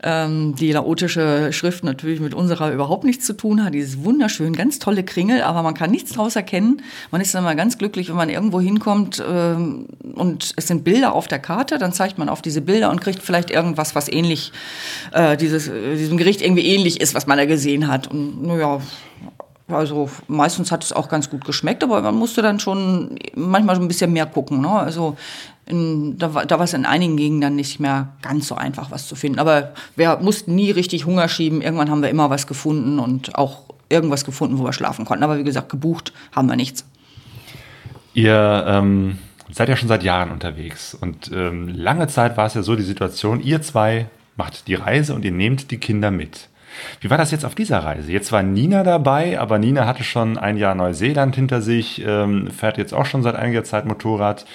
ähm, 0.03 0.55
die 0.55 0.73
laotische 0.73 1.53
Schrift 1.53 1.85
natürlich 1.85 2.21
mit 2.21 2.33
unserer 2.33 2.73
überhaupt 2.73 3.05
nichts 3.05 3.27
zu 3.27 3.35
tun 3.35 3.63
hat. 3.63 3.75
Dieses 3.75 4.03
wunderschön, 4.05 4.55
ganz 4.55 4.79
tolle 4.79 5.05
Kringel, 5.05 5.43
aber 5.43 5.63
man 5.63 5.75
kann 5.75 5.91
nichts 5.91 6.13
daraus 6.13 6.35
erkennen. 6.35 6.81
Man 7.11 7.21
ist 7.21 7.35
dann 7.35 7.45
mal 7.45 7.57
ganz 7.57 7.77
glücklich, 7.77 8.09
wenn 8.09 8.17
man 8.17 8.31
irgendwo 8.31 8.59
hinkommt 8.59 9.23
ähm, 9.29 9.87
und 10.15 10.55
es 10.57 10.67
sind 10.67 10.83
Bilder 10.83 11.13
auf 11.13 11.29
der 11.29 11.41
Karte. 11.41 11.77
Dann 11.77 11.93
zeigt 11.93 12.17
man 12.17 12.31
auf 12.31 12.41
diese 12.41 12.63
Bilder 12.63 12.91
und 12.91 13.03
kriegt 13.03 13.23
vielleicht 13.23 13.51
irgendwas, 13.51 13.95
was 13.95 14.09
ähnlich, 14.09 14.53
äh, 15.13 15.37
dieses, 15.37 15.69
äh, 15.69 15.97
diesem 15.97 16.17
Gericht 16.17 16.41
irgendwie 16.41 16.65
ähnlich 16.65 17.03
ist, 17.03 17.18
was 17.19 17.27
man 17.27 17.37
da 17.37 17.47
gesehen 17.47 17.89
hat. 17.89 18.07
Und 18.07 18.45
naja, 18.47 18.81
also 19.67 20.09
meistens 20.29 20.71
hat 20.71 20.85
es 20.85 20.93
auch 20.93 21.09
ganz 21.09 21.29
gut 21.29 21.45
geschmeckt, 21.45 21.83
aber 21.83 22.01
man 22.01 22.15
musste 22.15 22.43
dann 22.43 22.61
schon 22.61 23.19
manchmal 23.35 23.75
so 23.75 23.83
ein 23.83 23.89
bisschen 23.89 24.13
mehr 24.13 24.27
gucken. 24.27 24.61
Ne? 24.61 24.71
Also 24.71 25.17
in, 25.67 26.17
da, 26.17 26.29
da 26.29 26.59
war 26.59 26.65
es 26.65 26.75
in 26.75 26.87
einigen 26.87 27.17
Gegenden 27.17 27.57
nicht 27.57 27.81
mehr 27.81 28.11
ganz 28.23 28.47
so 28.47 28.55
einfach, 28.55 28.93
was 28.93 29.09
zu 29.09 29.17
finden. 29.17 29.41
Aber 29.41 29.75
wir 29.97 30.17
mussten 30.23 30.55
nie 30.55 30.71
richtig 30.71 31.07
Hunger 31.07 31.29
schieben. 31.29 31.61
Irgendwann 31.61 31.91
haben 31.91 32.03
wir 32.03 32.09
immer 32.09 32.31
was 32.31 32.47
gefunden 32.47 33.01
und 33.01 33.35
auch 33.35 33.65
irgendwas 33.89 34.25
gefunden, 34.25 34.59
wo 34.59 34.63
wir 34.63 34.73
schlafen 34.73 35.05
konnten. 35.05 35.25
Aber 35.25 35.39
wie 35.39 35.45
gesagt, 35.45 35.71
gebucht 35.71 36.13
haben 36.31 36.49
wir 36.49 36.55
nichts. 36.55 36.85
Ihr 38.15 38.65
ähm, 38.65 39.19
seid 39.51 39.69
ja 39.69 39.75
schon 39.75 39.89
seit 39.89 40.05
Jahren 40.05 40.31
unterwegs 40.31 40.95
und 40.95 41.33
ähm, 41.35 41.67
lange 41.67 42.07
Zeit 42.07 42.37
war 42.37 42.47
es 42.47 42.55
ja 42.55 42.63
so 42.63 42.77
die 42.77 42.85
Situation, 42.85 43.41
ihr 43.41 43.61
zwei 43.61 44.07
macht 44.37 44.69
die 44.69 44.75
Reise 44.75 45.15
und 45.15 45.25
ihr 45.25 45.33
nehmt 45.33 45.73
die 45.73 45.79
Kinder 45.79 46.11
mit. 46.11 46.49
Wie 47.01 47.11
war 47.11 47.19
das 47.19 47.31
jetzt 47.31 47.45
auf 47.45 47.55
dieser 47.55 47.79
Reise? 47.79 48.13
Jetzt 48.13 48.33
war 48.33 48.43
Nina 48.43 48.83
dabei, 48.83 49.39
aber 49.39 49.59
Nina 49.59 49.87
hatte 49.87 50.05
schon 50.05 50.39
ein 50.39 50.57
Jahr 50.57 50.75
Neuseeland 50.75 51.35
hinter 51.35 51.63
sich, 51.63 52.05
ähm, 52.07 52.51
fährt 52.51 52.79
jetzt 52.79 52.95
auch 52.95 53.07
schon 53.07 53.23
seit 53.23 53.37
einiger 53.37 53.65
Zeit 53.65 53.87
Motorrad. 53.87 54.47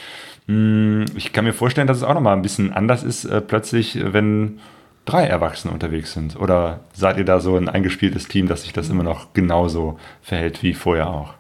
Hm, 0.48 1.06
ich 1.16 1.34
kann 1.34 1.46
mir 1.46 1.54
vorstellen, 1.54 1.88
dass 1.88 1.98
es 1.98 2.04
auch 2.04 2.14
nochmal 2.14 2.36
ein 2.36 2.42
bisschen 2.42 2.74
anders 2.74 3.04
ist, 3.04 3.26
äh, 3.26 3.42
plötzlich, 3.42 3.98
wenn 4.02 4.60
drei 5.06 5.26
Erwachsene 5.26 5.74
unterwegs 5.74 6.14
sind. 6.14 6.40
Oder 6.40 6.82
seid 6.94 7.18
ihr 7.18 7.26
da 7.26 7.40
so 7.40 7.56
ein 7.58 7.70
eingespieltes 7.70 8.28
Team, 8.28 8.48
dass 8.48 8.64
sich 8.64 8.74
das 8.74 8.90
immer 8.90 9.04
noch 9.04 9.34
genauso 9.34 10.00
verhält 10.22 10.64
wie 10.64 10.74
vorher 10.74 11.10
auch? 11.10 11.34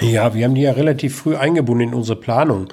Ja, 0.00 0.32
wir 0.34 0.44
haben 0.44 0.54
die 0.54 0.62
ja 0.62 0.72
relativ 0.72 1.16
früh 1.16 1.36
eingebunden 1.36 1.88
in 1.88 1.94
unsere 1.94 2.18
Planung. 2.18 2.68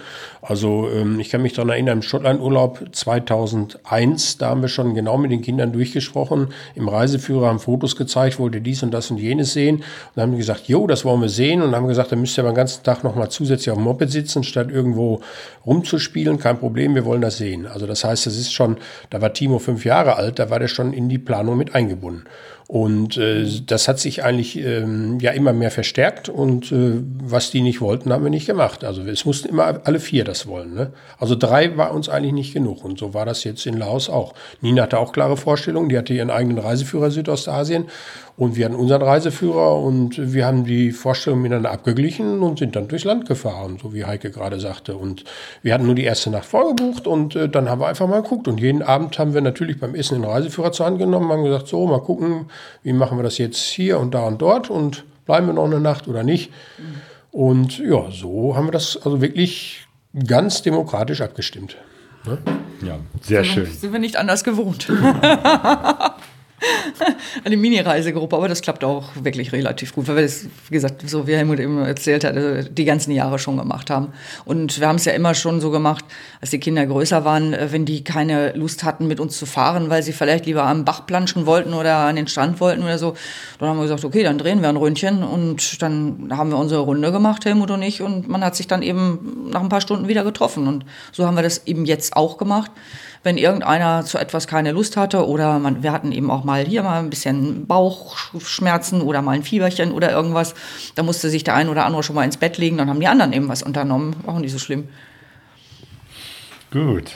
Also 0.48 0.90
ähm, 0.90 1.20
ich 1.20 1.30
kann 1.30 1.42
mich 1.42 1.52
daran 1.52 1.72
erinnern, 1.72 1.98
im 1.98 2.02
Schottlandurlaub 2.02 2.86
2001, 2.94 4.38
da 4.38 4.50
haben 4.50 4.62
wir 4.62 4.70
schon 4.70 4.96
genau 4.96 5.18
mit 5.18 5.30
den 5.30 5.42
Kindern 5.42 5.74
durchgesprochen. 5.74 6.48
Im 6.74 6.88
Reiseführer 6.88 7.48
haben 7.48 7.60
Fotos 7.60 7.98
gezeigt, 7.98 8.40
wollt 8.40 8.56
ihr 8.56 8.62
dies 8.62 8.82
und 8.82 8.92
das 8.92 9.12
und 9.12 9.18
jenes 9.18 9.52
sehen. 9.52 9.84
Und 10.16 10.22
haben 10.22 10.38
gesagt, 10.38 10.70
jo, 10.70 10.88
das 10.88 11.04
wollen 11.04 11.20
wir 11.20 11.28
sehen. 11.28 11.62
Und 11.62 11.76
haben 11.76 11.90
gesagt, 11.90 12.14
dann 12.14 12.22
müsst 12.22 12.38
ihr 12.40 12.46
aber 12.46 12.54
den 12.54 12.58
ganzen 12.58 12.82
Tag 12.84 13.04
nochmal 13.04 13.30
zusätzlich 13.30 13.72
auf 13.72 13.78
dem 13.78 13.84
Moped 13.84 14.10
sitzen, 14.10 14.46
statt 14.46 14.72
irgendwo 14.72 15.20
rumzuspielen. 15.66 16.40
Kein 16.40 16.58
Problem, 16.58 16.96
wir 16.96 17.04
wollen 17.04 17.22
das 17.22 17.38
sehen. 17.38 17.66
Also 17.66 17.86
das 17.86 18.06
heißt, 18.06 18.26
das 18.26 18.38
ist 18.38 18.54
schon, 18.54 18.78
da 19.10 19.22
war 19.22 19.34
Timo 19.34 19.60
fünf 19.60 19.84
Jahre 19.84 20.16
alt, 20.16 20.40
da 20.40 20.50
war 20.50 20.60
der 20.60 20.70
schon 20.70 20.94
in 20.94 21.10
die 21.10 21.20
Planung 21.20 21.58
mit 21.58 21.76
eingebunden. 21.76 22.24
Und 22.68 23.16
äh, 23.16 23.46
das 23.66 23.88
hat 23.88 23.98
sich 23.98 24.26
eigentlich 24.26 24.58
ähm, 24.58 25.20
ja 25.22 25.32
immer 25.32 25.54
mehr 25.54 25.72
verstärkt 25.72 26.28
und 26.28 26.70
äh, 26.74 27.02
was 27.24 27.50
die 27.50 27.62
nicht 27.62 27.80
wollten, 27.80 28.12
haben 28.12 28.26
wir 28.26 28.30
nicht 28.30 28.46
gemacht. 28.46 28.84
Also 28.84 29.04
es 29.04 29.24
mussten 29.24 29.48
immer 29.48 29.80
alle 29.86 30.02
vier 30.02 30.26
das 30.26 30.37
das 30.38 30.48
wollen. 30.48 30.74
Ne? 30.74 30.92
Also 31.20 31.36
drei 31.36 31.78
war 31.78 31.94
uns 31.94 32.10
eigentlich 32.10 32.34
nicht 32.34 32.54
genug 32.54 32.84
und 32.84 33.00
so 33.00 33.14
war 33.14 33.26
das 33.26 33.44
jetzt 33.44 33.66
in 33.66 33.78
Laos 33.78 34.10
auch. 34.10 34.34
Nina 34.62 34.84
hatte 34.84 35.00
auch 35.00 35.12
klare 35.12 35.38
Vorstellungen, 35.38 35.90
die 35.90 35.98
hatte 35.98 36.14
ihren 36.14 36.30
eigenen 36.30 36.60
Reiseführer 36.60 37.12
Südostasien 37.12 37.86
und 38.38 38.56
wir 38.56 38.66
hatten 38.66 38.76
unseren 38.76 39.02
Reiseführer 39.02 39.78
und 39.82 40.34
wir 40.34 40.46
haben 40.46 40.64
die 40.64 40.92
Vorstellungen 40.92 41.42
miteinander 41.42 41.72
abgeglichen 41.72 42.44
und 42.44 42.60
sind 42.60 42.76
dann 42.76 42.88
durchs 42.88 43.04
Land 43.04 43.28
gefahren, 43.28 43.80
so 43.82 43.96
wie 43.96 44.06
Heike 44.06 44.30
gerade 44.30 44.60
sagte. 44.60 44.96
Und 44.96 45.24
wir 45.64 45.74
hatten 45.74 45.88
nur 45.88 45.96
die 45.96 46.04
erste 46.04 46.30
Nacht 46.30 46.46
vorgebucht 46.46 47.08
und 47.08 47.36
äh, 47.36 47.50
dann 47.50 47.68
haben 47.68 47.82
wir 47.82 47.88
einfach 47.88 48.08
mal 48.08 48.22
geguckt. 48.22 48.48
Und 48.48 48.60
jeden 48.60 48.84
Abend 48.84 49.18
haben 49.18 49.34
wir 49.34 49.42
natürlich 49.42 49.80
beim 49.80 49.96
Essen 49.96 50.22
den 50.22 50.30
Reiseführer 50.30 50.72
zur 50.72 50.86
Hand 50.86 51.00
genommen, 51.00 51.32
haben 51.32 51.44
gesagt, 51.44 51.68
so, 51.68 51.88
mal 51.88 52.00
gucken, 52.00 52.46
wie 52.84 52.94
machen 52.94 53.18
wir 53.18 53.24
das 53.24 53.40
jetzt 53.40 53.58
hier 53.58 54.00
und 54.00 54.14
da 54.14 54.28
und 54.28 54.40
dort 54.40 54.70
und 54.70 55.04
bleiben 55.26 55.48
wir 55.48 55.54
noch 55.54 55.66
eine 55.66 55.80
Nacht 55.80 56.08
oder 56.08 56.22
nicht. 56.22 56.52
Und 57.32 57.80
ja, 57.80 58.06
so 58.12 58.56
haben 58.56 58.68
wir 58.68 58.72
das 58.72 58.98
also 59.04 59.20
wirklich 59.22 59.87
ganz 60.28 60.62
demokratisch 60.62 61.22
abgestimmt. 61.22 61.78
Ne? 62.26 62.38
Ja, 62.82 63.00
sehr 63.22 63.44
schön. 63.44 63.66
Sind 63.66 63.94
wir 63.94 64.00
nicht 64.00 64.18
anders 64.18 64.44
gewohnt. 64.44 64.88
eine 67.44 67.56
Mini-Reisegruppe, 67.56 68.36
aber 68.36 68.48
das 68.48 68.62
klappt 68.62 68.84
auch 68.84 69.10
wirklich 69.22 69.52
relativ 69.52 69.94
gut, 69.94 70.08
weil 70.08 70.16
wir 70.16 70.24
das, 70.24 70.46
wie 70.46 70.74
gesagt, 70.74 71.08
so 71.08 71.28
wie 71.28 71.36
Helmut 71.36 71.60
eben 71.60 71.78
erzählt 71.84 72.24
hat, 72.24 72.36
also 72.36 72.68
die 72.70 72.86
ganzen 72.86 73.12
Jahre 73.12 73.38
schon 73.38 73.58
gemacht 73.58 73.90
haben. 73.90 74.14
Und 74.46 74.80
wir 74.80 74.88
haben 74.88 74.96
es 74.96 75.06
ja 75.06 75.14
immer 75.14 75.36
schon 75.36 75.62
so 75.62 75.70
gemacht, 75.70 76.04
als 76.42 76.50
die 76.50 76.60
Kinder 76.60 76.86
größer 76.86 77.24
waren, 77.26 77.54
äh, 77.54 77.72
wenn 77.72 77.86
die 77.86 78.04
keine 78.04 78.54
Lust 78.54 78.84
hatten, 78.84 79.08
mit 79.08 79.20
uns 79.20 79.38
zu 79.38 79.46
fahren, 79.46 79.90
weil 79.90 80.02
sie 80.02 80.14
vielleicht 80.14 80.46
lieber 80.48 80.64
am 80.64 80.84
Bach 80.84 81.06
planschen 81.06 81.46
wollten 81.46 81.74
oder 81.74 81.98
an 81.98 82.16
den 82.16 82.28
Strand 82.28 82.60
wollten 82.60 82.84
oder 82.84 82.98
so, 82.98 83.14
dann 83.60 83.70
haben 83.70 83.78
wir 83.78 83.84
gesagt, 83.84 84.04
okay, 84.04 84.24
dann 84.24 84.38
drehen 84.38 84.62
wir 84.62 84.70
ein 84.70 84.78
Ründchen 84.78 85.24
und 85.24 85.82
dann 85.82 86.30
haben 86.32 86.50
wir 86.50 86.58
unsere 86.58 86.82
Runde 86.82 87.12
gemacht, 87.12 87.46
Helmut 87.46 87.70
und 87.70 87.84
ich, 87.84 88.02
und 88.02 88.28
man 88.28 88.44
hat 88.44 88.56
sich 88.56 88.68
dann 88.68 88.82
eben 88.82 89.50
nach 89.52 89.62
ein 89.62 89.70
paar 89.70 89.82
Stunden 89.82 90.08
wieder 90.08 90.24
getroffen. 90.24 90.68
Und 90.68 90.86
so 91.12 91.26
haben 91.26 91.36
wir 91.36 91.44
das 91.44 91.68
eben 91.68 91.86
jetzt 91.86 92.16
auch 92.16 92.38
gemacht 92.38 92.72
wenn 93.24 93.38
irgendeiner 93.38 94.06
zu 94.06 94.18
etwas 94.18 94.48
keine 94.48 94.72
Lust 94.72 94.98
hatte 94.98 95.28
oder 95.28 95.60
man, 95.60 95.84
wir 95.84 95.92
hatten 95.92 96.12
eben 96.12 96.32
auch 96.32 96.44
mal 96.44 96.64
hier 96.66 96.84
mal 96.84 97.00
ein 97.00 97.10
bisschen 97.10 97.68
Bauchschmerzen 97.68 99.02
oder 99.02 99.22
mal 99.22 99.32
ein 99.32 99.44
Fieberchen 99.44 99.92
oder 99.92 100.12
irgendwas, 100.12 100.54
da 100.96 101.04
musste 101.04 101.30
sich 101.30 101.44
der 101.44 101.56
ein 101.56 101.70
oder 101.70 101.86
andere 101.86 102.04
schon 102.04 102.16
mal 102.16 102.24
ins 102.24 102.38
Bett 102.38 102.58
legen, 102.58 102.78
dann 102.78 102.90
haben 102.90 103.00
die 103.00 103.08
anderen 103.08 103.34
eben 103.34 103.50
was 103.50 103.64
unternommen, 103.64 104.16
auch 104.26 104.40
nicht 104.40 104.52
so 104.52 104.60
schlimm. 104.60 104.88
Gut, 106.72 107.12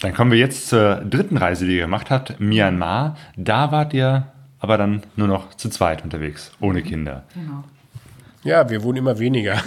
dann 0.00 0.14
kommen 0.14 0.30
wir 0.30 0.38
jetzt 0.38 0.68
zur 0.68 0.96
dritten 0.96 1.36
Reise, 1.36 1.66
die 1.66 1.76
ihr 1.76 1.82
gemacht 1.82 2.10
habt, 2.10 2.40
Myanmar. 2.40 3.16
Da 3.36 3.72
wart 3.72 3.94
ihr 3.94 4.26
aber 4.58 4.78
dann 4.78 5.02
nur 5.16 5.28
noch 5.28 5.54
zu 5.54 5.68
zweit 5.68 6.02
unterwegs, 6.02 6.50
ohne 6.60 6.82
Kinder. 6.82 7.24
Genau. 7.34 7.64
Ja, 8.42 8.68
wir 8.70 8.82
wurden 8.82 8.98
immer 8.98 9.18
weniger 9.18 9.60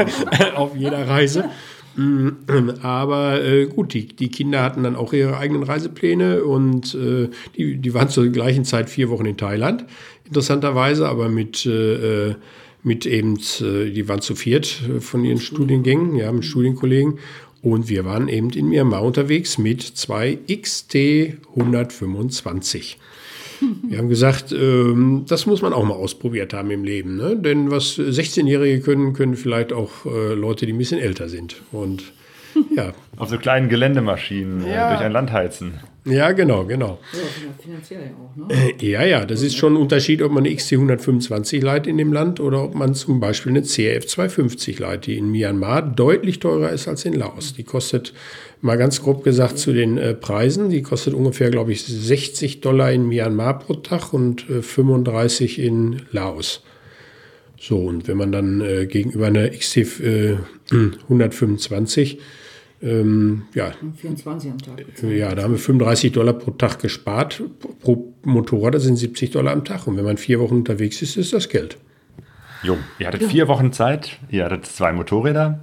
auf 0.56 0.74
jeder 0.76 1.08
Reise. 1.08 1.44
Aber 2.82 3.42
äh, 3.42 3.66
gut, 3.66 3.94
die, 3.94 4.06
die 4.06 4.28
Kinder 4.28 4.62
hatten 4.62 4.82
dann 4.82 4.96
auch 4.96 5.12
ihre 5.12 5.36
eigenen 5.36 5.62
Reisepläne 5.62 6.44
und 6.44 6.94
äh, 6.94 7.28
die, 7.56 7.76
die 7.76 7.94
waren 7.94 8.08
zur 8.08 8.28
gleichen 8.28 8.64
Zeit 8.64 8.90
vier 8.90 9.10
Wochen 9.10 9.26
in 9.26 9.36
Thailand, 9.36 9.84
interessanterweise, 10.24 11.08
aber 11.08 11.28
mit, 11.28 11.64
äh, 11.66 12.34
mit 12.82 13.06
eben, 13.06 13.38
äh, 13.60 13.90
die 13.90 14.08
waren 14.08 14.20
zu 14.20 14.34
viert 14.34 14.82
äh, 14.88 15.00
von 15.00 15.24
ihren 15.24 15.40
Studiengängen, 15.40 16.16
ja, 16.16 16.32
mit 16.32 16.44
Studienkollegen. 16.44 17.18
Und 17.62 17.88
wir 17.88 18.04
waren 18.04 18.28
eben 18.28 18.50
in 18.50 18.68
Myanmar 18.68 19.02
unterwegs 19.02 19.56
mit 19.56 19.80
zwei 19.82 20.38
XT 20.50 20.96
125. 21.56 22.98
Wir 23.88 23.98
haben 23.98 24.08
gesagt, 24.08 24.52
ähm, 24.52 25.24
das 25.28 25.46
muss 25.46 25.62
man 25.62 25.72
auch 25.72 25.84
mal 25.84 25.94
ausprobiert 25.94 26.52
haben 26.52 26.70
im 26.70 26.84
Leben. 26.84 27.16
Ne? 27.16 27.36
Denn 27.36 27.70
was 27.70 27.98
16-Jährige 27.98 28.80
können, 28.80 29.12
können 29.12 29.36
vielleicht 29.36 29.72
auch 29.72 30.06
äh, 30.06 30.34
Leute, 30.34 30.66
die 30.66 30.72
ein 30.72 30.78
bisschen 30.78 31.00
älter 31.00 31.28
sind. 31.28 31.62
Und 31.72 32.04
ja. 32.76 32.92
Auf 33.16 33.28
so 33.28 33.38
kleinen 33.38 33.68
Geländemaschinen 33.68 34.64
äh, 34.64 34.74
ja. 34.74 34.90
durch 34.90 35.00
ein 35.00 35.12
Land 35.12 35.32
heizen. 35.32 35.74
Ja, 36.04 36.32
genau, 36.32 36.64
genau. 36.64 36.98
Ja, 37.12 37.54
finanziell 37.62 38.10
auch, 38.20 38.36
ne? 38.36 38.54
Äh, 38.54 38.86
ja, 38.86 39.04
ja, 39.04 39.24
das 39.24 39.40
ist 39.40 39.56
schon 39.56 39.74
ein 39.74 39.76
Unterschied, 39.76 40.20
ob 40.20 40.32
man 40.32 40.44
eine 40.44 40.54
XT125 40.54 41.62
leiht 41.64 41.86
in 41.86 41.96
dem 41.96 42.12
Land 42.12 42.40
oder 42.40 42.62
ob 42.62 42.74
man 42.74 42.94
zum 42.94 43.20
Beispiel 43.20 43.52
eine 43.52 43.62
CRF 43.62 44.06
250 44.06 44.78
leiht, 44.78 45.06
die 45.06 45.16
in 45.16 45.30
Myanmar 45.30 45.80
deutlich 45.80 46.40
teurer 46.40 46.70
ist 46.70 46.88
als 46.88 47.04
in 47.06 47.14
Laos. 47.14 47.54
Die 47.54 47.64
kostet 47.64 48.12
Mal 48.64 48.78
ganz 48.78 49.02
grob 49.02 49.24
gesagt 49.24 49.58
zu 49.58 49.74
den 49.74 49.98
äh, 49.98 50.14
Preisen. 50.14 50.70
Die 50.70 50.80
kostet 50.80 51.12
ungefähr, 51.12 51.50
glaube 51.50 51.72
ich, 51.72 51.84
60 51.84 52.62
Dollar 52.62 52.90
in 52.92 53.06
Myanmar 53.06 53.58
pro 53.58 53.74
Tag 53.74 54.14
und 54.14 54.48
äh, 54.48 54.62
35 54.62 55.58
in 55.58 56.00
Laos. 56.12 56.62
So, 57.60 57.80
und 57.80 58.08
wenn 58.08 58.16
man 58.16 58.32
dann 58.32 58.62
äh, 58.62 58.86
gegenüber 58.86 59.26
einer 59.26 59.50
XT 59.50 60.38
125 60.70 62.18
äh, 62.18 62.20
ähm, 62.88 63.42
ja, 63.52 63.74
24 64.00 64.50
am 64.50 64.56
Tag. 64.56 64.82
Ja, 65.02 65.34
da 65.34 65.42
haben 65.42 65.52
wir 65.52 65.58
35 65.58 66.12
Dollar 66.12 66.32
pro 66.32 66.52
Tag 66.52 66.78
gespart. 66.78 67.42
Pro 67.82 68.14
Motorrad 68.22 68.72
das 68.72 68.84
sind 68.84 68.96
70 68.96 69.32
Dollar 69.32 69.52
am 69.52 69.66
Tag. 69.66 69.86
Und 69.86 69.98
wenn 69.98 70.06
man 70.06 70.16
vier 70.16 70.40
Wochen 70.40 70.54
unterwegs 70.54 71.02
ist, 71.02 71.18
ist 71.18 71.34
das 71.34 71.50
Geld. 71.50 71.76
Jo, 72.64 72.78
ihr 72.98 73.06
hattet 73.06 73.20
ja. 73.20 73.28
vier 73.28 73.48
Wochen 73.48 73.72
Zeit, 73.72 74.16
ihr 74.30 74.46
hattet 74.46 74.64
zwei 74.64 74.90
Motorräder 74.92 75.60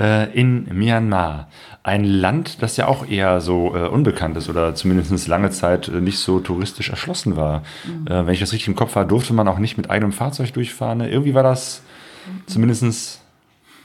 äh, 0.00 0.32
in 0.32 0.64
Myanmar. 0.72 1.48
Ein 1.82 2.04
Land, 2.04 2.62
das 2.62 2.78
ja 2.78 2.88
auch 2.88 3.06
eher 3.06 3.42
so 3.42 3.76
äh, 3.76 3.86
unbekannt 3.86 4.36
ist 4.38 4.48
oder 4.48 4.74
zumindest 4.74 5.28
lange 5.28 5.50
Zeit 5.50 5.88
äh, 5.88 6.00
nicht 6.00 6.18
so 6.18 6.40
touristisch 6.40 6.88
erschlossen 6.88 7.36
war. 7.36 7.62
Mhm. 7.84 8.06
Äh, 8.06 8.26
wenn 8.26 8.32
ich 8.32 8.40
das 8.40 8.52
richtig 8.52 8.68
im 8.68 8.76
Kopf 8.76 8.96
habe, 8.96 9.06
durfte 9.06 9.34
man 9.34 9.46
auch 9.46 9.58
nicht 9.58 9.76
mit 9.76 9.90
einem 9.90 10.10
Fahrzeug 10.10 10.54
durchfahren. 10.54 11.00
Irgendwie 11.00 11.34
war 11.34 11.42
das 11.42 11.82
mhm. 12.26 12.46
zumindest 12.46 13.20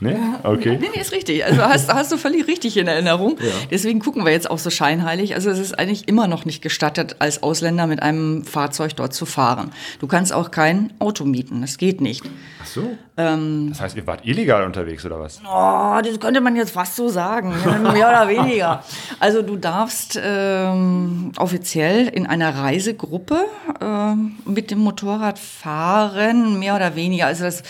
Nee? 0.04 0.18
Okay. 0.44 0.78
Nee, 0.80 0.90
nee, 0.94 1.02
ist 1.02 1.12
richtig. 1.12 1.46
Also 1.46 1.62
hast, 1.62 1.94
hast 1.94 2.12
du 2.12 2.18
völlig 2.18 2.48
richtig 2.48 2.78
in 2.78 2.88
Erinnerung. 2.88 3.38
Ja. 3.40 3.52
Deswegen 3.72 4.00
gucken 4.00 4.26
wir 4.26 4.32
jetzt 4.32 4.50
auch 4.50 4.58
so 4.58 4.70
scheinheilig. 4.70 5.36
Also 5.36 5.50
es 5.50 5.60
ist 5.60 5.80
eigentlich 5.80 6.08
immer 6.08 6.28
noch 6.28 6.46
nicht 6.46 6.62
gestattet, 6.62 7.16
als 7.20 7.42
Ausländer 7.42 7.88
mit 7.88 8.04
einem 8.04 8.44
Fahrzeug 8.44 8.96
dort 8.96 9.14
zu 9.14 9.26
fahren. 9.26 9.72
Du 10.00 10.08
kannst 10.08 10.34
auch 10.34 10.52
kein 10.52 10.92
Auto 11.00 11.24
mieten. 11.24 11.62
Das 11.62 11.78
geht 11.78 12.02
nicht. 12.02 12.24
Ach 12.62 12.68
so. 12.68 12.98
Ähm, 13.16 13.68
das 13.70 13.80
heißt, 13.80 13.96
ihr 13.96 14.08
wart 14.08 14.26
illegal 14.26 14.66
unterwegs 14.66 15.06
oder 15.06 15.20
was? 15.20 15.40
Oh, 15.46 16.00
das 16.04 16.20
könnte 16.20 16.42
man 16.42 16.56
jetzt 16.56 16.72
fast 16.72 16.96
so 16.96 17.10
sagen. 17.10 17.50
mehr 17.94 18.10
oder 18.10 18.28
weniger. 18.28 18.84
Also 19.20 19.42
du 19.42 19.56
darfst 19.56 20.20
ähm, 20.22 21.32
offiziell 21.38 22.08
in 22.08 22.26
einer 22.26 22.56
Reisegruppe 22.56 23.46
ähm, 23.80 24.34
mit 24.46 24.72
dem 24.72 24.80
Motorrad 24.80 25.40
fahren, 25.40 26.60
mehr 26.60 26.76
oder 26.76 26.96
weniger. 26.96 27.28
Also 27.28 27.44
das 27.44 27.64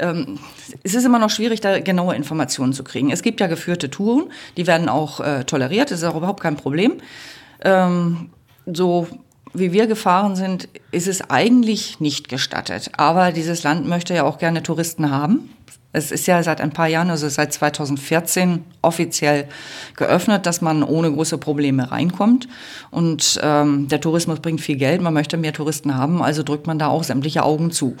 ähm, 0.00 0.38
es 0.82 0.94
ist 0.94 1.04
immer 1.04 1.18
noch 1.18 1.30
schwierig, 1.30 1.60
da 1.60 1.80
genaue 1.80 2.14
Informationen 2.14 2.72
zu 2.72 2.84
kriegen. 2.84 3.10
Es 3.10 3.22
gibt 3.22 3.40
ja 3.40 3.46
geführte 3.46 3.90
Touren, 3.90 4.30
die 4.56 4.66
werden 4.66 4.88
auch 4.88 5.20
äh, 5.20 5.44
toleriert, 5.44 5.90
das 5.90 5.98
ist 5.98 6.04
auch 6.04 6.16
überhaupt 6.16 6.42
kein 6.42 6.56
Problem. 6.56 6.94
Ähm, 7.62 8.30
so 8.66 9.08
wie 9.58 9.72
wir 9.72 9.86
gefahren 9.86 10.36
sind, 10.36 10.68
ist 10.90 11.08
es 11.08 11.30
eigentlich 11.30 12.00
nicht 12.00 12.28
gestattet. 12.28 12.90
Aber 12.96 13.32
dieses 13.32 13.62
Land 13.62 13.86
möchte 13.86 14.14
ja 14.14 14.24
auch 14.24 14.38
gerne 14.38 14.62
Touristen 14.62 15.10
haben. 15.10 15.50
Es 15.92 16.12
ist 16.12 16.26
ja 16.26 16.42
seit 16.42 16.60
ein 16.60 16.72
paar 16.72 16.88
Jahren, 16.88 17.08
also 17.08 17.26
seit 17.28 17.54
2014 17.54 18.64
offiziell 18.82 19.48
geöffnet, 19.96 20.44
dass 20.44 20.60
man 20.60 20.82
ohne 20.82 21.10
große 21.10 21.38
Probleme 21.38 21.90
reinkommt. 21.90 22.48
Und 22.90 23.40
ähm, 23.42 23.88
der 23.88 24.02
Tourismus 24.02 24.40
bringt 24.40 24.60
viel 24.60 24.76
Geld, 24.76 25.00
man 25.00 25.14
möchte 25.14 25.38
mehr 25.38 25.54
Touristen 25.54 25.94
haben, 25.94 26.20
also 26.20 26.42
drückt 26.42 26.66
man 26.66 26.78
da 26.78 26.88
auch 26.88 27.02
sämtliche 27.02 27.44
Augen 27.44 27.70
zu. 27.70 27.96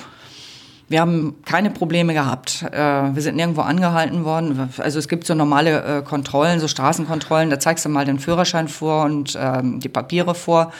Wir 0.88 1.00
haben 1.00 1.34
keine 1.44 1.70
Probleme 1.70 2.14
gehabt. 2.14 2.62
Äh, 2.62 2.78
wir 2.78 3.20
sind 3.20 3.36
nirgendwo 3.36 3.62
angehalten 3.62 4.24
worden. 4.24 4.70
Also 4.78 5.00
es 5.00 5.08
gibt 5.08 5.26
so 5.26 5.34
normale 5.34 5.82
äh, 5.82 6.02
Kontrollen, 6.02 6.60
so 6.60 6.68
Straßenkontrollen. 6.68 7.50
Da 7.50 7.58
zeigst 7.58 7.84
du 7.84 7.88
mal 7.88 8.04
den 8.04 8.20
Führerschein 8.20 8.68
vor 8.68 9.04
und 9.04 9.36
ähm, 9.40 9.80
die 9.80 9.88
Papiere 9.88 10.36
vor. 10.36 10.72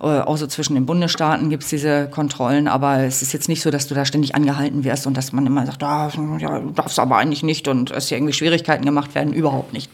Äh, 0.00 0.04
auch 0.04 0.36
so 0.36 0.48
zwischen 0.48 0.74
den 0.74 0.84
Bundesstaaten 0.84 1.48
gibt 1.48 1.62
es 1.62 1.70
diese 1.70 2.08
Kontrollen, 2.10 2.66
aber 2.66 2.98
es 3.04 3.22
ist 3.22 3.32
jetzt 3.32 3.48
nicht 3.48 3.62
so, 3.62 3.70
dass 3.70 3.86
du 3.86 3.94
da 3.94 4.04
ständig 4.04 4.34
angehalten 4.34 4.82
wirst 4.82 5.06
und 5.06 5.16
dass 5.16 5.32
man 5.32 5.46
immer 5.46 5.64
sagt, 5.64 5.82
ah, 5.84 6.10
ja, 6.38 6.58
du 6.58 6.70
darfst 6.70 6.98
aber 6.98 7.16
eigentlich 7.16 7.42
nicht 7.44 7.68
und 7.68 7.90
dass 7.90 8.08
hier 8.08 8.18
irgendwie 8.18 8.34
Schwierigkeiten 8.34 8.84
gemacht 8.84 9.14
werden, 9.14 9.32
überhaupt 9.32 9.72
nicht. 9.72 9.90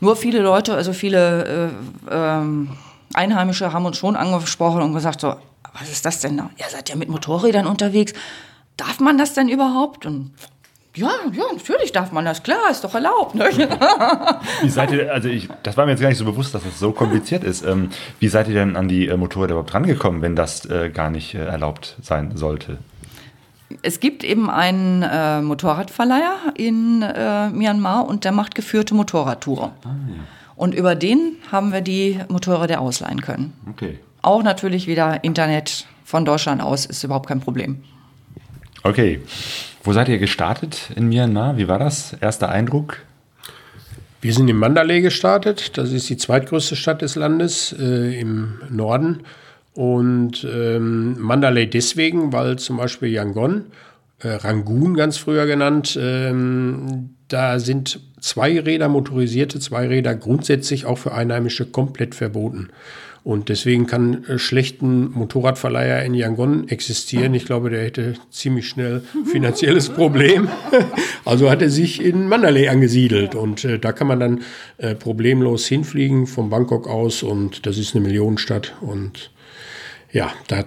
Nur 0.00 0.14
viele 0.14 0.40
Leute, 0.40 0.74
also 0.74 0.92
viele 0.92 1.72
äh, 2.10 2.14
ähm, 2.14 2.70
Einheimische 3.12 3.72
haben 3.72 3.84
uns 3.84 3.98
schon 3.98 4.16
angesprochen 4.16 4.82
und 4.82 4.94
gesagt 4.94 5.20
so, 5.20 5.34
was 5.78 5.90
ist 5.90 6.06
das 6.06 6.20
denn 6.20 6.36
da? 6.36 6.50
Ihr 6.56 6.66
seid 6.70 6.88
ja 6.88 6.96
mit 6.96 7.08
Motorrädern 7.08 7.66
unterwegs 7.66 8.14
darf 8.78 9.00
man 9.00 9.18
das 9.18 9.34
denn 9.34 9.50
überhaupt? 9.50 10.06
Und 10.06 10.30
ja, 10.94 11.10
ja, 11.32 11.44
natürlich 11.52 11.92
darf 11.92 12.10
man 12.12 12.24
das, 12.24 12.42
klar, 12.42 12.70
ist 12.70 12.82
doch 12.82 12.94
erlaubt. 12.94 13.34
Ne? 13.34 13.44
wie 14.62 14.68
seid 14.68 14.90
ihr, 14.90 15.12
also 15.12 15.28
ich, 15.28 15.48
das 15.62 15.76
war 15.76 15.84
mir 15.84 15.92
jetzt 15.92 16.00
gar 16.00 16.08
nicht 16.08 16.18
so 16.18 16.24
bewusst, 16.24 16.54
dass 16.54 16.64
das 16.64 16.78
so 16.78 16.92
kompliziert 16.92 17.44
ist. 17.44 17.64
Ähm, 17.64 17.90
wie 18.18 18.28
seid 18.28 18.48
ihr 18.48 18.54
denn 18.54 18.74
an 18.74 18.88
die 18.88 19.06
äh, 19.06 19.16
Motorräder 19.16 19.52
überhaupt 19.52 19.74
rangekommen, 19.74 20.22
wenn 20.22 20.34
das 20.34 20.64
äh, 20.66 20.90
gar 20.90 21.10
nicht 21.10 21.34
äh, 21.34 21.44
erlaubt 21.44 21.96
sein 22.02 22.36
sollte? 22.36 22.78
Es 23.82 24.00
gibt 24.00 24.24
eben 24.24 24.48
einen 24.48 25.02
äh, 25.02 25.42
Motorradverleiher 25.42 26.36
in 26.54 27.02
äh, 27.02 27.50
Myanmar 27.50 28.08
und 28.08 28.24
der 28.24 28.32
macht 28.32 28.54
geführte 28.54 28.94
Motorradtouren. 28.94 29.70
Ah, 29.84 29.88
ja. 29.88 30.14
Und 30.56 30.74
über 30.74 30.94
den 30.96 31.36
haben 31.52 31.72
wir 31.72 31.82
die 31.82 32.18
Motorräder 32.28 32.80
ausleihen 32.80 33.20
können. 33.20 33.52
Okay. 33.70 34.00
Auch 34.22 34.42
natürlich 34.42 34.88
wieder 34.88 35.22
Internet 35.22 35.86
von 36.04 36.24
Deutschland 36.24 36.62
aus 36.62 36.86
ist 36.86 37.04
überhaupt 37.04 37.28
kein 37.28 37.40
Problem. 37.40 37.84
Okay. 38.82 39.20
Wo 39.82 39.92
seid 39.92 40.08
ihr 40.08 40.18
gestartet 40.18 40.90
in 40.96 41.08
Myanmar? 41.08 41.56
Wie 41.56 41.68
war 41.68 41.78
das? 41.78 42.14
Erster 42.20 42.48
Eindruck? 42.50 42.98
Wir 44.20 44.32
sind 44.32 44.48
in 44.48 44.56
Mandalay 44.56 45.00
gestartet. 45.00 45.78
Das 45.78 45.92
ist 45.92 46.10
die 46.10 46.16
zweitgrößte 46.16 46.76
Stadt 46.76 47.02
des 47.02 47.14
Landes 47.14 47.74
äh, 47.78 48.20
im 48.20 48.60
Norden. 48.68 49.20
Und 49.74 50.44
ähm, 50.44 51.20
Mandalay 51.20 51.66
deswegen, 51.66 52.32
weil 52.32 52.58
zum 52.58 52.78
Beispiel 52.78 53.10
Yangon, 53.10 53.66
äh, 54.18 54.30
Rangoon 54.30 54.94
ganz 54.94 55.18
früher 55.18 55.46
genannt, 55.46 55.96
ähm, 56.00 57.10
da 57.28 57.60
sind 57.60 58.00
Zweiräder, 58.20 58.88
motorisierte 58.88 59.60
Zweiräder 59.60 60.16
grundsätzlich 60.16 60.86
auch 60.86 60.98
für 60.98 61.14
Einheimische 61.14 61.66
komplett 61.66 62.16
verboten. 62.16 62.70
Und 63.28 63.50
deswegen 63.50 63.86
kann 63.86 64.24
äh, 64.24 64.38
schlechten 64.38 65.12
Motorradverleiher 65.12 66.02
in 66.02 66.14
Yangon 66.14 66.66
existieren. 66.68 67.34
Ich 67.34 67.44
glaube, 67.44 67.68
der 67.68 67.84
hätte 67.84 68.14
ziemlich 68.30 68.66
schnell 68.70 69.02
finanzielles 69.30 69.90
Problem. 69.90 70.48
also 71.26 71.50
hat 71.50 71.60
er 71.60 71.68
sich 71.68 72.02
in 72.02 72.26
Mandalay 72.26 72.68
angesiedelt. 72.68 73.34
Und 73.34 73.66
äh, 73.66 73.78
da 73.78 73.92
kann 73.92 74.06
man 74.06 74.18
dann 74.18 74.40
äh, 74.78 74.94
problemlos 74.94 75.66
hinfliegen 75.66 76.26
von 76.26 76.48
Bangkok 76.48 76.88
aus. 76.88 77.22
Und 77.22 77.66
das 77.66 77.76
ist 77.76 77.94
eine 77.94 78.02
Millionenstadt. 78.02 78.76
Und 78.80 79.30
ja, 80.10 80.32
da 80.46 80.64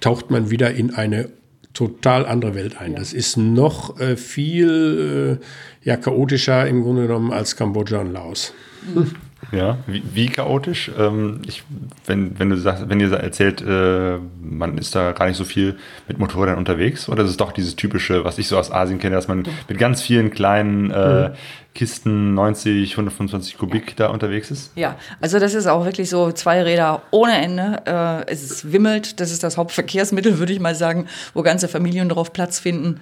taucht 0.00 0.28
man 0.28 0.50
wieder 0.50 0.72
in 0.72 0.92
eine 0.92 1.28
total 1.72 2.26
andere 2.26 2.56
Welt 2.56 2.80
ein. 2.80 2.94
Ja. 2.94 2.98
Das 2.98 3.12
ist 3.12 3.36
noch 3.36 4.00
äh, 4.00 4.16
viel 4.16 5.38
äh, 5.40 5.88
ja, 5.88 5.96
chaotischer 5.96 6.66
im 6.66 6.82
Grunde 6.82 7.02
genommen 7.02 7.30
als 7.30 7.54
Kambodscha 7.54 8.00
und 8.00 8.12
Laos. 8.12 8.54
Mhm. 8.92 9.12
Ja, 9.52 9.78
wie, 9.86 10.02
wie 10.12 10.26
chaotisch? 10.28 10.90
Ähm, 10.98 11.42
ich, 11.46 11.62
wenn, 12.06 12.38
wenn 12.38 12.50
du 12.50 12.56
sagst, 12.56 12.88
wenn 12.88 12.98
ihr 12.98 13.12
erzählt, 13.12 13.62
äh, 13.62 14.18
man 14.40 14.78
ist 14.78 14.94
da 14.94 15.12
gar 15.12 15.26
nicht 15.28 15.36
so 15.36 15.44
viel 15.44 15.76
mit 16.08 16.18
Motorrädern 16.18 16.58
unterwegs, 16.58 17.08
oder 17.08 17.22
ist 17.22 17.30
es 17.30 17.36
doch 17.36 17.52
dieses 17.52 17.76
typische, 17.76 18.24
was 18.24 18.38
ich 18.38 18.48
so 18.48 18.58
aus 18.58 18.72
Asien 18.72 18.98
kenne, 18.98 19.14
dass 19.14 19.28
man 19.28 19.44
mit 19.68 19.78
ganz 19.78 20.02
vielen 20.02 20.30
kleinen 20.30 20.90
äh, 20.90 21.28
mhm. 21.28 21.34
Kisten 21.74 22.34
90, 22.34 22.92
125 22.92 23.58
Kubik 23.58 23.94
da 23.96 24.08
unterwegs 24.08 24.50
ist? 24.50 24.72
Ja, 24.74 24.96
also 25.20 25.38
das 25.38 25.54
ist 25.54 25.66
auch 25.66 25.84
wirklich 25.84 26.10
so 26.10 26.32
zwei 26.32 26.62
Räder 26.62 27.02
ohne 27.10 27.36
Ende. 27.36 27.82
Äh, 27.86 28.32
es 28.32 28.72
wimmelt, 28.72 29.20
das 29.20 29.30
ist 29.30 29.42
das 29.42 29.56
Hauptverkehrsmittel, 29.58 30.38
würde 30.38 30.52
ich 30.52 30.60
mal 30.60 30.74
sagen, 30.74 31.06
wo 31.34 31.42
ganze 31.42 31.68
Familien 31.68 32.08
drauf 32.08 32.32
Platz 32.32 32.58
finden. 32.58 33.00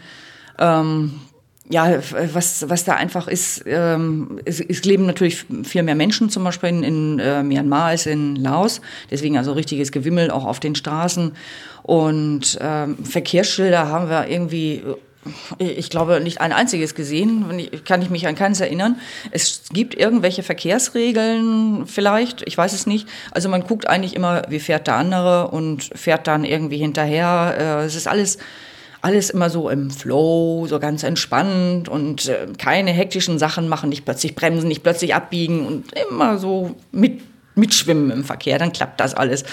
Ähm, 0.58 1.20
ja, 1.70 1.98
was, 2.32 2.68
was 2.68 2.84
da 2.84 2.94
einfach 2.94 3.26
ist, 3.26 3.64
ähm, 3.66 4.38
es, 4.44 4.60
es 4.60 4.84
leben 4.84 5.06
natürlich 5.06 5.46
viel 5.64 5.82
mehr 5.82 5.94
Menschen 5.94 6.28
zum 6.28 6.44
Beispiel 6.44 6.68
in, 6.68 6.82
in 6.82 7.18
äh, 7.18 7.42
Myanmar 7.42 7.86
als 7.86 8.06
in 8.06 8.36
Laos. 8.36 8.82
Deswegen 9.10 9.38
also 9.38 9.52
richtiges 9.52 9.90
Gewimmel 9.90 10.30
auch 10.30 10.44
auf 10.44 10.60
den 10.60 10.74
Straßen. 10.74 11.32
Und 11.82 12.58
ähm, 12.60 12.98
Verkehrsschilder 13.02 13.88
haben 13.88 14.10
wir 14.10 14.28
irgendwie 14.28 14.82
äh, 15.58 15.70
ich 15.70 15.88
glaube, 15.88 16.20
nicht 16.20 16.42
ein 16.42 16.52
einziges 16.52 16.94
gesehen. 16.94 17.46
Kann 17.86 18.02
ich 18.02 18.10
mich 18.10 18.26
an 18.26 18.34
keines 18.34 18.60
erinnern. 18.60 18.96
Es 19.30 19.62
gibt 19.72 19.94
irgendwelche 19.94 20.42
Verkehrsregeln 20.42 21.86
vielleicht, 21.86 22.46
ich 22.46 22.58
weiß 22.58 22.74
es 22.74 22.86
nicht. 22.86 23.08
Also 23.30 23.48
man 23.48 23.64
guckt 23.64 23.88
eigentlich 23.88 24.14
immer, 24.14 24.42
wie 24.50 24.60
fährt 24.60 24.86
der 24.86 24.96
andere 24.96 25.48
und 25.48 25.90
fährt 25.94 26.26
dann 26.26 26.44
irgendwie 26.44 26.78
hinterher. 26.78 27.56
Äh, 27.58 27.84
es 27.86 27.94
ist 27.94 28.06
alles 28.06 28.36
alles 29.04 29.28
immer 29.28 29.50
so 29.50 29.68
im 29.68 29.90
Flow, 29.90 30.66
so 30.66 30.78
ganz 30.80 31.02
entspannt 31.02 31.90
und 31.90 32.26
äh, 32.26 32.46
keine 32.56 32.90
hektischen 32.90 33.38
Sachen 33.38 33.68
machen, 33.68 33.90
nicht 33.90 34.06
plötzlich 34.06 34.34
bremsen, 34.34 34.66
nicht 34.66 34.82
plötzlich 34.82 35.14
abbiegen 35.14 35.66
und 35.66 35.92
immer 36.08 36.38
so 36.38 36.74
mit, 36.90 37.20
mitschwimmen 37.54 38.10
im 38.10 38.24
Verkehr, 38.24 38.58
dann 38.58 38.72
klappt 38.72 39.00
das 39.00 39.12
alles. 39.12 39.44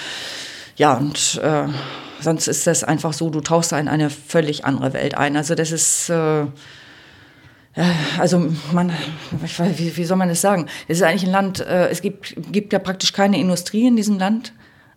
Ja, 0.78 0.94
und 0.94 1.38
äh, 1.44 1.68
sonst 2.22 2.48
ist 2.48 2.66
das 2.66 2.86
einfach 2.86 3.12
so, 3.12 3.30
du 3.30 3.42
tauchst 3.42 3.74
da 3.74 3.80
in 3.80 3.90
eine 3.90 4.10
völlig 4.10 4.64
andere 4.64 4.94
Welt 4.94 5.16
ein. 5.16 5.36
Also 5.36 5.54
das 5.54 5.72
ist... 5.72 6.10
Äh, 6.10 6.46
also 8.20 8.52
man, 8.74 8.92
wie, 9.78 9.96
wie 9.96 10.04
soll 10.04 10.18
man 10.18 10.28
das 10.28 10.42
sagen? 10.42 10.68
Es 10.90 10.98
ist 10.98 11.04
eigentlich 11.04 11.24
ein 11.24 11.32
Land, 11.32 11.62
äh, 11.62 11.88
es 11.88 12.02
gibt, 12.02 12.36
gibt 12.52 12.74
ja 12.74 12.80
praktisch 12.80 13.14
keine 13.14 13.40
Industrie 13.40 13.88
in 13.88 13.96
diesem 13.96 14.20
Land. 14.20 14.52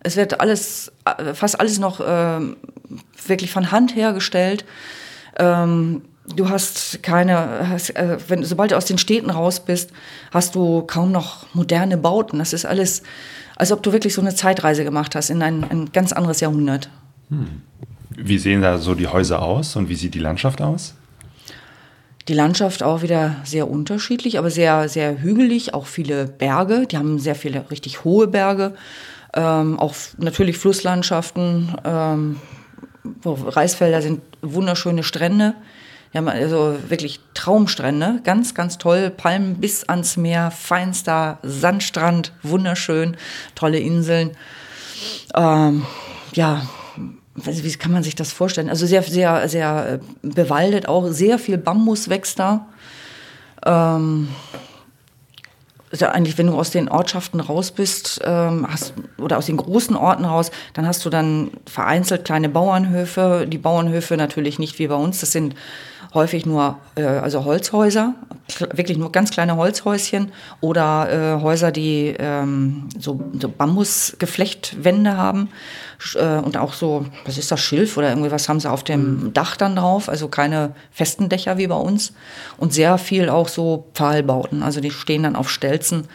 Es 0.04 0.16
wird 0.16 0.40
alles, 0.40 0.92
fast 1.32 1.58
alles 1.58 1.78
noch 1.80 1.98
äh, 1.98 2.40
wirklich 3.26 3.50
von 3.50 3.72
Hand 3.72 3.96
hergestellt. 3.96 4.64
Ähm, 5.38 6.02
du 6.36 6.48
hast 6.48 7.02
keine, 7.02 7.68
hast, 7.68 7.90
äh, 7.90 8.18
wenn, 8.28 8.44
sobald 8.44 8.70
du 8.70 8.76
aus 8.76 8.84
den 8.84 8.98
Städten 8.98 9.30
raus 9.30 9.60
bist, 9.60 9.90
hast 10.30 10.54
du 10.54 10.82
kaum 10.82 11.10
noch 11.10 11.46
moderne 11.54 11.96
Bauten. 11.96 12.38
Das 12.38 12.52
ist 12.52 12.64
alles, 12.66 13.02
als 13.56 13.72
ob 13.72 13.82
du 13.82 13.92
wirklich 13.92 14.14
so 14.14 14.20
eine 14.20 14.34
Zeitreise 14.34 14.84
gemacht 14.84 15.14
hast 15.16 15.30
in 15.30 15.42
ein, 15.42 15.64
ein 15.64 15.92
ganz 15.92 16.12
anderes 16.12 16.40
Jahrhundert. 16.40 16.88
Hm. 17.30 17.62
Wie 18.16 18.38
sehen 18.38 18.62
da 18.62 18.78
so 18.78 18.94
die 18.94 19.08
Häuser 19.08 19.42
aus 19.42 19.74
und 19.74 19.88
wie 19.88 19.96
sieht 19.96 20.14
die 20.14 20.20
Landschaft 20.20 20.62
aus? 20.62 20.94
Die 22.28 22.34
Landschaft 22.34 22.82
auch 22.82 23.02
wieder 23.02 23.36
sehr 23.44 23.68
unterschiedlich, 23.68 24.38
aber 24.38 24.50
sehr, 24.50 24.88
sehr 24.88 25.20
hügelig, 25.20 25.74
auch 25.74 25.86
viele 25.86 26.26
Berge. 26.26 26.86
Die 26.86 26.96
haben 26.96 27.18
sehr 27.18 27.34
viele 27.34 27.70
richtig 27.70 28.04
hohe 28.04 28.28
Berge. 28.28 28.74
Ähm, 29.34 29.78
auch 29.78 29.94
natürlich 30.18 30.58
Flusslandschaften, 30.58 31.74
ähm, 31.84 32.40
Reisfelder 33.24 34.00
sind 34.00 34.22
wunderschöne 34.42 35.02
Strände. 35.02 35.54
Wir 36.12 36.24
also 36.28 36.76
wirklich 36.88 37.20
Traumstrände, 37.34 38.20
ganz, 38.22 38.54
ganz 38.54 38.78
toll. 38.78 39.10
Palmen 39.10 39.56
bis 39.56 39.82
ans 39.88 40.16
Meer, 40.16 40.52
feinster 40.52 41.38
Sandstrand, 41.42 42.32
wunderschön, 42.42 43.16
tolle 43.56 43.80
Inseln. 43.80 44.30
Ähm, 45.34 45.84
ja, 46.32 46.62
wie 47.34 47.72
kann 47.72 47.90
man 47.90 48.04
sich 48.04 48.14
das 48.14 48.32
vorstellen? 48.32 48.70
Also 48.70 48.86
sehr, 48.86 49.02
sehr, 49.02 49.48
sehr 49.48 49.98
bewaldet 50.22 50.86
auch, 50.86 51.08
sehr 51.08 51.40
viel 51.40 51.58
Bambus 51.58 52.08
wächst 52.08 52.38
da. 52.38 52.68
Ähm, 53.66 54.28
also 55.94 56.06
eigentlich, 56.06 56.36
wenn 56.38 56.48
du 56.48 56.58
aus 56.58 56.70
den 56.70 56.88
Ortschaften 56.88 57.38
raus 57.38 57.70
bist, 57.70 58.20
ähm, 58.24 58.66
hast, 58.68 58.94
oder 59.16 59.38
aus 59.38 59.46
den 59.46 59.56
großen 59.56 59.94
Orten 59.94 60.24
raus, 60.24 60.50
dann 60.72 60.88
hast 60.88 61.04
du 61.06 61.10
dann 61.10 61.52
vereinzelt 61.66 62.24
kleine 62.24 62.48
Bauernhöfe. 62.48 63.46
Die 63.48 63.58
Bauernhöfe 63.58 64.16
natürlich 64.16 64.58
nicht 64.58 64.80
wie 64.80 64.88
bei 64.88 64.96
uns, 64.96 65.20
das 65.20 65.30
sind 65.30 65.54
häufig 66.14 66.46
nur 66.46 66.78
äh, 66.94 67.04
also 67.04 67.44
Holzhäuser, 67.44 68.14
wirklich 68.72 68.96
nur 68.96 69.12
ganz 69.12 69.30
kleine 69.30 69.56
Holzhäuschen 69.56 70.32
oder 70.60 71.38
äh, 71.38 71.42
Häuser, 71.42 71.72
die 71.72 72.14
ähm, 72.18 72.88
so, 72.98 73.20
so 73.38 73.48
Bambusgeflechtwände 73.48 75.16
haben 75.16 75.50
äh, 76.14 76.38
und 76.38 76.56
auch 76.56 76.72
so, 76.72 77.06
was 77.24 77.36
ist 77.38 77.50
das, 77.50 77.60
Schilf 77.60 77.96
oder 77.96 78.10
irgendwie 78.10 78.30
was 78.30 78.48
haben 78.48 78.60
sie 78.60 78.70
auf 78.70 78.84
dem 78.84 79.24
mhm. 79.24 79.32
Dach 79.32 79.56
dann 79.56 79.76
drauf, 79.76 80.08
also 80.08 80.28
keine 80.28 80.74
festen 80.90 81.28
Dächer 81.28 81.58
wie 81.58 81.66
bei 81.66 81.76
uns 81.76 82.12
und 82.56 82.72
sehr 82.72 82.98
viel 82.98 83.28
auch 83.28 83.48
so 83.48 83.88
Pfahlbauten, 83.94 84.62
also 84.62 84.80
die 84.80 84.90
stehen 84.90 85.24
dann 85.24 85.36
auf 85.36 85.50
Stelzen. 85.50 86.06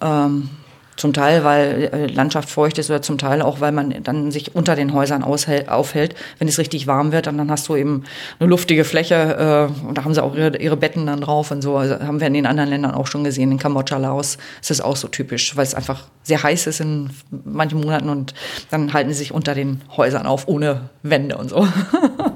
Ähm, 0.00 0.50
zum 0.96 1.12
Teil, 1.12 1.44
weil 1.44 1.90
äh, 1.92 2.06
Landschaft 2.06 2.48
feucht 2.48 2.78
ist 2.78 2.90
oder 2.90 3.02
zum 3.02 3.18
Teil 3.18 3.42
auch, 3.42 3.60
weil 3.60 3.72
man 3.72 4.02
dann 4.02 4.30
sich 4.30 4.54
unter 4.54 4.76
den 4.76 4.92
Häusern 4.92 5.22
aufhält. 5.22 6.14
Wenn 6.38 6.48
es 6.48 6.58
richtig 6.58 6.86
warm 6.86 7.12
wird, 7.12 7.26
dann, 7.26 7.38
dann 7.38 7.50
hast 7.50 7.68
du 7.68 7.76
eben 7.76 8.04
eine 8.38 8.48
luftige 8.48 8.84
Fläche 8.84 9.70
äh, 9.84 9.86
und 9.86 9.98
da 9.98 10.04
haben 10.04 10.14
sie 10.14 10.22
auch 10.22 10.34
ihre, 10.34 10.56
ihre 10.58 10.76
Betten 10.76 11.06
dann 11.06 11.20
drauf 11.20 11.50
und 11.50 11.62
so. 11.62 11.76
Also 11.76 11.98
haben 12.00 12.20
wir 12.20 12.26
in 12.26 12.34
den 12.34 12.46
anderen 12.46 12.70
Ländern 12.70 12.92
auch 12.92 13.06
schon 13.06 13.24
gesehen. 13.24 13.52
In 13.52 13.58
Kambodscha, 13.58 13.96
Laos 13.96 14.38
ist 14.60 14.70
es 14.70 14.80
auch 14.80 14.96
so 14.96 15.08
typisch, 15.08 15.56
weil 15.56 15.64
es 15.64 15.74
einfach 15.74 16.04
sehr 16.22 16.42
heiß 16.42 16.66
ist 16.66 16.80
in 16.80 17.10
manchen 17.44 17.80
Monaten 17.80 18.08
und 18.08 18.34
dann 18.70 18.92
halten 18.92 19.10
sie 19.10 19.18
sich 19.18 19.32
unter 19.32 19.54
den 19.54 19.82
Häusern 19.96 20.26
auf, 20.26 20.48
ohne 20.48 20.90
Wände 21.02 21.36
und 21.36 21.50
so. 21.50 21.66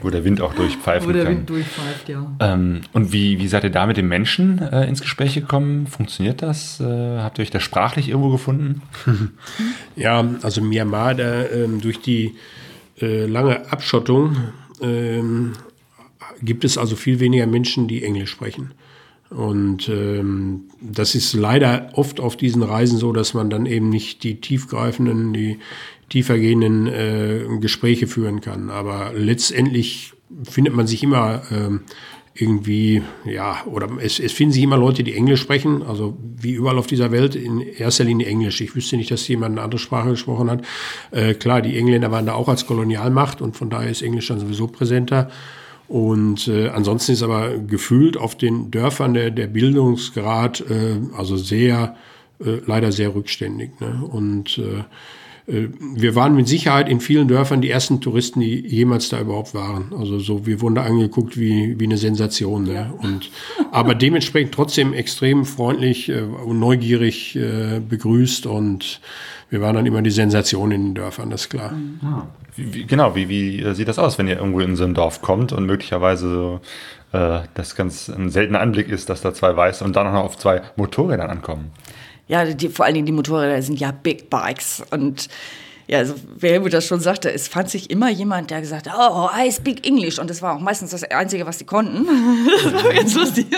Wo 0.00 0.10
der 0.10 0.24
Wind 0.24 0.40
auch 0.40 0.54
durchpfeifen 0.54 1.08
Wo 1.08 1.12
der 1.12 1.24
kann. 1.24 1.38
Wind 1.38 1.50
durchpfeift, 1.50 2.08
ja. 2.08 2.30
Ähm, 2.40 2.82
und 2.92 3.12
wie, 3.12 3.38
wie 3.38 3.48
seid 3.48 3.64
ihr 3.64 3.70
da 3.70 3.86
mit 3.86 3.96
den 3.96 4.06
Menschen 4.08 4.58
äh, 4.58 4.86
ins 4.86 5.00
Gespräch 5.00 5.34
gekommen? 5.34 5.86
Funktioniert 5.86 6.42
das? 6.42 6.80
Äh, 6.80 7.18
habt 7.18 7.38
ihr 7.38 7.42
euch 7.42 7.50
da 7.50 7.60
sprachlich 7.60 8.08
irgendwo 8.08 8.30
gefunden? 8.30 8.82
ja, 9.96 10.24
also 10.42 10.60
Myanmar, 10.62 11.14
da, 11.14 11.46
ähm, 11.46 11.80
durch 11.80 12.00
die 12.00 12.36
äh, 13.00 13.26
lange 13.26 13.70
Abschottung 13.72 14.36
ähm, 14.80 15.52
gibt 16.42 16.64
es 16.64 16.78
also 16.78 16.96
viel 16.96 17.20
weniger 17.20 17.46
Menschen, 17.46 17.88
die 17.88 18.04
Englisch 18.04 18.30
sprechen. 18.30 18.72
Und 19.30 19.88
ähm, 19.90 20.64
das 20.80 21.14
ist 21.14 21.34
leider 21.34 21.90
oft 21.92 22.18
auf 22.18 22.36
diesen 22.36 22.62
Reisen 22.62 22.98
so, 22.98 23.12
dass 23.12 23.34
man 23.34 23.50
dann 23.50 23.66
eben 23.66 23.90
nicht 23.90 24.22
die 24.22 24.40
tiefgreifenden, 24.40 25.34
die 25.34 25.58
tiefergehenden 26.08 26.86
äh, 26.86 27.44
Gespräche 27.60 28.06
führen 28.06 28.40
kann. 28.40 28.70
Aber 28.70 29.12
letztendlich 29.14 30.12
findet 30.44 30.74
man 30.74 30.86
sich 30.86 31.02
immer 31.02 31.42
ähm, 31.50 31.80
irgendwie, 32.40 33.02
ja, 33.24 33.62
oder 33.66 33.88
es, 34.00 34.20
es 34.20 34.32
finden 34.32 34.52
sich 34.52 34.62
immer 34.62 34.76
Leute, 34.76 35.02
die 35.02 35.14
Englisch 35.14 35.40
sprechen, 35.40 35.82
also 35.82 36.16
wie 36.36 36.52
überall 36.52 36.78
auf 36.78 36.86
dieser 36.86 37.10
Welt, 37.10 37.34
in 37.34 37.60
erster 37.60 38.04
Linie 38.04 38.26
Englisch. 38.26 38.60
Ich 38.60 38.76
wüsste 38.76 38.96
nicht, 38.96 39.10
dass 39.10 39.26
jemand 39.26 39.52
eine 39.52 39.62
andere 39.62 39.80
Sprache 39.80 40.10
gesprochen 40.10 40.50
hat. 40.50 40.64
Äh, 41.10 41.34
klar, 41.34 41.62
die 41.62 41.76
Engländer 41.76 42.12
waren 42.12 42.26
da 42.26 42.34
auch 42.34 42.48
als 42.48 42.66
Kolonialmacht 42.66 43.42
und 43.42 43.56
von 43.56 43.70
daher 43.70 43.90
ist 43.90 44.02
Englisch 44.02 44.28
dann 44.28 44.38
sowieso 44.38 44.68
präsenter. 44.68 45.30
Und 45.88 46.48
äh, 46.48 46.68
ansonsten 46.68 47.12
ist 47.12 47.22
aber 47.22 47.58
gefühlt 47.58 48.16
auf 48.16 48.36
den 48.36 48.70
Dörfern 48.70 49.14
der, 49.14 49.30
der 49.30 49.46
Bildungsgrad 49.46 50.60
äh, 50.70 51.00
also 51.16 51.36
sehr, 51.36 51.96
äh, 52.40 52.58
leider 52.66 52.92
sehr 52.92 53.14
rückständig. 53.14 53.80
Ne? 53.80 54.04
Und 54.08 54.58
äh, 54.58 54.84
wir 55.50 56.14
waren 56.14 56.34
mit 56.34 56.46
Sicherheit 56.46 56.90
in 56.90 57.00
vielen 57.00 57.26
Dörfern 57.26 57.62
die 57.62 57.70
ersten 57.70 58.02
Touristen, 58.02 58.40
die 58.40 58.66
jemals 58.66 59.08
da 59.08 59.18
überhaupt 59.18 59.54
waren. 59.54 59.94
Also 59.98 60.18
so, 60.18 60.44
wir 60.44 60.60
wurden 60.60 60.74
da 60.74 60.82
angeguckt 60.82 61.38
wie, 61.38 61.80
wie 61.80 61.84
eine 61.84 61.96
Sensation. 61.96 62.64
Ne? 62.64 62.74
Ja. 62.74 62.94
Und, 62.98 63.30
aber 63.72 63.94
dementsprechend 63.94 64.52
trotzdem 64.52 64.92
extrem 64.92 65.46
freundlich 65.46 66.10
äh, 66.10 66.20
und 66.20 66.58
neugierig 66.58 67.34
äh, 67.36 67.80
begrüßt 67.80 68.44
und 68.46 69.00
wir 69.48 69.62
waren 69.62 69.76
dann 69.76 69.86
immer 69.86 70.02
die 70.02 70.10
Sensation 70.10 70.70
in 70.70 70.84
den 70.84 70.94
Dörfern, 70.94 71.30
das 71.30 71.42
ist 71.42 71.48
klar. 71.48 71.72
Ah. 72.02 72.26
Wie, 72.54 72.74
wie, 72.74 72.84
genau, 72.84 73.14
wie, 73.14 73.30
wie 73.30 73.74
sieht 73.74 73.88
das 73.88 73.98
aus, 73.98 74.18
wenn 74.18 74.28
ihr 74.28 74.36
irgendwo 74.36 74.60
in 74.60 74.76
so 74.76 74.84
ein 74.84 74.92
Dorf 74.92 75.22
kommt 75.22 75.52
und 75.52 75.64
möglicherweise 75.64 76.28
so, 76.28 76.60
äh, 77.16 77.40
das 77.54 77.74
ganz 77.74 78.10
ein 78.10 78.28
seltener 78.28 78.60
Anblick 78.60 78.90
ist, 78.90 79.08
dass 79.08 79.22
da 79.22 79.32
zwei 79.32 79.56
Weiße 79.56 79.82
und 79.82 79.96
dann 79.96 80.08
auch 80.08 80.12
noch 80.12 80.24
auf 80.24 80.36
zwei 80.36 80.60
Motorrädern 80.76 81.30
ankommen? 81.30 81.70
Ja, 82.28 82.44
die, 82.44 82.68
vor 82.68 82.84
allen 82.84 82.94
Dingen 82.94 83.06
die 83.06 83.12
Motorräder 83.12 83.60
sind 83.62 83.80
ja 83.80 83.90
Big 83.90 84.30
Bikes 84.30 84.82
und 84.90 85.28
ja, 85.88 85.98
also 85.98 86.14
wer 86.38 86.52
Helmut 86.52 86.74
das 86.74 86.86
schon 86.86 87.00
sagte, 87.00 87.32
es 87.32 87.48
fand 87.48 87.70
sich 87.70 87.90
immer 87.90 88.10
jemand, 88.10 88.50
der 88.50 88.60
gesagt 88.60 88.90
hat, 88.90 88.96
oh, 88.98 89.28
I 89.34 89.50
speak 89.50 89.86
English. 89.86 90.18
Und 90.18 90.28
das 90.28 90.42
war 90.42 90.54
auch 90.54 90.60
meistens 90.60 90.90
das 90.90 91.02
Einzige, 91.04 91.46
was 91.46 91.58
sie 91.58 91.64
konnten. 91.64 92.06
das 92.62 92.84
war 92.84 92.92
ganz 92.92 93.14
lustig. 93.14 93.46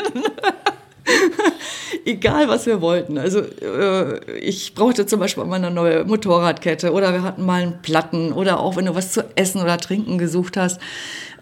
Egal, 2.04 2.48
was 2.48 2.66
wir 2.66 2.80
wollten. 2.80 3.18
Also 3.18 3.40
äh, 3.40 4.38
ich 4.38 4.76
brauchte 4.76 5.06
zum 5.06 5.18
Beispiel 5.18 5.44
mal 5.44 5.56
eine 5.56 5.72
neue 5.72 6.04
Motorradkette 6.04 6.92
oder 6.92 7.12
wir 7.12 7.22
hatten 7.22 7.44
mal 7.44 7.62
einen 7.62 7.82
Platten 7.82 8.32
oder 8.32 8.60
auch 8.60 8.76
wenn 8.76 8.86
du 8.86 8.94
was 8.94 9.10
zu 9.10 9.24
essen 9.34 9.60
oder 9.60 9.76
trinken 9.78 10.16
gesucht 10.16 10.56
hast. 10.56 10.80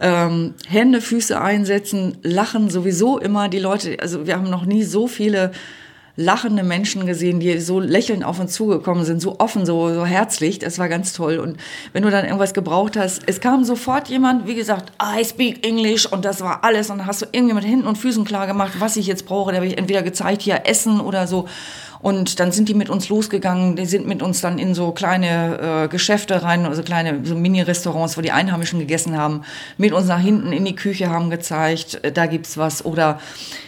Ähm, 0.01 0.55
Hände, 0.67 1.03
Füße 1.03 1.39
einsetzen, 1.39 2.17
lachen 2.23 2.71
sowieso 2.71 3.19
immer 3.19 3.51
die 3.51 3.59
Leute. 3.59 3.99
Also 4.01 4.27
wir 4.27 4.37
haben 4.37 4.49
noch 4.49 4.65
nie 4.65 4.85
so 4.85 5.07
viele 5.07 5.53
lachende 6.19 6.65
Menschen 6.65 7.07
gesehen, 7.07 7.39
die 7.39 7.61
so 7.61 7.79
lächelnd 7.79 8.25
auf 8.25 8.41
uns 8.41 8.53
zugekommen 8.53 9.05
sind, 9.05 9.23
so 9.23 9.39
offen, 9.39 9.65
so, 9.65 9.95
so 9.95 10.05
herzlich. 10.05 10.59
Das 10.59 10.81
war 10.81 10.89
ganz 10.89 11.13
toll. 11.13 11.39
Und 11.39 11.59
wenn 11.93 12.03
du 12.03 12.11
dann 12.11 12.25
irgendwas 12.25 12.55
gebraucht 12.55 12.97
hast, 12.97 13.23
es 13.27 13.41
kam 13.41 13.63
sofort 13.63 14.09
jemand, 14.09 14.49
wie 14.49 14.57
gesagt, 14.57 14.93
I 15.01 15.25
speak 15.25 15.65
English 15.65 16.07
und 16.07 16.25
das 16.25 16.41
war 16.41 16.65
alles. 16.65 16.91
Und 16.91 16.99
dann 16.99 17.07
hast 17.07 17.23
du 17.23 17.27
irgendwie 17.31 17.55
mit 17.55 17.65
Händen 17.65 17.87
und 17.87 17.99
Füßen 17.99 18.25
klar 18.25 18.49
gemacht, 18.49 18.73
was 18.81 18.97
ich 18.97 19.07
jetzt 19.07 19.27
brauche. 19.27 19.53
Da 19.53 19.59
habe 19.59 19.69
ich 19.69 19.79
entweder 19.79 20.03
gezeigt, 20.03 20.43
hier 20.43 20.63
Essen 20.65 21.01
oder 21.01 21.29
so. 21.29 21.47
Und 22.01 22.39
dann 22.39 22.53
sind 22.53 22.69
die 22.69 22.75
mit 22.75 22.91
uns 22.91 23.09
losgegangen, 23.09 23.77
die 23.77 23.87
sind 23.87 24.07
mit 24.07 24.23
uns 24.23 24.41
dann 24.41 24.59
in 24.59 24.75
so 24.75 24.93
kleine 24.93 25.85
äh, 25.85 25.89
Geschäfte 25.89 26.43
rein, 26.43 26.65
also 26.65 26.83
kleine 26.83 27.21
so 27.25 27.35
Mini-Restaurants, 27.35 28.17
wo 28.17 28.21
die 28.21 28.31
Einheimischen 28.31 28.79
gegessen 28.79 29.17
haben, 29.17 29.43
mit 29.77 29.93
uns 29.93 30.07
nach 30.07 30.21
hinten 30.21 30.53
in 30.53 30.65
die 30.65 30.77
Küche 30.77 31.11
haben 31.11 31.31
gezeigt, 31.31 32.03
äh, 32.05 32.13
da 32.13 32.27
gibt's 32.27 32.57
was. 32.57 32.85
Oder 32.85 33.21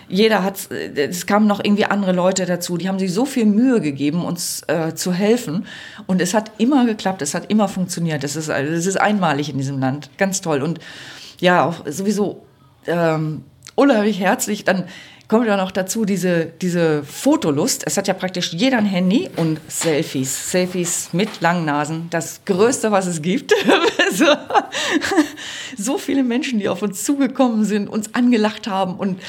jeder 0.08 0.44
hat, 0.44 0.70
äh, 0.70 1.08
es 1.08 1.26
kamen 1.26 1.46
noch 1.46 1.62
irgendwie 1.62 1.86
andere 1.86 2.12
Leute 2.12 2.46
dazu, 2.46 2.76
die 2.76 2.88
haben 2.88 2.98
sich 2.98 3.12
so 3.12 3.24
viel 3.24 3.46
Mühe 3.46 3.80
gegeben, 3.80 4.24
uns 4.24 4.62
äh, 4.68 4.94
zu 4.94 5.12
helfen. 5.12 5.66
Und 6.06 6.20
es 6.20 6.32
hat 6.32 6.52
immer 6.58 6.86
geklappt, 6.86 7.22
es 7.22 7.34
hat 7.34 7.50
immer 7.50 7.68
funktioniert. 7.68 8.22
Das 8.22 8.36
ist, 8.36 8.48
das 8.48 8.86
ist 8.86 9.00
einmalig 9.00 9.50
in 9.50 9.58
diesem 9.58 9.80
Land, 9.80 10.10
ganz 10.18 10.40
toll. 10.40 10.62
Und 10.62 10.78
ja, 11.40 11.64
auch 11.64 11.84
sowieso 11.86 12.44
ähm, 12.86 13.44
unheimlich 13.74 14.20
herzlich. 14.20 14.64
Dann 14.64 14.84
kommt 15.30 15.46
ja 15.46 15.56
noch 15.56 15.70
dazu 15.70 16.04
diese, 16.04 16.46
diese 16.60 17.04
Fotolust. 17.04 17.84
Es 17.86 17.96
hat 17.96 18.08
ja 18.08 18.14
praktisch 18.14 18.52
jeder 18.52 18.78
ein 18.78 18.84
Handy 18.84 19.30
und 19.36 19.60
Selfies. 19.68 20.50
Selfies 20.50 21.10
mit 21.12 21.40
langen 21.40 21.64
Nasen. 21.64 22.08
Das 22.10 22.44
Größte, 22.44 22.90
was 22.90 23.06
es 23.06 23.22
gibt. 23.22 23.54
so 25.78 25.98
viele 25.98 26.24
Menschen, 26.24 26.58
die 26.58 26.68
auf 26.68 26.82
uns 26.82 27.04
zugekommen 27.04 27.64
sind, 27.64 27.88
uns 27.88 28.12
angelacht 28.12 28.66
haben 28.66 28.96
und 28.96 29.20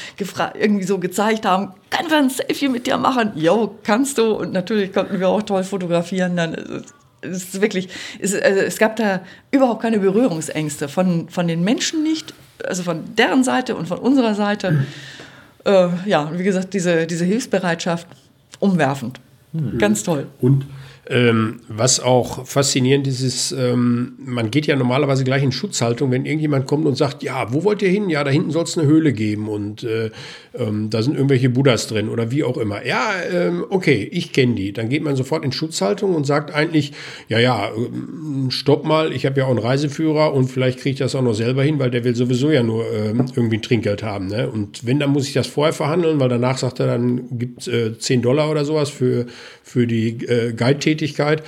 irgendwie 0.55 0.85
so 0.85 0.97
gezeigt 0.97 1.45
haben, 1.45 1.73
kann 1.91 2.09
wir 2.09 2.17
ein 2.17 2.31
Selfie 2.31 2.69
mit 2.69 2.87
dir 2.87 2.97
machen? 2.97 3.33
Jo, 3.35 3.75
kannst 3.83 4.17
du. 4.17 4.31
Und 4.31 4.53
natürlich 4.53 4.91
konnten 4.91 5.19
wir 5.19 5.29
auch 5.29 5.43
toll 5.43 5.63
fotografieren. 5.63 6.35
Dann 6.35 6.83
es 7.21 7.43
ist 7.43 7.61
wirklich, 7.61 7.89
es, 8.19 8.33
also 8.33 8.59
es 8.59 8.79
gab 8.79 8.95
da 8.95 9.21
überhaupt 9.51 9.83
keine 9.83 9.99
Berührungsängste 9.99 10.89
von, 10.89 11.29
von 11.29 11.47
den 11.47 11.63
Menschen 11.63 12.01
nicht, 12.01 12.33
also 12.63 12.81
von 12.81 13.13
deren 13.13 13.43
Seite 13.43 13.75
und 13.75 13.87
von 13.87 13.99
unserer 13.99 14.33
Seite. 14.33 14.87
Äh, 15.65 15.87
ja, 16.05 16.31
wie 16.37 16.43
gesagt, 16.43 16.73
diese, 16.73 17.05
diese 17.07 17.25
Hilfsbereitschaft 17.25 18.07
umwerfend. 18.59 19.19
Mhm. 19.53 19.77
Ganz 19.77 20.03
toll. 20.03 20.27
Und 20.39 20.65
ähm, 21.11 21.59
was 21.67 21.99
auch 21.99 22.47
faszinierend 22.47 23.05
ist, 23.05 23.21
ist, 23.21 23.51
ähm, 23.51 24.13
man 24.17 24.49
geht 24.49 24.65
ja 24.65 24.77
normalerweise 24.77 25.25
gleich 25.25 25.43
in 25.43 25.51
Schutzhaltung, 25.51 26.09
wenn 26.11 26.25
irgendjemand 26.25 26.67
kommt 26.67 26.85
und 26.85 26.95
sagt, 26.95 27.21
ja, 27.21 27.51
wo 27.51 27.65
wollt 27.65 27.81
ihr 27.81 27.89
hin? 27.89 28.09
Ja, 28.09 28.23
da 28.23 28.31
hinten 28.31 28.51
soll 28.51 28.63
es 28.63 28.77
eine 28.77 28.87
Höhle 28.87 29.11
geben 29.11 29.49
und 29.49 29.83
äh, 29.83 30.11
ähm, 30.53 30.89
da 30.89 31.01
sind 31.01 31.15
irgendwelche 31.15 31.49
Buddhas 31.49 31.87
drin 31.87 32.07
oder 32.07 32.31
wie 32.31 32.45
auch 32.45 32.55
immer. 32.57 32.85
Ja, 32.85 33.11
ähm, 33.29 33.65
okay, 33.69 34.07
ich 34.09 34.31
kenne 34.31 34.55
die. 34.55 34.71
Dann 34.71 34.87
geht 34.87 35.03
man 35.03 35.17
sofort 35.17 35.43
in 35.43 35.51
Schutzhaltung 35.51 36.15
und 36.15 36.25
sagt 36.25 36.53
eigentlich, 36.53 36.93
ja, 37.27 37.39
ja, 37.39 37.71
ähm, 37.75 38.49
stopp 38.49 38.85
mal, 38.85 39.11
ich 39.11 39.25
habe 39.25 39.39
ja 39.39 39.45
auch 39.45 39.51
einen 39.51 39.59
Reiseführer 39.59 40.33
und 40.33 40.47
vielleicht 40.47 40.79
kriege 40.79 40.93
ich 40.93 40.99
das 40.99 41.13
auch 41.15 41.21
noch 41.21 41.33
selber 41.33 41.63
hin, 41.63 41.77
weil 41.77 41.91
der 41.91 42.05
will 42.05 42.15
sowieso 42.15 42.51
ja 42.51 42.63
nur 42.63 42.85
ähm, 42.89 43.25
irgendwie 43.35 43.57
ein 43.57 43.61
Trinkgeld 43.61 44.01
haben. 44.01 44.27
Ne? 44.27 44.49
Und 44.49 44.85
wenn, 44.85 44.99
dann 44.99 45.09
muss 45.09 45.27
ich 45.27 45.33
das 45.33 45.47
vorher 45.47 45.73
verhandeln, 45.73 46.21
weil 46.21 46.29
danach 46.29 46.57
sagt 46.57 46.79
er, 46.79 46.87
dann 46.87 47.37
gibt 47.37 47.61
es 47.61 47.67
äh, 47.67 47.97
10 47.97 48.21
Dollar 48.21 48.49
oder 48.49 48.63
sowas 48.63 48.89
für, 48.89 49.25
für 49.71 49.87
die 49.87 50.09
äh, 50.25 50.53
Guide-Tätigkeit 50.53 51.01
Tätigkeit. 51.01 51.43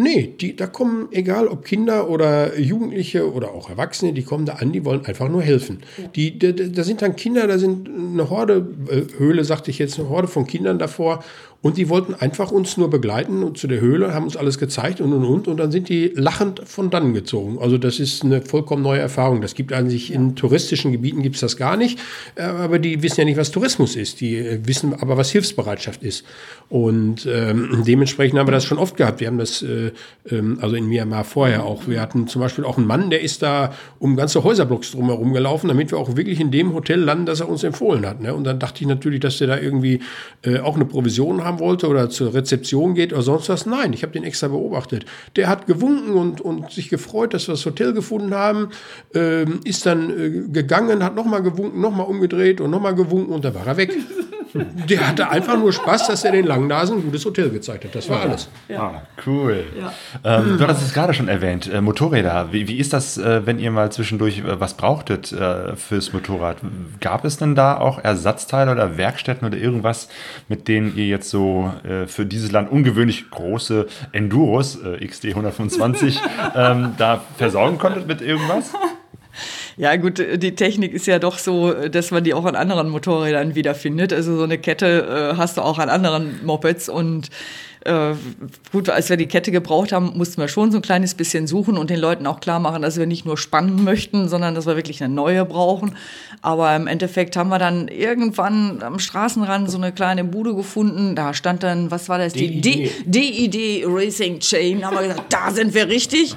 Nee, 0.00 0.32
die, 0.40 0.54
da 0.54 0.68
kommen, 0.68 1.08
egal 1.10 1.48
ob 1.48 1.64
Kinder 1.64 2.08
oder 2.08 2.56
Jugendliche 2.56 3.32
oder 3.32 3.50
auch 3.50 3.68
Erwachsene, 3.68 4.12
die 4.12 4.22
kommen 4.22 4.46
da 4.46 4.54
an, 4.54 4.70
die 4.70 4.84
wollen 4.84 5.04
einfach 5.04 5.28
nur 5.28 5.42
helfen. 5.42 5.80
Die, 6.14 6.38
da 6.38 6.84
sind 6.84 7.02
dann 7.02 7.16
Kinder, 7.16 7.48
da 7.48 7.58
sind 7.58 7.88
eine 7.88 8.30
Horde, 8.30 8.64
äh, 8.88 9.18
Höhle 9.18 9.42
sagte 9.42 9.72
ich 9.72 9.80
jetzt, 9.80 9.98
eine 9.98 10.08
Horde 10.08 10.28
von 10.28 10.46
Kindern 10.46 10.78
davor 10.78 11.24
und 11.60 11.76
die 11.76 11.88
wollten 11.88 12.14
einfach 12.14 12.52
uns 12.52 12.76
nur 12.76 12.88
begleiten 12.88 13.42
und 13.42 13.58
zu 13.58 13.66
der 13.66 13.80
Höhle, 13.80 14.14
haben 14.14 14.22
uns 14.22 14.36
alles 14.36 14.58
gezeigt 14.58 15.00
und 15.00 15.12
und 15.12 15.24
und. 15.24 15.48
Und 15.48 15.56
dann 15.56 15.72
sind 15.72 15.88
die 15.88 16.12
lachend 16.14 16.62
von 16.64 16.88
dann 16.88 17.14
gezogen. 17.14 17.58
Also 17.60 17.78
das 17.78 17.98
ist 17.98 18.22
eine 18.22 18.42
vollkommen 18.42 18.80
neue 18.84 19.00
Erfahrung. 19.00 19.40
Das 19.40 19.56
gibt 19.56 19.72
eigentlich 19.72 20.12
in 20.12 20.36
touristischen 20.36 20.92
Gebieten 20.92 21.20
gibt 21.20 21.34
es 21.34 21.40
das 21.40 21.56
gar 21.56 21.76
nicht. 21.76 21.98
Äh, 22.36 22.42
aber 22.42 22.78
die 22.78 23.02
wissen 23.02 23.22
ja 23.22 23.24
nicht, 23.24 23.38
was 23.38 23.50
Tourismus 23.50 23.96
ist. 23.96 24.20
Die 24.20 24.36
äh, 24.36 24.60
wissen 24.62 24.94
aber, 24.94 25.16
was 25.16 25.30
Hilfsbereitschaft 25.32 26.04
ist. 26.04 26.24
Und 26.68 27.26
ähm, 27.26 27.82
dementsprechend 27.84 28.38
haben 28.38 28.46
wir 28.46 28.52
das 28.52 28.64
schon 28.64 28.78
oft 28.78 28.96
gehabt. 28.96 29.18
Wir 29.18 29.26
haben 29.26 29.38
das, 29.38 29.60
äh, 29.62 29.90
ähm, 30.30 30.58
also 30.60 30.76
in 30.76 30.86
Myanmar 30.86 31.24
vorher 31.24 31.64
auch. 31.64 31.88
Wir 31.88 32.00
hatten 32.00 32.28
zum 32.28 32.40
Beispiel 32.40 32.64
auch 32.64 32.78
einen 32.78 32.86
Mann, 32.86 33.10
der 33.10 33.22
ist 33.22 33.42
da 33.42 33.74
um 33.98 34.14
ganze 34.14 34.44
Häuserblocks 34.44 34.92
drumherum 34.92 35.32
gelaufen, 35.32 35.66
damit 35.66 35.90
wir 35.90 35.98
auch 35.98 36.14
wirklich 36.14 36.38
in 36.38 36.52
dem 36.52 36.72
Hotel 36.72 37.00
landen, 37.00 37.26
das 37.26 37.40
er 37.40 37.48
uns 37.48 37.64
empfohlen 37.64 38.06
hat. 38.06 38.20
Ne? 38.20 38.32
Und 38.32 38.44
dann 38.44 38.60
dachte 38.60 38.82
ich 38.82 38.86
natürlich, 38.86 39.18
dass 39.18 39.38
der 39.38 39.48
da 39.48 39.58
irgendwie 39.58 39.98
äh, 40.42 40.60
auch 40.60 40.76
eine 40.76 40.84
Provision 40.84 41.42
hat 41.42 41.47
haben 41.48 41.58
wollte 41.58 41.88
oder 41.88 42.08
zur 42.10 42.34
Rezeption 42.34 42.94
geht 42.94 43.12
oder 43.12 43.22
sonst 43.22 43.48
was. 43.48 43.66
Nein, 43.66 43.92
ich 43.92 44.02
habe 44.02 44.12
den 44.12 44.24
extra 44.24 44.48
beobachtet. 44.48 45.06
Der 45.34 45.48
hat 45.48 45.66
gewunken 45.66 46.14
und, 46.14 46.40
und 46.40 46.70
sich 46.70 46.88
gefreut, 46.88 47.34
dass 47.34 47.48
wir 47.48 47.54
das 47.54 47.66
Hotel 47.66 47.92
gefunden 47.92 48.34
haben, 48.34 48.68
ähm, 49.14 49.60
ist 49.64 49.86
dann 49.86 50.10
äh, 50.10 50.30
gegangen, 50.52 51.02
hat 51.02 51.16
nochmal 51.16 51.42
gewunken, 51.42 51.80
nochmal 51.80 52.06
umgedreht 52.06 52.60
und 52.60 52.70
nochmal 52.70 52.94
gewunken 52.94 53.32
und 53.32 53.44
dann 53.44 53.54
war 53.54 53.66
er 53.66 53.76
weg. 53.76 53.96
Der 54.54 55.06
hatte 55.06 55.28
einfach 55.28 55.56
nur 55.56 55.72
Spaß, 55.72 56.06
dass 56.06 56.24
er 56.24 56.32
den 56.32 56.46
Langnasen 56.46 56.98
ein 56.98 57.02
gutes 57.02 57.24
Hotel 57.24 57.50
gezeigt 57.50 57.84
hat. 57.84 57.94
Das 57.94 58.08
war 58.08 58.22
alles. 58.22 58.48
Ja. 58.68 58.80
Ah, 58.80 59.02
cool. 59.26 59.64
Ja. 59.78 59.92
Ähm, 60.24 60.58
du 60.58 60.64
hattest 60.64 60.82
es 60.82 60.94
gerade 60.94 61.14
schon 61.14 61.28
erwähnt, 61.28 61.72
äh, 61.72 61.80
Motorräder. 61.80 62.48
Wie, 62.52 62.68
wie 62.68 62.78
ist 62.78 62.92
das, 62.92 63.18
äh, 63.18 63.46
wenn 63.46 63.58
ihr 63.58 63.70
mal 63.70 63.90
zwischendurch 63.92 64.38
äh, 64.40 64.60
was 64.60 64.74
brauchtet 64.74 65.32
äh, 65.32 65.76
fürs 65.76 66.12
Motorrad? 66.12 66.58
Gab 67.00 67.24
es 67.24 67.36
denn 67.36 67.54
da 67.54 67.78
auch 67.78 68.02
Ersatzteile 68.02 68.72
oder 68.72 68.96
Werkstätten 68.96 69.46
oder 69.46 69.58
irgendwas, 69.58 70.08
mit 70.48 70.68
denen 70.68 70.96
ihr 70.96 71.06
jetzt 71.06 71.30
so 71.30 71.72
äh, 71.84 72.06
für 72.06 72.26
dieses 72.26 72.52
Land 72.52 72.70
ungewöhnlich 72.70 73.30
große 73.30 73.86
Enduros, 74.12 74.78
äh, 74.82 75.06
XD 75.06 75.26
125, 75.26 76.20
ähm, 76.54 76.94
da 76.98 77.22
versorgen 77.36 77.78
konntet 77.78 78.06
mit 78.06 78.20
irgendwas? 78.20 78.72
Ja, 79.78 79.94
gut, 79.94 80.18
die 80.18 80.56
Technik 80.56 80.92
ist 80.92 81.06
ja 81.06 81.20
doch 81.20 81.38
so, 81.38 81.72
dass 81.72 82.10
man 82.10 82.24
die 82.24 82.34
auch 82.34 82.44
an 82.46 82.56
anderen 82.56 82.88
Motorrädern 82.88 83.54
wiederfindet. 83.54 84.12
Also 84.12 84.36
so 84.36 84.42
eine 84.42 84.58
Kette 84.58 85.30
äh, 85.32 85.36
hast 85.36 85.56
du 85.56 85.60
auch 85.62 85.78
an 85.78 85.88
anderen 85.88 86.44
Mopeds 86.44 86.88
und 86.88 87.30
äh, 87.88 88.14
gut, 88.70 88.90
als 88.90 89.08
wir 89.08 89.16
die 89.16 89.26
Kette 89.26 89.50
gebraucht 89.50 89.92
haben, 89.92 90.12
mussten 90.16 90.40
wir 90.40 90.48
schon 90.48 90.70
so 90.70 90.78
ein 90.78 90.82
kleines 90.82 91.14
bisschen 91.14 91.46
suchen 91.46 91.76
und 91.78 91.90
den 91.90 91.98
Leuten 91.98 92.26
auch 92.26 92.40
klar 92.40 92.60
machen, 92.60 92.82
dass 92.82 92.98
wir 92.98 93.06
nicht 93.06 93.24
nur 93.24 93.38
spannen 93.38 93.82
möchten, 93.82 94.28
sondern 94.28 94.54
dass 94.54 94.66
wir 94.66 94.76
wirklich 94.76 95.02
eine 95.02 95.12
neue 95.12 95.44
brauchen. 95.44 95.96
Aber 96.42 96.74
im 96.76 96.86
Endeffekt 96.86 97.36
haben 97.36 97.48
wir 97.48 97.58
dann 97.58 97.88
irgendwann 97.88 98.82
am 98.82 98.98
Straßenrand 98.98 99.70
so 99.70 99.78
eine 99.78 99.92
kleine 99.92 100.24
Bude 100.24 100.54
gefunden. 100.54 101.16
Da 101.16 101.32
stand 101.32 101.62
dann, 101.62 101.90
was 101.90 102.08
war 102.08 102.18
das? 102.18 102.34
Die 102.34 102.60
DID 102.60 103.84
Racing 103.86 104.40
Chain. 104.40 104.80
Da 104.80 104.88
haben 104.88 104.96
wir 104.96 105.08
gesagt, 105.08 105.32
da 105.32 105.50
sind 105.50 105.74
wir 105.74 105.88
richtig. 105.88 106.34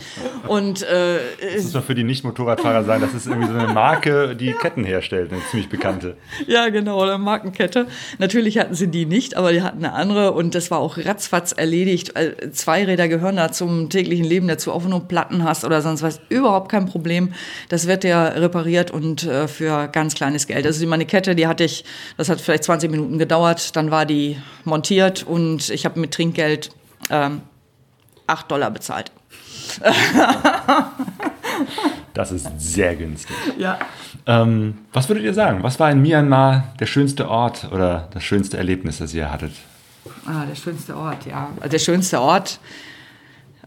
Und 0.47 0.83
äh, 0.83 1.19
das 1.53 1.65
muss 1.65 1.73
man 1.73 1.83
für 1.83 1.95
die 1.95 2.03
Nicht-Motorradfahrer 2.03 2.83
sagen, 2.83 3.01
das 3.01 3.13
ist 3.13 3.27
irgendwie 3.27 3.47
so 3.47 3.53
eine 3.53 3.73
Marke, 3.73 4.35
die 4.35 4.53
Ketten 4.53 4.83
herstellt, 4.83 5.31
eine 5.31 5.41
ziemlich 5.49 5.69
bekannte. 5.69 6.15
Ja, 6.47 6.69
genau, 6.69 7.01
eine 7.01 7.17
Markenkette. 7.17 7.87
Natürlich 8.19 8.57
hatten 8.57 8.75
sie 8.75 8.87
die 8.87 9.05
nicht, 9.05 9.35
aber 9.35 9.51
die 9.51 9.61
hatten 9.61 9.83
eine 9.83 9.93
andere 9.93 10.31
und 10.31 10.55
das 10.55 10.71
war 10.71 10.79
auch 10.79 10.97
ratzfatz 10.97 11.40
ratzfatz 11.41 11.51
erledigt. 11.51 12.15
Äh, 12.15 12.51
Zweiräder 12.51 13.07
gehören 13.07 13.35
da 13.37 13.51
zum 13.51 13.89
täglichen 13.89 14.25
Leben 14.25 14.47
dazu, 14.47 14.71
auch 14.71 14.83
wenn 14.83 14.91
du 14.91 14.99
Platten 14.99 15.43
hast 15.43 15.65
oder 15.65 15.81
sonst 15.81 16.01
was, 16.01 16.19
überhaupt 16.29 16.71
kein 16.71 16.85
Problem. 16.85 17.33
Das 17.69 17.87
wird 17.87 18.03
ja 18.03 18.27
repariert 18.27 18.91
und 18.91 19.23
äh, 19.23 19.47
für 19.47 19.87
ganz 19.87 20.15
kleines 20.15 20.47
Geld. 20.47 20.65
Also 20.65 20.85
meine 20.87 21.05
Kette, 21.05 21.35
die 21.35 21.47
hatte 21.47 21.63
ich, 21.63 21.83
das 22.17 22.29
hat 22.29 22.41
vielleicht 22.41 22.63
20 22.63 22.91
Minuten 22.91 23.17
gedauert, 23.17 23.75
dann 23.75 23.91
war 23.91 24.05
die 24.05 24.37
montiert 24.63 25.23
und 25.23 25.69
ich 25.69 25.85
habe 25.85 25.99
mit 25.99 26.13
Trinkgeld 26.13 26.69
ähm, 27.09 27.41
8 28.27 28.51
Dollar 28.51 28.71
bezahlt. 28.71 29.11
Das 32.13 32.33
ist 32.33 32.45
sehr 32.57 32.97
günstig. 32.97 33.35
Ja. 33.57 33.79
Ähm, 34.25 34.79
was 34.91 35.07
würdet 35.07 35.23
ihr 35.23 35.33
sagen? 35.33 35.63
Was 35.63 35.79
war 35.79 35.89
in 35.89 36.01
Myanmar 36.01 36.73
der 36.77 36.85
schönste 36.85 37.29
Ort 37.29 37.69
oder 37.71 38.09
das 38.13 38.21
schönste 38.21 38.57
Erlebnis, 38.57 38.97
das 38.97 39.13
ihr 39.13 39.31
hattet? 39.31 39.53
Ah, 40.25 40.45
der 40.45 40.55
schönste 40.55 40.95
Ort, 40.95 41.25
ja. 41.25 41.49
Der 41.63 41.79
schönste 41.79 42.21
Ort. 42.21 42.59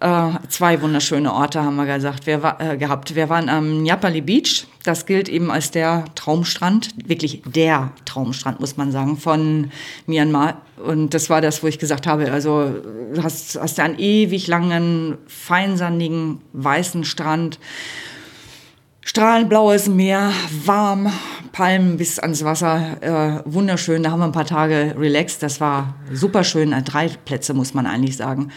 Äh, 0.01 0.30
zwei 0.49 0.82
wunderschöne 0.82 1.32
Orte 1.32 1.62
haben 1.62 1.76
wir 1.76 1.87
gesagt, 1.87 2.26
wir, 2.26 2.57
äh, 2.59 2.76
gehabt. 2.76 3.14
Wir 3.14 3.28
waren 3.28 3.49
am 3.49 3.82
Nyapali 3.82 4.20
Beach. 4.20 4.66
Das 4.82 5.07
gilt 5.07 5.28
eben 5.28 5.51
als 5.51 5.70
der 5.70 6.05
Traumstrand, 6.14 6.91
wirklich 7.09 7.43
der 7.47 7.93
Traumstrand, 8.05 8.61
muss 8.61 8.76
man 8.76 8.91
sagen, 8.93 9.16
von 9.16 9.70
Myanmar. 10.07 10.61
Und 10.76 11.14
das 11.14 11.30
war 11.30 11.41
das, 11.41 11.62
wo 11.62 11.68
ich 11.68 11.78
gesagt 11.78 12.07
habe, 12.07 12.30
also 12.32 12.74
hast, 13.22 13.59
hast 13.59 13.80
einen 13.80 13.99
ewig 13.99 14.47
langen, 14.47 15.16
feinsandigen, 15.26 16.41
weißen 16.53 17.05
Strand. 17.05 17.59
Strahlend 19.07 19.51
blaues 19.51 19.87
Meer, 19.87 20.33
warm, 20.65 21.13
Palmen 21.53 21.99
bis 21.99 22.19
ans 22.19 22.43
Wasser, 22.43 22.97
äh, 23.03 23.43
wunderschön. 23.45 24.03
Da 24.03 24.11
haben 24.11 24.21
wir 24.21 24.25
ein 24.25 24.33
paar 24.33 24.47
Tage 24.47 24.95
relaxed. 24.99 25.43
Das 25.43 25.61
war 25.61 25.95
super 26.11 26.43
schön. 26.43 26.73
Äh, 26.73 26.83
Drei 26.83 27.09
Plätze 27.09 27.53
muss 27.53 27.75
man 27.75 27.85
eigentlich 27.85 28.17
sagen. 28.17 28.51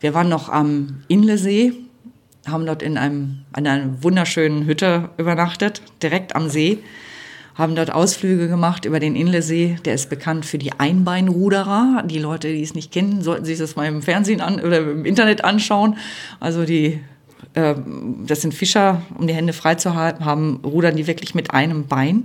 Wir 0.00 0.12
waren 0.12 0.28
noch 0.28 0.50
am 0.50 1.02
Inlesee, 1.08 1.72
haben 2.46 2.66
dort 2.66 2.82
in 2.82 2.98
einem, 2.98 3.44
an 3.52 3.66
einer 3.66 4.02
wunderschönen 4.02 4.66
Hütte 4.66 5.08
übernachtet, 5.16 5.80
direkt 6.02 6.36
am 6.36 6.50
See. 6.50 6.80
Haben 7.54 7.74
dort 7.74 7.90
Ausflüge 7.90 8.46
gemacht 8.46 8.84
über 8.84 9.00
den 9.00 9.16
Inlesee. 9.16 9.78
Der 9.86 9.94
ist 9.94 10.10
bekannt 10.10 10.44
für 10.44 10.58
die 10.58 10.72
Einbeinruderer. 10.78 12.02
Die 12.04 12.18
Leute, 12.18 12.48
die 12.48 12.62
es 12.62 12.74
nicht 12.74 12.92
kennen, 12.92 13.22
sollten 13.22 13.46
sich 13.46 13.58
das 13.58 13.74
mal 13.74 13.86
im 13.86 14.02
Fernsehen 14.02 14.42
an, 14.42 14.60
oder 14.60 14.80
im 14.80 15.06
Internet 15.06 15.44
anschauen. 15.44 15.96
Also 16.40 16.64
die 16.64 17.00
das 17.52 18.40
sind 18.40 18.54
Fischer, 18.54 19.02
um 19.18 19.26
die 19.26 19.34
Hände 19.34 19.52
frei 19.52 19.74
zu 19.74 19.94
haben, 19.94 20.60
rudern 20.64 20.96
die 20.96 21.06
wirklich 21.06 21.34
mit 21.34 21.52
einem 21.52 21.86
Bein. 21.86 22.24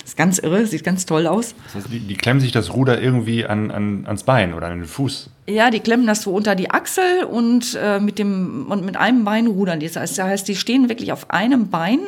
Das 0.00 0.10
ist 0.10 0.16
ganz 0.16 0.38
irre, 0.38 0.66
sieht 0.66 0.84
ganz 0.84 1.06
toll 1.06 1.26
aus. 1.26 1.54
Das 1.64 1.76
heißt, 1.76 1.92
die, 1.92 2.00
die 2.00 2.16
klemmen 2.16 2.40
sich 2.40 2.52
das 2.52 2.72
Ruder 2.74 3.00
irgendwie 3.00 3.46
an, 3.46 3.70
an, 3.70 4.04
ans 4.06 4.24
Bein 4.24 4.54
oder 4.54 4.68
an 4.68 4.80
den 4.80 4.84
Fuß. 4.84 5.30
Ja, 5.46 5.70
die 5.70 5.80
klemmen 5.80 6.06
das 6.06 6.22
so 6.22 6.32
unter 6.32 6.54
die 6.54 6.70
Achsel 6.70 7.24
und 7.24 7.78
äh, 7.80 8.00
mit 8.00 8.18
dem 8.18 8.66
und 8.68 8.84
mit 8.84 8.96
einem 8.96 9.24
Bein 9.24 9.46
rudern 9.46 9.80
die. 9.80 9.86
Das 9.86 9.96
heißt, 9.96 10.18
das 10.18 10.26
heißt, 10.26 10.48
die 10.48 10.56
stehen 10.56 10.88
wirklich 10.88 11.12
auf 11.12 11.30
einem 11.30 11.68
Bein 11.70 12.00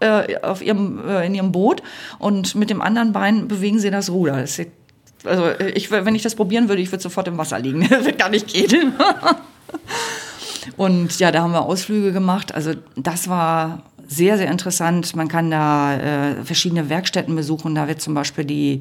äh, 0.00 0.36
auf 0.42 0.62
ihrem 0.62 1.00
äh, 1.08 1.26
in 1.26 1.34
ihrem 1.34 1.52
Boot 1.52 1.82
und 2.18 2.54
mit 2.54 2.70
dem 2.70 2.80
anderen 2.80 3.12
Bein 3.12 3.48
bewegen 3.48 3.78
sie 3.78 3.90
das 3.90 4.10
Ruder. 4.10 4.40
Das 4.40 4.56
sieht, 4.56 4.70
also 5.24 5.50
ich, 5.74 5.90
wenn 5.90 6.14
ich 6.14 6.22
das 6.22 6.34
probieren 6.34 6.68
würde, 6.68 6.82
ich 6.82 6.92
würde 6.92 7.02
sofort 7.02 7.28
im 7.28 7.38
Wasser 7.38 7.58
liegen. 7.58 7.86
Das 7.90 8.04
wird 8.04 8.18
gar 8.18 8.30
nicht 8.30 8.46
gehen. 8.48 8.94
Und 10.76 11.18
ja, 11.18 11.30
da 11.30 11.42
haben 11.42 11.52
wir 11.52 11.62
Ausflüge 11.62 12.12
gemacht. 12.12 12.54
Also 12.54 12.72
das 12.96 13.28
war 13.28 13.82
sehr, 14.06 14.38
sehr 14.38 14.50
interessant. 14.50 15.14
Man 15.14 15.28
kann 15.28 15.50
da 15.50 15.94
äh, 15.94 16.44
verschiedene 16.44 16.88
Werkstätten 16.88 17.36
besuchen. 17.36 17.74
Da 17.74 17.88
wird 17.88 18.00
zum 18.00 18.14
Beispiel 18.14 18.44
die 18.44 18.80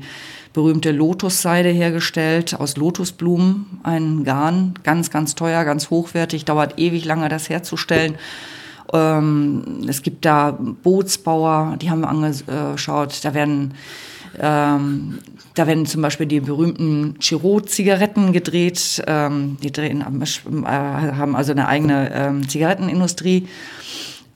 berühmte 0.54 0.92
Lotusseide 0.92 1.70
hergestellt 1.70 2.56
aus 2.60 2.78
Lotusblumen. 2.78 3.80
Ein 3.84 4.24
Garn, 4.24 4.74
ganz, 4.84 5.12
ganz 5.12 5.36
teuer, 5.36 5.66
ganz 5.66 5.90
hochwertig, 5.90 6.46
dauert 6.46 6.80
ewig 6.80 7.04
lange, 7.04 7.28
das 7.28 7.50
herzustellen. 7.50 8.16
Ähm, 8.94 9.82
es 9.88 10.02
gibt 10.02 10.24
da 10.24 10.52
Bootsbauer, 10.52 11.76
die 11.82 11.90
haben 11.92 12.02
wir 12.02 12.10
angeschaut. 12.10 13.20
Da 13.24 13.34
werden 13.34 13.74
ähm, 14.40 15.20
da 15.56 15.66
werden 15.66 15.86
zum 15.86 16.02
Beispiel 16.02 16.28
die 16.28 16.40
berühmten 16.40 17.16
Chirot-Zigaretten 17.20 18.32
gedreht. 18.32 19.04
Ähm, 19.08 19.58
die 19.64 19.72
drehen, 19.72 20.02
äh, 20.02 20.66
haben 20.66 21.36
also 21.36 21.52
eine 21.52 21.68
eigene 21.68 22.12
ähm, 22.14 22.48
Zigarettenindustrie. 22.48 23.48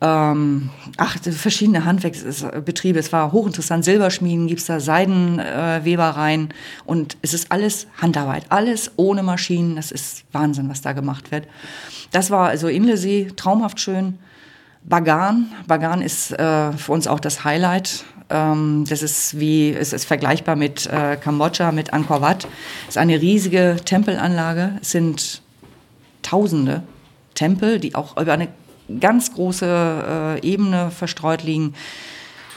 Ähm, 0.03 0.71
ach, 0.97 1.17
verschiedene 1.21 1.85
Handwerksbetriebe. 1.85 2.97
Es 2.97 3.13
war 3.13 3.31
hochinteressant. 3.31 3.85
Silberschmieden 3.85 4.47
gibt's 4.47 4.65
da, 4.65 4.79
Seidenwebereien. 4.79 6.49
und 6.85 7.17
es 7.21 7.35
ist 7.35 7.51
alles 7.51 7.85
Handarbeit. 8.01 8.45
Alles 8.49 8.91
ohne 8.95 9.21
Maschinen. 9.21 9.75
Das 9.75 9.91
ist 9.91 10.23
Wahnsinn, 10.31 10.69
was 10.69 10.81
da 10.81 10.93
gemacht 10.93 11.31
wird. 11.31 11.47
Das 12.11 12.31
war 12.31 12.49
also 12.49 12.67
Inlesee, 12.67 13.31
traumhaft 13.35 13.79
schön. 13.79 14.17
Bagan. 14.83 15.51
Bagan 15.67 16.01
ist 16.01 16.31
äh, 16.31 16.71
für 16.71 16.91
uns 16.91 17.05
auch 17.05 17.19
das 17.19 17.43
Highlight. 17.43 18.03
Ähm, 18.31 18.85
das 18.87 19.01
ist 19.01 19.39
wie, 19.39 19.71
es 19.71 19.93
ist 19.93 20.05
vergleichbar 20.05 20.55
mit 20.55 20.87
äh, 20.87 21.17
Kambodscha, 21.17 21.71
mit 21.71 21.93
Angkor 21.93 22.21
Wat. 22.21 22.47
Es 22.83 22.95
ist 22.95 22.97
eine 22.97 23.21
riesige 23.21 23.77
Tempelanlage. 23.83 24.77
Es 24.81 24.91
sind 24.91 25.41
Tausende 26.23 26.83
Tempel, 27.33 27.79
die 27.79 27.95
auch 27.95 28.15
über 28.15 28.33
eine 28.33 28.47
ganz 28.99 29.33
große 29.33 30.39
äh, 30.43 30.47
Ebene 30.47 30.91
verstreut 30.91 31.43
liegen. 31.43 31.73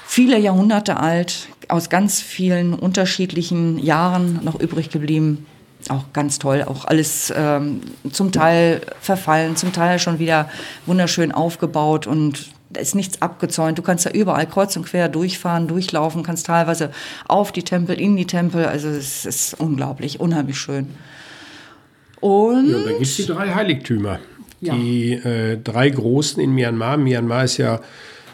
Viele 0.06 0.38
Jahrhunderte 0.38 0.98
alt, 0.98 1.48
aus 1.68 1.88
ganz 1.88 2.20
vielen 2.20 2.74
unterschiedlichen 2.74 3.78
Jahren 3.78 4.40
noch 4.44 4.60
übrig 4.60 4.90
geblieben 4.90 5.46
auch 5.90 6.04
ganz 6.12 6.38
toll, 6.38 6.62
auch 6.62 6.84
alles 6.84 7.32
ähm, 7.36 7.80
zum 8.10 8.32
Teil 8.32 8.80
verfallen, 9.00 9.56
zum 9.56 9.72
Teil 9.72 9.98
schon 9.98 10.18
wieder 10.18 10.48
wunderschön 10.86 11.32
aufgebaut 11.32 12.06
und 12.06 12.53
da 12.74 12.80
ist 12.80 12.94
nichts 12.94 13.22
abgezäunt. 13.22 13.78
Du 13.78 13.82
kannst 13.82 14.06
da 14.06 14.10
überall 14.10 14.46
kreuz 14.46 14.76
und 14.76 14.84
quer 14.84 15.08
durchfahren, 15.08 15.68
durchlaufen, 15.68 16.22
kannst 16.22 16.46
teilweise 16.46 16.90
auf 17.26 17.52
die 17.52 17.62
Tempel, 17.62 17.98
in 17.98 18.16
die 18.16 18.26
Tempel. 18.26 18.66
Also 18.66 18.88
es 18.88 19.24
ist 19.24 19.54
unglaublich, 19.58 20.20
unheimlich 20.20 20.58
schön. 20.58 20.88
Und 22.20 22.70
Ja, 22.70 22.78
da 22.78 22.90
gibt 22.90 23.02
es 23.02 23.16
die 23.16 23.26
drei 23.26 23.54
Heiligtümer. 23.54 24.18
Die 24.60 25.12
äh, 25.12 25.58
drei 25.62 25.90
großen 25.90 26.42
in 26.42 26.52
Myanmar. 26.52 26.96
Myanmar 26.96 27.44
ist 27.44 27.58
ja 27.58 27.80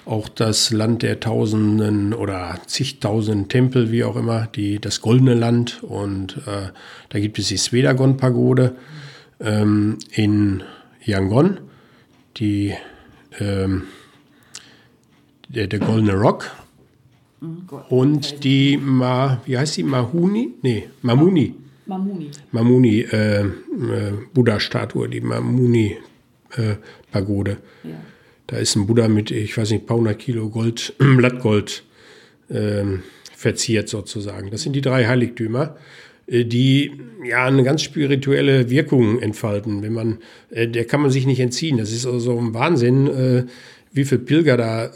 auch 0.04 0.28
das 0.28 0.70
Land 0.70 1.02
der 1.02 1.20
Tausenden 1.20 2.14
oder 2.14 2.58
zigtausenden 2.66 3.48
Tempel, 3.48 3.90
wie 3.90 4.04
auch 4.04 4.16
immer, 4.16 4.46
die, 4.46 4.80
das 4.80 5.00
goldene 5.00 5.34
Land. 5.34 5.82
Und 5.82 6.38
äh, 6.46 6.70
da 7.08 7.18
gibt 7.18 7.38
es 7.38 7.48
die 7.48 7.56
Svedagon-Pagode 7.56 8.76
ähm, 9.40 9.98
in 10.12 10.62
Yangon, 11.04 11.58
die, 12.36 12.74
ähm, 13.38 13.84
der, 15.54 15.66
der 15.66 15.80
goldene 15.80 16.14
Rock 16.14 16.50
und 17.88 18.44
die 18.44 18.76
Ma, 18.76 19.40
wie 19.46 19.56
heißt 19.58 19.78
die, 19.78 19.82
Mahuni? 19.82 20.50
Nee, 20.62 20.90
Mamuni. 21.02 21.56
Mamuni. 21.86 22.30
Mamuni 22.52 23.00
äh, 23.00 23.40
äh, 23.40 23.48
Buddha-Statue, 24.32 25.08
die 25.08 25.22
Mamuni-Pagode. 25.22 27.56
Ja. 27.82 27.90
Da 28.46 28.58
ist 28.58 28.76
ein 28.76 28.86
Buddha 28.86 29.08
mit, 29.08 29.32
ich 29.32 29.56
weiß 29.56 29.70
nicht, 29.70 29.84
ein 29.84 29.86
paar 29.86 29.96
hundert 29.96 30.18
Kilo 30.18 30.50
Gold, 30.50 30.92
Blattgold 30.98 31.82
ähm, 32.50 33.02
verziert 33.34 33.88
sozusagen. 33.88 34.50
Das 34.50 34.60
sind 34.62 34.74
die 34.74 34.82
drei 34.82 35.06
Heiligtümer, 35.06 35.76
äh, 36.26 36.44
die 36.44 36.92
ja 37.24 37.46
eine 37.46 37.64
ganz 37.64 37.82
spirituelle 37.82 38.68
Wirkung 38.70 39.20
entfalten. 39.20 39.82
Wenn 39.82 39.94
man, 39.94 40.18
äh, 40.50 40.68
der 40.68 40.84
kann 40.84 41.00
man 41.00 41.10
sich 41.10 41.26
nicht 41.26 41.40
entziehen. 41.40 41.78
Das 41.78 41.90
ist 41.90 42.06
also 42.06 42.38
ein 42.38 42.54
Wahnsinn, 42.54 43.08
äh, 43.08 43.46
wie 43.92 44.04
viele 44.04 44.20
Pilger 44.20 44.56
da 44.56 44.84
äh, 44.86 44.90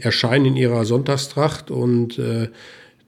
erscheinen 0.00 0.46
in 0.46 0.56
ihrer 0.56 0.84
Sonntagstracht 0.84 1.70
und 1.70 2.18
äh, 2.18 2.48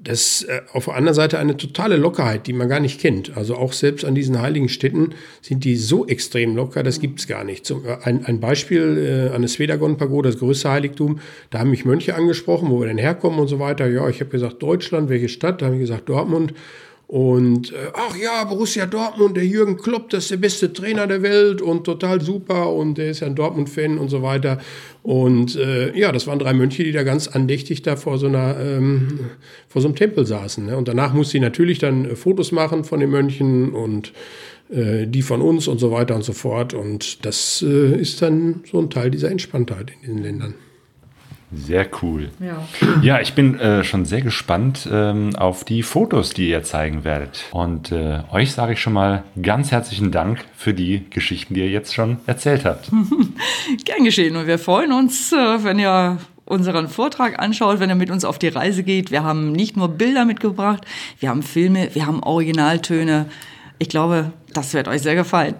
das 0.03 0.43
äh, 0.43 0.63
auf 0.73 0.87
der 0.87 0.95
anderen 0.95 1.15
Seite 1.15 1.39
eine 1.39 1.57
totale 1.57 1.97
Lockerheit, 1.97 2.47
die 2.47 2.53
man 2.53 2.69
gar 2.69 2.81
nicht 2.81 3.01
kennt. 3.01 3.37
Also 3.37 3.57
auch 3.57 3.73
selbst 3.73 4.05
an 4.05 4.15
diesen 4.15 4.41
heiligen 4.41 4.69
Städten 4.69 5.11
sind 5.41 5.65
die 5.65 5.77
so 5.77 6.07
extrem 6.07 6.57
locker, 6.57 6.83
das 6.83 7.01
gibt's 7.01 7.29
gar 7.29 7.45
nicht. 7.45 7.65
Zum, 7.65 7.85
äh, 7.87 7.97
ein, 8.03 8.25
ein 8.27 8.41
Beispiel 8.41 9.29
äh, 9.31 9.35
an 9.35 9.43
der 9.43 9.49
Svedagon-Pagode, 9.49 10.31
das 10.31 10.39
größte 10.39 10.71
Heiligtum, 10.71 11.21
da 11.51 11.61
haben 11.61 11.71
mich 11.71 11.85
Mönche 11.85 12.15
angesprochen, 12.15 12.71
wo 12.71 12.81
wir 12.81 12.89
denn 12.89 12.99
herkommen 12.99 13.39
und 13.39 13.49
so 13.49 13.59
weiter. 13.59 13.89
Ja, 13.89 14.09
ich 14.09 14.21
habe 14.21 14.31
gesagt, 14.31 14.63
Deutschland, 14.63 15.09
welche 15.09 15.29
Stadt? 15.29 15.63
Da 15.63 15.67
habe 15.67 15.77
ich 15.77 15.83
gesagt, 15.83 16.09
Dortmund. 16.09 16.53
Und 17.13 17.73
äh, 17.73 17.93
ach 17.93 18.17
ja, 18.17 18.43
Borussia 18.45 18.87
Dortmund, 18.87 19.37
der 19.37 19.45
Jürgen 19.45 19.77
Klopp, 19.77 20.09
das 20.09 20.25
ist 20.25 20.31
der 20.31 20.39
beste 20.39 20.73
Trainer 20.73 21.07
der 21.07 21.21
Welt 21.21 21.61
und 21.61 21.85
total 21.85 22.23
super 22.23 22.73
und 22.73 22.97
der 22.97 23.11
ist 23.11 23.21
ja 23.21 23.27
ein 23.27 23.35
Dortmund-Fan 23.35 23.99
und 23.99 24.09
so 24.09 24.23
weiter. 24.23 24.57
Und 25.03 25.55
äh, 25.57 25.95
ja, 25.95 26.11
das 26.11 26.27
waren 26.27 26.39
drei 26.39 26.55
Mönche, 26.55 26.85
die 26.85 26.93
da 26.93 27.03
ganz 27.03 27.29
andächtig 27.29 27.83
da 27.83 27.97
vor 27.97 28.17
so 28.17 28.29
einer 28.29 28.59
ähm, 28.59 29.21
vor 29.69 29.83
so 29.83 29.89
einem 29.89 29.95
Tempel 29.95 30.25
saßen. 30.25 30.65
Ne? 30.65 30.75
Und 30.75 30.89
danach 30.89 31.13
musste 31.13 31.37
ich 31.37 31.43
natürlich 31.43 31.79
dann 31.79 32.07
äh, 32.07 32.17
Fotos 32.17 32.51
machen 32.51 32.83
von 32.83 32.99
den 32.99 33.11
Mönchen 33.11 33.75
und 33.75 34.15
äh, 34.71 35.07
die 35.07 35.21
von 35.21 35.43
uns 35.43 35.69
und 35.69 35.81
so 35.81 35.91
weiter 35.91 36.15
und 36.15 36.25
so 36.25 36.33
fort. 36.33 36.73
Und 36.73 37.27
das 37.27 37.63
äh, 37.63 37.95
ist 37.95 38.23
dann 38.23 38.65
so 38.65 38.79
ein 38.79 38.89
Teil 38.89 39.11
dieser 39.11 39.31
Entspanntheit 39.31 39.91
in 39.91 40.01
diesen 40.01 40.23
Ländern. 40.23 40.55
Sehr 41.55 41.87
cool. 42.01 42.31
Ja. 42.41 42.67
Ja, 43.03 43.21
ich 43.21 43.35
bin 43.35 43.59
äh, 43.59 43.85
schon 43.85 44.05
sehr 44.05 44.23
gespannt 44.23 44.89
ähm, 44.91 45.37
auf 45.37 45.65
die 45.65 45.83
Fotos, 45.83 46.33
die 46.33 46.49
ihr 46.49 46.63
zeigen 46.63 47.05
werdet. 47.05 47.45
Und 47.53 47.93
äh, 47.93 48.21
euch 48.31 48.53
sage 48.53 48.73
ich 48.73 48.81
schon 48.81 48.95
mal 48.95 49.25
ganz 49.41 49.71
herzlichen 49.71 50.11
Dank 50.11 50.45
für 50.57 50.73
die 50.73 51.05
Geschichten, 51.11 51.55
die 51.55 51.61
ihr 51.61 51.69
jetzt 51.69 51.95
schon 51.95 52.19
erzählt 52.27 52.65
habt. 52.65 52.91
Gern 53.85 54.05
geschehen. 54.05 54.37
Und 54.37 54.47
wir 54.47 54.59
freuen 54.59 54.93
uns, 54.93 55.33
äh, 55.33 55.65
wenn 55.65 55.79
ihr 55.79 56.19
unseren 56.45 56.89
Vortrag 56.89 57.39
anschaut, 57.39 57.81
wenn 57.81 57.91
ihr 57.91 57.97
mit 57.97 58.11
uns 58.11 58.25
auf 58.25 58.39
die 58.39 58.49
Reise 58.49 58.83
geht. 58.83 59.11
Wir 59.11 59.23
haben 59.23 59.53
nicht 59.53 59.77
nur 59.77 59.89
Bilder 59.89 60.25
mitgebracht, 60.25 60.85
wir 61.21 61.29
haben 61.29 61.43
Filme, 61.43 61.91
wir 61.95 62.07
haben 62.07 62.23
Originaltöne. 62.23 63.27
Ich 63.79 63.89
glaube, 63.89 64.33
das 64.53 64.75
wird 64.75 64.89
euch 64.89 65.03
sehr 65.03 65.15
gefallen. 65.15 65.55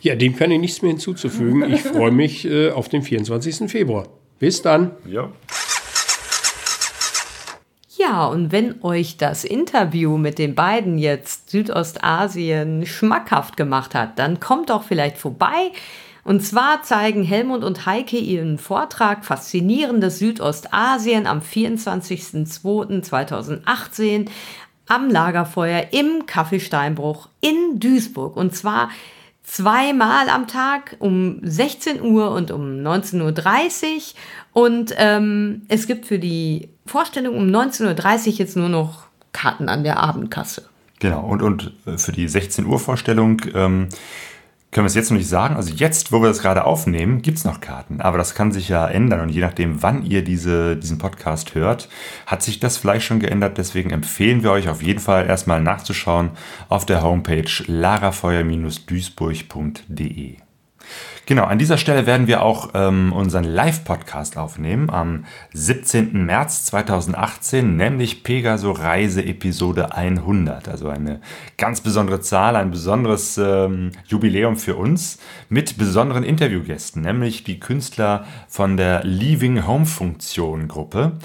Ja, 0.00 0.14
dem 0.14 0.36
kann 0.36 0.50
ich 0.50 0.60
nichts 0.60 0.82
mehr 0.82 0.90
hinzuzufügen. 0.92 1.70
Ich 1.72 1.80
freue 1.82 2.12
mich 2.12 2.44
äh, 2.46 2.70
auf 2.70 2.88
den 2.88 3.02
24. 3.02 3.70
Februar. 3.70 4.06
Bis 4.38 4.62
dann. 4.62 4.92
Ja. 5.06 5.30
Ja, 7.96 8.26
und 8.26 8.52
wenn 8.52 8.84
euch 8.84 9.16
das 9.16 9.42
Interview 9.44 10.18
mit 10.18 10.38
den 10.38 10.54
beiden 10.54 10.98
jetzt 10.98 11.50
Südostasien 11.50 12.86
schmackhaft 12.86 13.56
gemacht 13.56 13.96
hat, 13.96 14.20
dann 14.20 14.38
kommt 14.38 14.70
doch 14.70 14.84
vielleicht 14.84 15.18
vorbei. 15.18 15.72
Und 16.22 16.42
zwar 16.42 16.84
zeigen 16.84 17.24
Helmut 17.24 17.64
und 17.64 17.86
Heike 17.86 18.18
ihren 18.18 18.58
Vortrag 18.58 19.24
Faszinierendes 19.24 20.20
Südostasien 20.20 21.26
am 21.26 21.40
24.02.2018 21.40 24.28
am 24.86 25.10
Lagerfeuer 25.10 25.86
im 25.90 26.26
Kaffeesteinbruch 26.26 27.28
in 27.40 27.80
Duisburg. 27.80 28.36
Und 28.36 28.54
zwar 28.54 28.90
zweimal 29.48 30.28
am 30.28 30.46
Tag 30.46 30.96
um 30.98 31.40
16 31.42 32.02
Uhr 32.02 32.30
und 32.32 32.50
um 32.50 32.62
19.30 32.62 33.20
Uhr. 33.24 34.02
Und 34.52 34.94
ähm, 34.96 35.62
es 35.68 35.86
gibt 35.86 36.06
für 36.06 36.18
die 36.18 36.68
Vorstellung 36.86 37.36
um 37.36 37.48
19.30 37.48 38.26
Uhr 38.26 38.32
jetzt 38.34 38.56
nur 38.56 38.68
noch 38.68 39.06
Karten 39.32 39.68
an 39.68 39.84
der 39.84 39.98
Abendkasse. 39.98 40.68
Genau, 41.00 41.20
und, 41.20 41.42
und 41.42 41.72
äh, 41.86 41.96
für 41.96 42.12
die 42.12 42.28
16 42.28 42.66
Uhr 42.66 42.78
Vorstellung 42.78 43.40
ähm, 43.54 43.88
können 44.70 44.84
wir 44.84 44.88
es 44.88 44.94
jetzt 44.94 45.10
noch 45.10 45.16
nicht 45.16 45.28
sagen. 45.28 45.56
Also 45.56 45.72
jetzt, 45.72 46.12
wo 46.12 46.20
wir 46.20 46.28
das 46.28 46.40
gerade 46.40 46.64
aufnehmen, 46.64 47.22
gibt 47.22 47.38
es 47.38 47.44
noch 47.44 47.60
Karten. 47.60 48.02
Aber 48.02 48.18
das 48.18 48.34
kann 48.34 48.52
sich 48.52 48.68
ja 48.68 48.86
ändern. 48.86 49.20
Und 49.20 49.30
je 49.30 49.40
nachdem, 49.40 49.82
wann 49.82 50.04
ihr 50.04 50.22
diese, 50.22 50.76
diesen 50.76 50.98
Podcast 50.98 51.54
hört, 51.54 51.88
hat 52.26 52.42
sich 52.42 52.60
das 52.60 52.76
vielleicht 52.76 53.06
schon 53.06 53.20
geändert. 53.20 53.56
Deswegen 53.56 53.88
empfehlen 53.90 54.42
wir 54.42 54.50
euch 54.50 54.68
auf 54.68 54.82
jeden 54.82 55.00
Fall 55.00 55.26
erstmal 55.26 55.62
nachzuschauen 55.62 56.32
auf 56.68 56.84
der 56.84 57.02
Homepage 57.02 57.48
larafeuer-duisburg.de. 57.66 60.47
Genau, 61.28 61.44
an 61.44 61.58
dieser 61.58 61.76
Stelle 61.76 62.06
werden 62.06 62.26
wir 62.26 62.40
auch 62.40 62.70
ähm, 62.72 63.12
unseren 63.12 63.44
Live-Podcast 63.44 64.38
aufnehmen 64.38 64.88
am 64.88 65.26
17. 65.52 66.24
März 66.24 66.64
2018, 66.64 67.76
nämlich 67.76 68.24
Pegaso 68.24 68.70
Reise 68.70 69.22
Episode 69.22 69.94
100. 69.94 70.68
Also 70.68 70.88
eine 70.88 71.20
ganz 71.58 71.82
besondere 71.82 72.22
Zahl, 72.22 72.56
ein 72.56 72.70
besonderes 72.70 73.36
ähm, 73.36 73.90
Jubiläum 74.06 74.56
für 74.56 74.76
uns 74.76 75.18
mit 75.50 75.76
besonderen 75.76 76.24
Interviewgästen, 76.24 77.02
nämlich 77.02 77.44
die 77.44 77.60
Künstler 77.60 78.24
von 78.48 78.78
der 78.78 79.04
Leaving 79.04 79.66
Home 79.66 79.84
Funktion 79.84 80.66
Gruppe. 80.66 81.18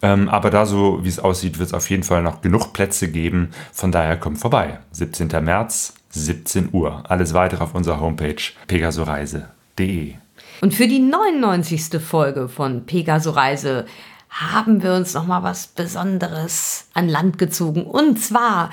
Ähm, 0.00 0.28
aber 0.30 0.50
da 0.50 0.64
so, 0.64 1.04
wie 1.04 1.08
es 1.08 1.18
aussieht, 1.18 1.58
wird 1.58 1.66
es 1.68 1.74
auf 1.74 1.90
jeden 1.90 2.04
Fall 2.04 2.22
noch 2.22 2.40
genug 2.40 2.72
Plätze 2.72 3.10
geben. 3.10 3.50
Von 3.72 3.92
daher 3.92 4.16
kommt 4.16 4.38
vorbei. 4.38 4.78
17. 4.92 5.28
März, 5.44 5.92
17 6.10 6.70
Uhr. 6.72 7.02
Alles 7.10 7.34
weitere 7.34 7.62
auf 7.62 7.74
unserer 7.74 8.00
Homepage 8.00 8.40
pegasoreise.de. 8.68 10.14
Und 10.62 10.72
für 10.74 10.88
die 10.88 11.00
99. 11.00 12.00
Folge 12.00 12.48
von 12.48 12.86
Pegaso 12.86 13.32
Reise 13.32 13.84
haben 14.30 14.82
wir 14.82 14.94
uns 14.94 15.14
noch 15.14 15.26
mal 15.26 15.42
was 15.42 15.68
Besonderes 15.68 16.86
an 16.94 17.08
Land 17.08 17.38
gezogen. 17.38 17.82
Und 17.82 18.20
zwar 18.20 18.70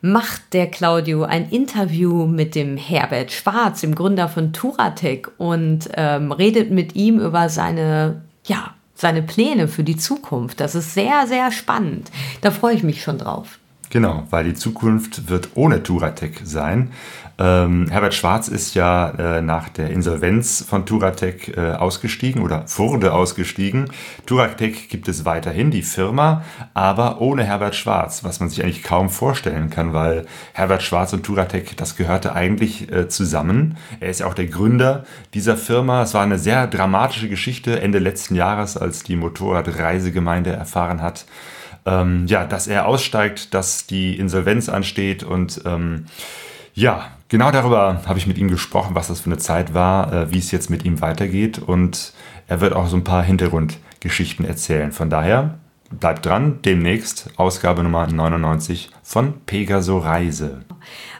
macht 0.00 0.52
der 0.52 0.68
Claudio 0.70 1.24
ein 1.24 1.48
Interview 1.50 2.26
mit 2.26 2.54
dem 2.54 2.76
Herbert 2.76 3.32
Schwarz, 3.32 3.80
dem 3.80 3.94
Gründer 3.94 4.28
von 4.28 4.52
Turatec, 4.52 5.30
und 5.38 5.88
ähm, 5.94 6.32
redet 6.32 6.70
mit 6.70 6.94
ihm 6.94 7.18
über 7.18 7.48
seine, 7.48 8.22
ja, 8.44 8.74
seine 8.94 9.22
Pläne 9.22 9.68
für 9.68 9.84
die 9.84 9.96
Zukunft. 9.96 10.60
Das 10.60 10.74
ist 10.74 10.94
sehr, 10.94 11.26
sehr 11.26 11.50
spannend. 11.50 12.10
Da 12.40 12.50
freue 12.50 12.74
ich 12.74 12.82
mich 12.82 13.02
schon 13.02 13.18
drauf. 13.18 13.58
Genau, 13.90 14.24
weil 14.30 14.44
die 14.44 14.54
Zukunft 14.54 15.28
wird 15.28 15.50
ohne 15.54 15.82
Turatec 15.82 16.40
sein. 16.44 16.90
Ähm, 17.38 17.86
Herbert 17.90 18.14
Schwarz 18.14 18.48
ist 18.48 18.74
ja 18.74 19.10
äh, 19.10 19.42
nach 19.42 19.68
der 19.68 19.90
Insolvenz 19.90 20.64
von 20.66 20.86
Turatec 20.86 21.54
äh, 21.56 21.72
ausgestiegen 21.72 22.42
oder 22.42 22.64
wurde 22.76 23.12
ausgestiegen. 23.12 23.90
Turatec 24.24 24.88
gibt 24.88 25.06
es 25.08 25.26
weiterhin, 25.26 25.70
die 25.70 25.82
Firma, 25.82 26.42
aber 26.72 27.20
ohne 27.20 27.44
Herbert 27.44 27.74
Schwarz, 27.74 28.24
was 28.24 28.40
man 28.40 28.48
sich 28.48 28.62
eigentlich 28.62 28.82
kaum 28.82 29.10
vorstellen 29.10 29.68
kann, 29.68 29.92
weil 29.92 30.24
Herbert 30.54 30.82
Schwarz 30.82 31.12
und 31.12 31.24
Turatec, 31.24 31.76
das 31.76 31.96
gehörte 31.96 32.32
eigentlich 32.34 32.90
äh, 32.90 33.08
zusammen. 33.08 33.76
Er 34.00 34.08
ist 34.08 34.20
ja 34.20 34.26
auch 34.26 34.34
der 34.34 34.46
Gründer 34.46 35.04
dieser 35.34 35.58
Firma. 35.58 36.02
Es 36.02 36.14
war 36.14 36.22
eine 36.22 36.38
sehr 36.38 36.66
dramatische 36.66 37.28
Geschichte 37.28 37.80
Ende 37.80 37.98
letzten 37.98 38.34
Jahres, 38.34 38.78
als 38.78 39.02
die 39.02 39.16
Motorradreisegemeinde 39.16 40.52
erfahren 40.52 41.02
hat, 41.02 41.26
ähm, 41.86 42.26
ja, 42.26 42.44
dass 42.44 42.66
er 42.66 42.86
aussteigt, 42.86 43.54
dass 43.54 43.86
die 43.86 44.18
Insolvenz 44.18 44.68
ansteht 44.68 45.22
und 45.22 45.62
ähm, 45.64 46.06
ja, 46.74 47.10
genau 47.28 47.50
darüber 47.50 48.02
habe 48.06 48.18
ich 48.18 48.26
mit 48.26 48.36
ihm 48.36 48.48
gesprochen, 48.48 48.94
was 48.94 49.08
das 49.08 49.20
für 49.20 49.30
eine 49.30 49.38
Zeit 49.38 49.72
war, 49.72 50.12
äh, 50.12 50.32
wie 50.32 50.38
es 50.38 50.50
jetzt 50.50 50.68
mit 50.68 50.84
ihm 50.84 51.00
weitergeht 51.00 51.58
und 51.58 52.12
er 52.48 52.60
wird 52.60 52.74
auch 52.74 52.88
so 52.88 52.96
ein 52.96 53.04
paar 53.04 53.22
Hintergrundgeschichten 53.22 54.44
erzählen. 54.44 54.92
Von 54.92 55.08
daher 55.08 55.58
bleibt 55.90 56.26
dran, 56.26 56.60
demnächst 56.64 57.30
Ausgabe 57.36 57.82
Nummer 57.82 58.06
99 58.06 58.90
von 59.02 59.34
Pegaso 59.46 59.98
Reise. 59.98 60.62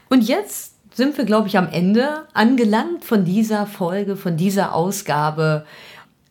Und 0.09 0.23
jetzt 0.23 0.75
sind 0.95 1.17
wir, 1.19 1.25
glaube 1.25 1.49
ich, 1.49 1.59
am 1.59 1.69
Ende 1.69 2.25
angelangt 2.33 3.05
von 3.05 3.25
dieser 3.25 3.67
Folge, 3.67 4.17
von 4.17 4.37
dieser 4.37 4.75
Ausgabe 4.75 5.67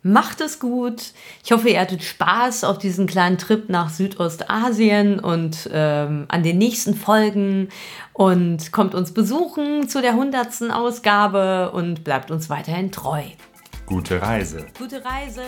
Macht 0.07 0.39
es 0.39 0.59
gut. 0.59 1.13
Ich 1.43 1.51
hoffe, 1.51 1.67
ihr 1.67 1.79
hattet 1.79 2.03
Spaß 2.03 2.63
auf 2.63 2.77
diesen 2.77 3.07
kleinen 3.07 3.39
Trip 3.39 3.69
nach 3.69 3.89
Südostasien 3.89 5.19
und 5.19 5.67
ähm, 5.73 6.25
an 6.27 6.43
den 6.43 6.59
nächsten 6.59 6.93
Folgen 6.93 7.69
und 8.13 8.71
kommt 8.71 8.93
uns 8.93 9.15
besuchen 9.15 9.89
zu 9.89 10.03
der 10.03 10.13
hundertsten 10.13 10.69
Ausgabe 10.69 11.71
und 11.71 12.03
bleibt 12.03 12.29
uns 12.29 12.51
weiterhin 12.51 12.91
treu. 12.91 13.23
Gute 13.87 14.21
Reise. 14.21 14.67
Gute 14.77 15.03
Reise. 15.03 15.41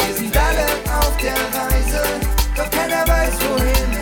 Wir 0.00 0.14
sind 0.14 0.34
alle 0.34 0.98
auf 0.98 1.16
der 1.18 1.34
Reise, 1.34 2.02
doch 2.56 2.70
keiner 2.70 3.06
weiß, 3.06 3.34
wohin 3.50 3.93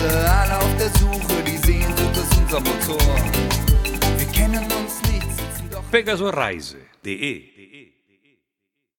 Reise, 0.00 0.30
alle 0.30 0.56
auf 0.56 0.76
der 0.78 0.88
Suche, 0.98 1.42
die 1.42 1.56
Sehnsucht 1.58 2.16
ist 2.16 2.38
unser 2.38 2.60
Motor. 2.60 2.98
Wir 4.16 4.26
kennen 4.26 4.64
uns 4.64 5.02
nicht, 5.10 5.22
sitzen 5.22 5.70
doch. 5.70 5.82
Pegasoreise.de 5.90 7.49